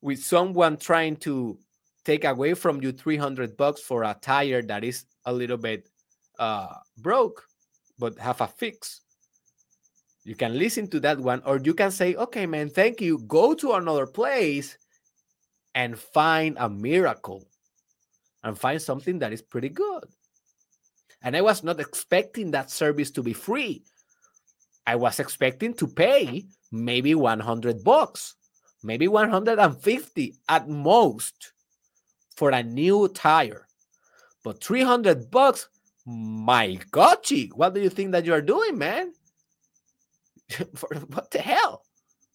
with 0.00 0.18
someone 0.24 0.76
trying 0.78 1.16
to 1.16 1.58
take 2.04 2.24
away 2.24 2.54
from 2.54 2.82
you 2.82 2.90
300 2.90 3.56
bucks 3.56 3.80
for 3.80 4.02
a 4.02 4.16
tire 4.20 4.62
that 4.62 4.82
is 4.82 5.04
a 5.26 5.32
little 5.32 5.58
bit 5.58 5.88
uh, 6.38 6.74
broke, 6.96 7.46
but 7.98 8.18
have 8.18 8.40
a 8.40 8.48
fix. 8.48 9.02
You 10.24 10.34
can 10.34 10.58
listen 10.58 10.88
to 10.88 11.00
that 11.00 11.18
one, 11.20 11.42
or 11.44 11.60
you 11.62 11.74
can 11.74 11.90
say, 11.90 12.14
okay, 12.14 12.46
man, 12.46 12.70
thank 12.70 13.00
you. 13.00 13.18
Go 13.18 13.54
to 13.54 13.72
another 13.72 14.06
place 14.06 14.78
and 15.74 15.98
find 15.98 16.56
a 16.58 16.68
miracle 16.68 17.46
and 18.44 18.58
find 18.58 18.80
something 18.80 19.18
that 19.20 19.32
is 19.32 19.42
pretty 19.42 19.68
good. 19.68 20.04
And 21.22 21.36
I 21.36 21.40
was 21.40 21.62
not 21.62 21.80
expecting 21.80 22.50
that 22.50 22.70
service 22.70 23.10
to 23.12 23.22
be 23.22 23.32
free. 23.32 23.84
I 24.86 24.96
was 24.96 25.20
expecting 25.20 25.74
to 25.74 25.86
pay 25.86 26.46
maybe 26.72 27.14
100 27.14 27.84
bucks, 27.84 28.34
maybe 28.82 29.06
150 29.06 30.34
at 30.48 30.68
most 30.68 31.52
for 32.36 32.50
a 32.50 32.62
new 32.62 33.08
tire. 33.08 33.68
But 34.42 34.62
300 34.62 35.30
bucks, 35.30 35.68
my 36.04 36.78
gotchi, 36.90 37.52
what 37.54 37.74
do 37.74 37.80
you 37.80 37.88
think 37.88 38.10
that 38.12 38.24
you 38.24 38.34
are 38.34 38.42
doing, 38.42 38.76
man? 38.76 39.12
For 40.74 40.96
what 41.08 41.30
the 41.30 41.38
hell? 41.38 41.84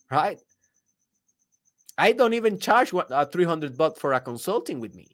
Right? 0.09 0.39
I 1.97 2.11
don't 2.11 2.33
even 2.33 2.59
charge 2.59 2.93
what, 2.93 3.11
uh, 3.11 3.25
300 3.25 3.77
bucks 3.77 3.99
for 3.99 4.13
a 4.13 4.19
consulting 4.19 4.79
with 4.79 4.93
me. 4.93 5.07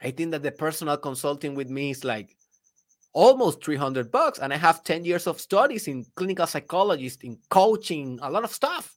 I 0.00 0.10
think 0.10 0.30
that 0.32 0.42
the 0.42 0.50
personal 0.50 0.96
consulting 0.96 1.54
with 1.54 1.68
me 1.68 1.90
is 1.90 2.04
like 2.04 2.36
almost 3.12 3.62
300 3.62 4.10
bucks 4.10 4.38
and 4.38 4.52
I 4.52 4.56
have 4.56 4.82
10 4.82 5.04
years 5.04 5.26
of 5.26 5.40
studies 5.40 5.86
in 5.88 6.06
clinical 6.16 6.46
psychologist, 6.46 7.22
in 7.22 7.38
coaching, 7.50 8.18
a 8.22 8.30
lot 8.30 8.44
of 8.44 8.52
stuff. 8.52 8.96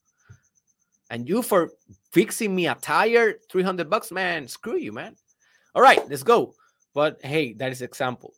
And 1.09 1.29
you 1.29 1.41
for 1.41 1.71
fixing 2.11 2.55
me 2.55 2.67
a 2.67 2.75
tire, 2.75 3.35
300 3.51 3.89
bucks, 3.89 4.11
man, 4.11 4.47
screw 4.47 4.77
you, 4.77 4.91
man. 4.91 5.15
All 5.75 5.81
right, 5.81 6.01
let's 6.09 6.23
go. 6.23 6.55
But 6.93 7.19
hey, 7.23 7.53
that 7.53 7.71
is 7.71 7.81
example. 7.81 8.33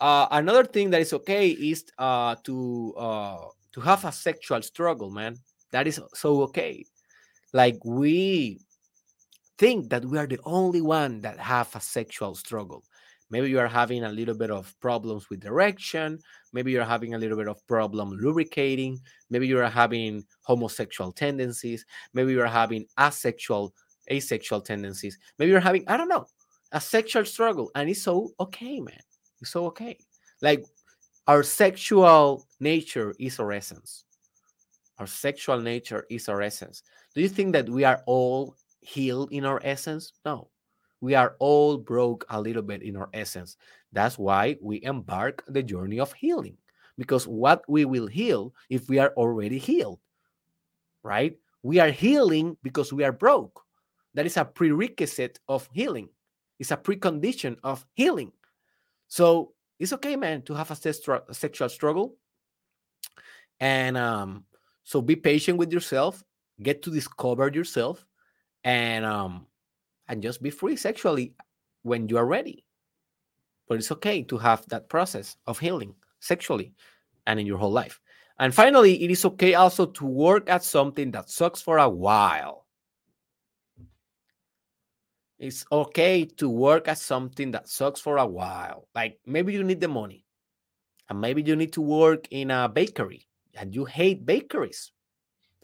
Uh, 0.00 0.28
another 0.30 0.64
thing 0.64 0.90
that 0.90 1.00
is 1.00 1.12
okay 1.12 1.50
is 1.50 1.84
uh, 1.98 2.36
to 2.44 2.94
uh, 2.96 3.38
to 3.72 3.80
have 3.80 4.04
a 4.04 4.12
sexual 4.12 4.62
struggle, 4.62 5.10
man. 5.10 5.36
That 5.72 5.86
is 5.86 6.00
so 6.14 6.42
okay. 6.42 6.84
Like 7.52 7.78
we 7.84 8.60
think 9.58 9.90
that 9.90 10.04
we 10.04 10.18
are 10.18 10.26
the 10.26 10.40
only 10.44 10.80
one 10.80 11.20
that 11.22 11.38
have 11.38 11.74
a 11.74 11.80
sexual 11.80 12.34
struggle. 12.34 12.84
Maybe 13.30 13.50
you 13.50 13.58
are 13.58 13.68
having 13.68 14.04
a 14.04 14.12
little 14.12 14.34
bit 14.34 14.50
of 14.50 14.74
problems 14.80 15.28
with 15.28 15.40
direction. 15.40 16.18
Maybe 16.54 16.72
you're 16.72 16.84
having 16.84 17.14
a 17.14 17.18
little 17.18 17.36
bit 17.36 17.48
of 17.48 17.66
problem 17.66 18.12
lubricating. 18.12 18.98
Maybe 19.28 19.46
you 19.46 19.60
are 19.60 19.68
having 19.68 20.24
homosexual 20.42 21.12
tendencies. 21.12 21.84
Maybe 22.14 22.32
you 22.32 22.40
are 22.40 22.46
having 22.46 22.86
asexual, 22.98 23.74
asexual 24.10 24.62
tendencies. 24.62 25.18
Maybe 25.38 25.50
you're 25.50 25.60
having, 25.60 25.84
I 25.88 25.98
don't 25.98 26.08
know, 26.08 26.26
a 26.72 26.80
sexual 26.80 27.26
struggle. 27.26 27.70
And 27.74 27.90
it's 27.90 28.02
so 28.02 28.30
okay, 28.40 28.80
man. 28.80 29.00
It's 29.42 29.50
so 29.50 29.66
okay. 29.66 29.98
Like 30.40 30.64
our 31.26 31.42
sexual 31.42 32.46
nature 32.60 33.14
is 33.18 33.38
our 33.38 33.52
essence. 33.52 34.04
Our 34.98 35.06
sexual 35.06 35.60
nature 35.60 36.06
is 36.10 36.28
our 36.28 36.42
essence. 36.42 36.82
Do 37.14 37.20
you 37.20 37.28
think 37.28 37.52
that 37.52 37.68
we 37.68 37.84
are 37.84 38.02
all 38.06 38.56
healed 38.80 39.32
in 39.32 39.44
our 39.44 39.60
essence? 39.62 40.12
No. 40.24 40.48
We 41.00 41.14
are 41.14 41.36
all 41.38 41.78
broke 41.78 42.26
a 42.28 42.40
little 42.40 42.62
bit 42.62 42.82
in 42.82 42.96
our 42.96 43.08
essence. 43.14 43.56
That's 43.92 44.18
why 44.18 44.56
we 44.60 44.82
embark 44.82 45.44
the 45.46 45.62
journey 45.62 46.00
of 46.00 46.12
healing. 46.12 46.56
Because 46.96 47.28
what 47.28 47.62
we 47.68 47.84
will 47.84 48.08
heal 48.08 48.52
if 48.68 48.88
we 48.88 48.98
are 48.98 49.12
already 49.16 49.58
healed, 49.58 50.00
right? 51.04 51.36
We 51.62 51.78
are 51.78 51.90
healing 51.90 52.56
because 52.64 52.92
we 52.92 53.04
are 53.04 53.12
broke. 53.12 53.62
That 54.14 54.26
is 54.26 54.36
a 54.36 54.44
prerequisite 54.44 55.38
of 55.48 55.68
healing. 55.72 56.08
It's 56.58 56.72
a 56.72 56.76
precondition 56.76 57.56
of 57.62 57.86
healing. 57.94 58.32
So 59.06 59.52
it's 59.78 59.92
okay, 59.92 60.16
man, 60.16 60.42
to 60.42 60.54
have 60.54 60.72
a 60.72 61.34
sexual 61.34 61.68
struggle. 61.68 62.16
And 63.60 63.96
um, 63.96 64.44
so 64.88 65.02
be 65.02 65.16
patient 65.16 65.58
with 65.58 65.70
yourself, 65.70 66.24
get 66.62 66.80
to 66.80 66.90
discover 66.90 67.50
yourself, 67.50 68.06
and 68.64 69.04
um, 69.04 69.46
and 70.08 70.22
just 70.22 70.42
be 70.42 70.48
free 70.48 70.76
sexually 70.76 71.34
when 71.82 72.08
you 72.08 72.16
are 72.16 72.24
ready. 72.24 72.64
But 73.68 73.76
it's 73.76 73.92
okay 73.92 74.22
to 74.22 74.38
have 74.38 74.66
that 74.68 74.88
process 74.88 75.36
of 75.46 75.58
healing 75.58 75.94
sexually 76.20 76.72
and 77.26 77.38
in 77.38 77.44
your 77.44 77.58
whole 77.58 77.70
life. 77.70 78.00
And 78.38 78.54
finally, 78.54 79.04
it 79.04 79.10
is 79.10 79.26
okay 79.26 79.52
also 79.52 79.84
to 79.84 80.06
work 80.06 80.48
at 80.48 80.64
something 80.64 81.10
that 81.10 81.28
sucks 81.28 81.60
for 81.60 81.76
a 81.76 81.88
while. 81.90 82.64
It's 85.38 85.66
okay 85.70 86.24
to 86.24 86.48
work 86.48 86.88
at 86.88 86.96
something 86.96 87.50
that 87.50 87.68
sucks 87.68 88.00
for 88.00 88.16
a 88.16 88.26
while. 88.26 88.88
Like 88.94 89.20
maybe 89.26 89.52
you 89.52 89.64
need 89.64 89.82
the 89.82 89.88
money, 89.88 90.24
and 91.10 91.20
maybe 91.20 91.42
you 91.42 91.56
need 91.56 91.74
to 91.74 91.82
work 91.82 92.26
in 92.30 92.50
a 92.50 92.70
bakery 92.70 93.27
and 93.58 93.74
you 93.74 93.84
hate 93.84 94.24
bakeries. 94.24 94.92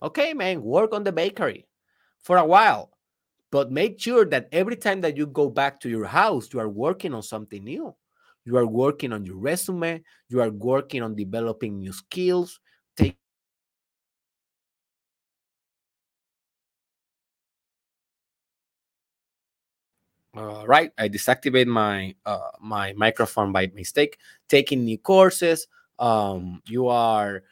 Okay, 0.02 0.34
man, 0.34 0.62
work 0.62 0.92
on 0.92 1.04
the 1.04 1.12
bakery 1.12 1.66
for 2.22 2.36
a 2.36 2.44
while 2.44 2.94
but 3.54 3.70
make 3.70 4.00
sure 4.00 4.24
that 4.24 4.48
every 4.50 4.74
time 4.74 5.00
that 5.02 5.16
you 5.16 5.28
go 5.28 5.48
back 5.48 5.78
to 5.78 5.88
your 5.88 6.06
house, 6.06 6.48
you 6.52 6.58
are 6.58 6.68
working 6.68 7.14
on 7.14 7.22
something 7.22 7.62
new. 7.62 7.94
You 8.44 8.56
are 8.56 8.66
working 8.66 9.12
on 9.12 9.24
your 9.24 9.36
resume, 9.36 10.02
you 10.28 10.40
are 10.40 10.50
working 10.50 11.04
on 11.04 11.14
developing 11.14 11.78
new 11.78 11.92
skills. 11.92 12.58
Take 12.96 13.16
All 20.34 20.66
right, 20.66 20.90
I 20.98 21.08
deactivate 21.08 21.68
my 21.68 22.16
uh, 22.26 22.50
my 22.60 22.92
microphone 22.94 23.52
by 23.52 23.70
mistake. 23.72 24.18
Taking 24.48 24.84
new 24.84 24.98
courses. 24.98 25.68
Um, 26.00 26.60
you 26.66 26.88
are 26.88 27.44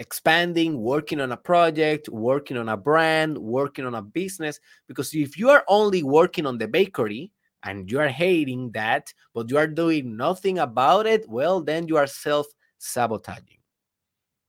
expanding, 0.00 0.80
working 0.80 1.20
on 1.20 1.30
a 1.30 1.36
project, 1.36 2.08
working 2.08 2.56
on 2.56 2.70
a 2.70 2.76
brand, 2.76 3.36
working 3.36 3.84
on 3.84 3.94
a 3.94 4.02
business. 4.02 4.58
Because 4.88 5.14
if 5.14 5.38
you 5.38 5.50
are 5.50 5.62
only 5.68 6.02
working 6.02 6.46
on 6.46 6.56
the 6.58 6.66
bakery 6.66 7.30
and 7.62 7.88
you 7.90 8.00
are 8.00 8.08
hating 8.08 8.72
that, 8.72 9.12
but 9.34 9.50
you 9.50 9.58
are 9.58 9.66
doing 9.66 10.16
nothing 10.16 10.58
about 10.58 11.06
it, 11.06 11.28
well, 11.28 11.60
then 11.60 11.86
you 11.86 11.98
are 11.98 12.06
self 12.06 12.46
sabotaging. 12.78 13.58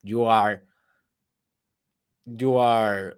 You 0.03 0.23
are 0.23 0.63
you 2.37 2.55
are 2.55 3.15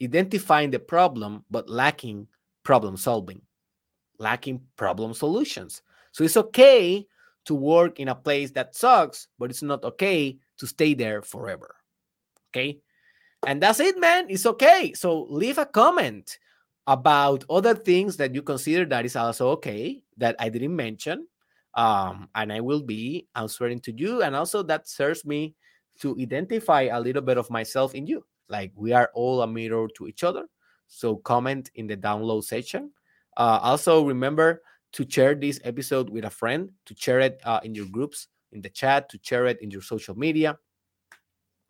identifying 0.00 0.70
the 0.70 0.78
problem 0.78 1.44
but 1.50 1.68
lacking 1.68 2.28
problem 2.62 2.96
solving, 2.96 3.42
lacking 4.18 4.60
problem 4.76 5.12
solutions. 5.12 5.82
So 6.12 6.22
it's 6.22 6.36
okay 6.36 7.04
to 7.46 7.54
work 7.54 7.98
in 7.98 8.08
a 8.08 8.14
place 8.14 8.52
that 8.52 8.76
sucks, 8.76 9.26
but 9.38 9.50
it's 9.50 9.62
not 9.62 9.82
okay 9.82 10.38
to 10.62 10.68
stay 10.68 10.94
there 10.94 11.22
forever. 11.22 11.74
Okay. 12.50 12.78
And 13.44 13.60
that's 13.60 13.80
it, 13.80 13.98
man. 13.98 14.30
It's 14.30 14.46
okay. 14.46 14.92
So 14.94 15.26
leave 15.28 15.58
a 15.58 15.66
comment 15.66 16.38
about 16.86 17.42
other 17.50 17.74
things 17.74 18.16
that 18.18 18.32
you 18.32 18.42
consider 18.42 18.84
that 18.86 19.04
is 19.04 19.16
also 19.16 19.50
okay 19.58 20.04
that 20.18 20.36
I 20.38 20.48
didn't 20.48 20.76
mention. 20.76 21.26
Um, 21.74 22.28
and 22.36 22.52
I 22.52 22.60
will 22.60 22.80
be 22.80 23.26
answering 23.34 23.80
to 23.80 23.92
you. 23.92 24.22
And 24.22 24.36
also 24.36 24.62
that 24.62 24.86
serves 24.86 25.24
me 25.24 25.56
to 25.98 26.16
identify 26.20 26.82
a 26.82 27.00
little 27.00 27.22
bit 27.22 27.38
of 27.38 27.50
myself 27.50 27.96
in 27.96 28.06
you. 28.06 28.24
Like 28.48 28.70
we 28.76 28.92
are 28.92 29.10
all 29.14 29.42
a 29.42 29.48
mirror 29.48 29.88
to 29.96 30.06
each 30.06 30.22
other. 30.22 30.46
So 30.86 31.16
comment 31.16 31.72
in 31.74 31.88
the 31.88 31.96
download 31.96 32.44
section. 32.44 32.92
Uh, 33.36 33.58
also 33.62 34.06
remember 34.06 34.62
to 34.92 35.10
share 35.10 35.34
this 35.34 35.58
episode 35.64 36.08
with 36.08 36.24
a 36.24 36.30
friend, 36.30 36.70
to 36.86 36.94
share 36.96 37.18
it 37.18 37.40
uh, 37.42 37.58
in 37.64 37.74
your 37.74 37.86
groups 37.86 38.28
in 38.52 38.62
the 38.62 38.70
chat, 38.70 39.08
to 39.10 39.18
share 39.22 39.46
it 39.46 39.60
in 39.60 39.70
your 39.70 39.82
social 39.82 40.16
media. 40.16 40.58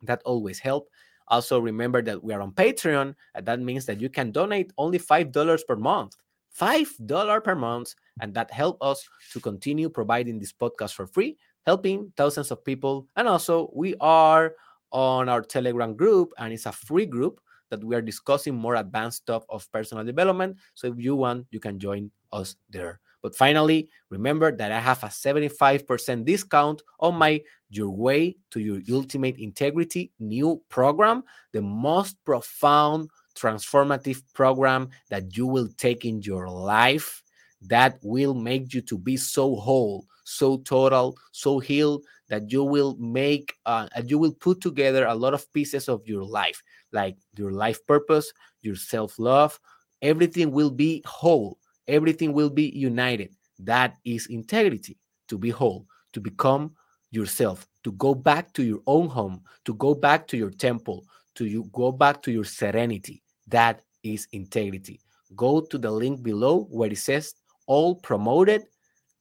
That 0.03 0.21
always 0.25 0.59
help. 0.59 0.89
Also, 1.29 1.59
remember 1.59 2.01
that 2.01 2.23
we 2.23 2.33
are 2.33 2.41
on 2.41 2.51
Patreon, 2.51 3.15
and 3.33 3.45
that 3.45 3.59
means 3.59 3.85
that 3.85 4.01
you 4.01 4.09
can 4.09 4.31
donate 4.31 4.73
only 4.77 4.99
$5 4.99 5.67
per 5.67 5.75
month. 5.75 6.15
$5 6.59 7.43
per 7.43 7.55
month, 7.55 7.95
and 8.21 8.33
that 8.33 8.51
help 8.51 8.77
us 8.81 9.07
to 9.31 9.39
continue 9.39 9.89
providing 9.89 10.37
this 10.37 10.53
podcast 10.53 10.93
for 10.93 11.07
free, 11.07 11.37
helping 11.65 12.11
thousands 12.17 12.51
of 12.51 12.63
people. 12.63 13.07
And 13.15 13.27
also, 13.27 13.71
we 13.73 13.95
are 14.01 14.55
on 14.91 15.29
our 15.29 15.41
Telegram 15.41 15.95
group, 15.95 16.33
and 16.37 16.53
it's 16.53 16.67
a 16.67 16.71
free 16.71 17.05
group 17.05 17.39
that 17.69 17.83
we 17.83 17.95
are 17.95 18.01
discussing 18.01 18.53
more 18.53 18.75
advanced 18.75 19.17
stuff 19.17 19.43
of 19.49 19.71
personal 19.71 20.03
development. 20.03 20.57
So 20.75 20.87
if 20.87 20.99
you 20.99 21.15
want, 21.15 21.47
you 21.49 21.59
can 21.59 21.79
join 21.79 22.11
us 22.31 22.55
there. 22.69 22.99
But 23.23 23.35
finally, 23.37 23.89
remember 24.09 24.55
that 24.55 24.71
I 24.73 24.79
have 24.79 25.01
a 25.03 25.07
75% 25.07 26.25
discount 26.25 26.83
on 26.99 27.15
my 27.15 27.41
Your 27.69 27.89
Way 27.89 28.35
to 28.51 28.59
Your 28.59 28.81
Ultimate 28.91 29.37
Integrity 29.37 30.11
new 30.19 30.61
program, 30.67 31.23
the 31.53 31.61
most 31.61 32.17
profound, 32.25 33.09
transformative 33.35 34.21
program 34.33 34.89
that 35.09 35.35
you 35.37 35.47
will 35.47 35.69
take 35.77 36.03
in 36.05 36.21
your 36.21 36.49
life 36.49 37.23
that 37.61 37.97
will 38.03 38.33
make 38.33 38.73
you 38.73 38.81
to 38.81 38.97
be 38.97 39.15
so 39.15 39.55
whole, 39.55 40.05
so 40.25 40.57
total, 40.57 41.17
so 41.31 41.59
healed 41.59 42.03
that 42.27 42.51
you 42.51 42.63
will 42.63 42.97
make 42.97 43.55
uh, 43.65 43.87
you 44.05 44.17
will 44.17 44.33
put 44.33 44.59
together 44.59 45.05
a 45.05 45.15
lot 45.15 45.33
of 45.33 45.51
pieces 45.53 45.87
of 45.87 46.05
your 46.05 46.23
life, 46.23 46.61
like 46.91 47.15
your 47.37 47.51
life 47.51 47.85
purpose, 47.87 48.33
your 48.61 48.75
self-love, 48.75 49.57
everything 50.01 50.51
will 50.51 50.71
be 50.71 51.01
whole 51.05 51.57
everything 51.87 52.33
will 52.33 52.49
be 52.49 52.69
united. 52.75 53.35
That 53.59 53.97
is 54.05 54.27
integrity, 54.27 54.97
to 55.27 55.37
be 55.37 55.49
whole, 55.49 55.87
to 56.13 56.19
become 56.19 56.73
yourself, 57.11 57.67
to 57.83 57.91
go 57.93 58.15
back 58.15 58.53
to 58.53 58.63
your 58.63 58.79
own 58.87 59.07
home, 59.07 59.41
to 59.65 59.73
go 59.75 59.93
back 59.93 60.27
to 60.27 60.37
your 60.37 60.49
temple, 60.49 61.05
to 61.35 61.45
you 61.45 61.69
go 61.71 61.91
back 61.91 62.21
to 62.23 62.31
your 62.31 62.45
serenity. 62.45 63.21
That 63.47 63.81
is 64.03 64.27
integrity. 64.31 64.99
Go 65.35 65.61
to 65.61 65.77
the 65.77 65.91
link 65.91 66.23
below 66.23 66.65
where 66.69 66.91
it 66.91 66.97
says 66.97 67.33
all 67.67 67.95
promoted. 67.95 68.63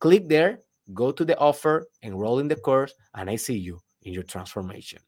Click 0.00 0.28
there, 0.28 0.60
go 0.94 1.12
to 1.12 1.24
the 1.24 1.38
offer, 1.38 1.86
enroll 2.02 2.38
in 2.38 2.48
the 2.48 2.56
course, 2.56 2.92
and 3.14 3.30
I 3.30 3.36
see 3.36 3.56
you 3.56 3.80
in 4.02 4.12
your 4.12 4.24
transformation. 4.24 4.98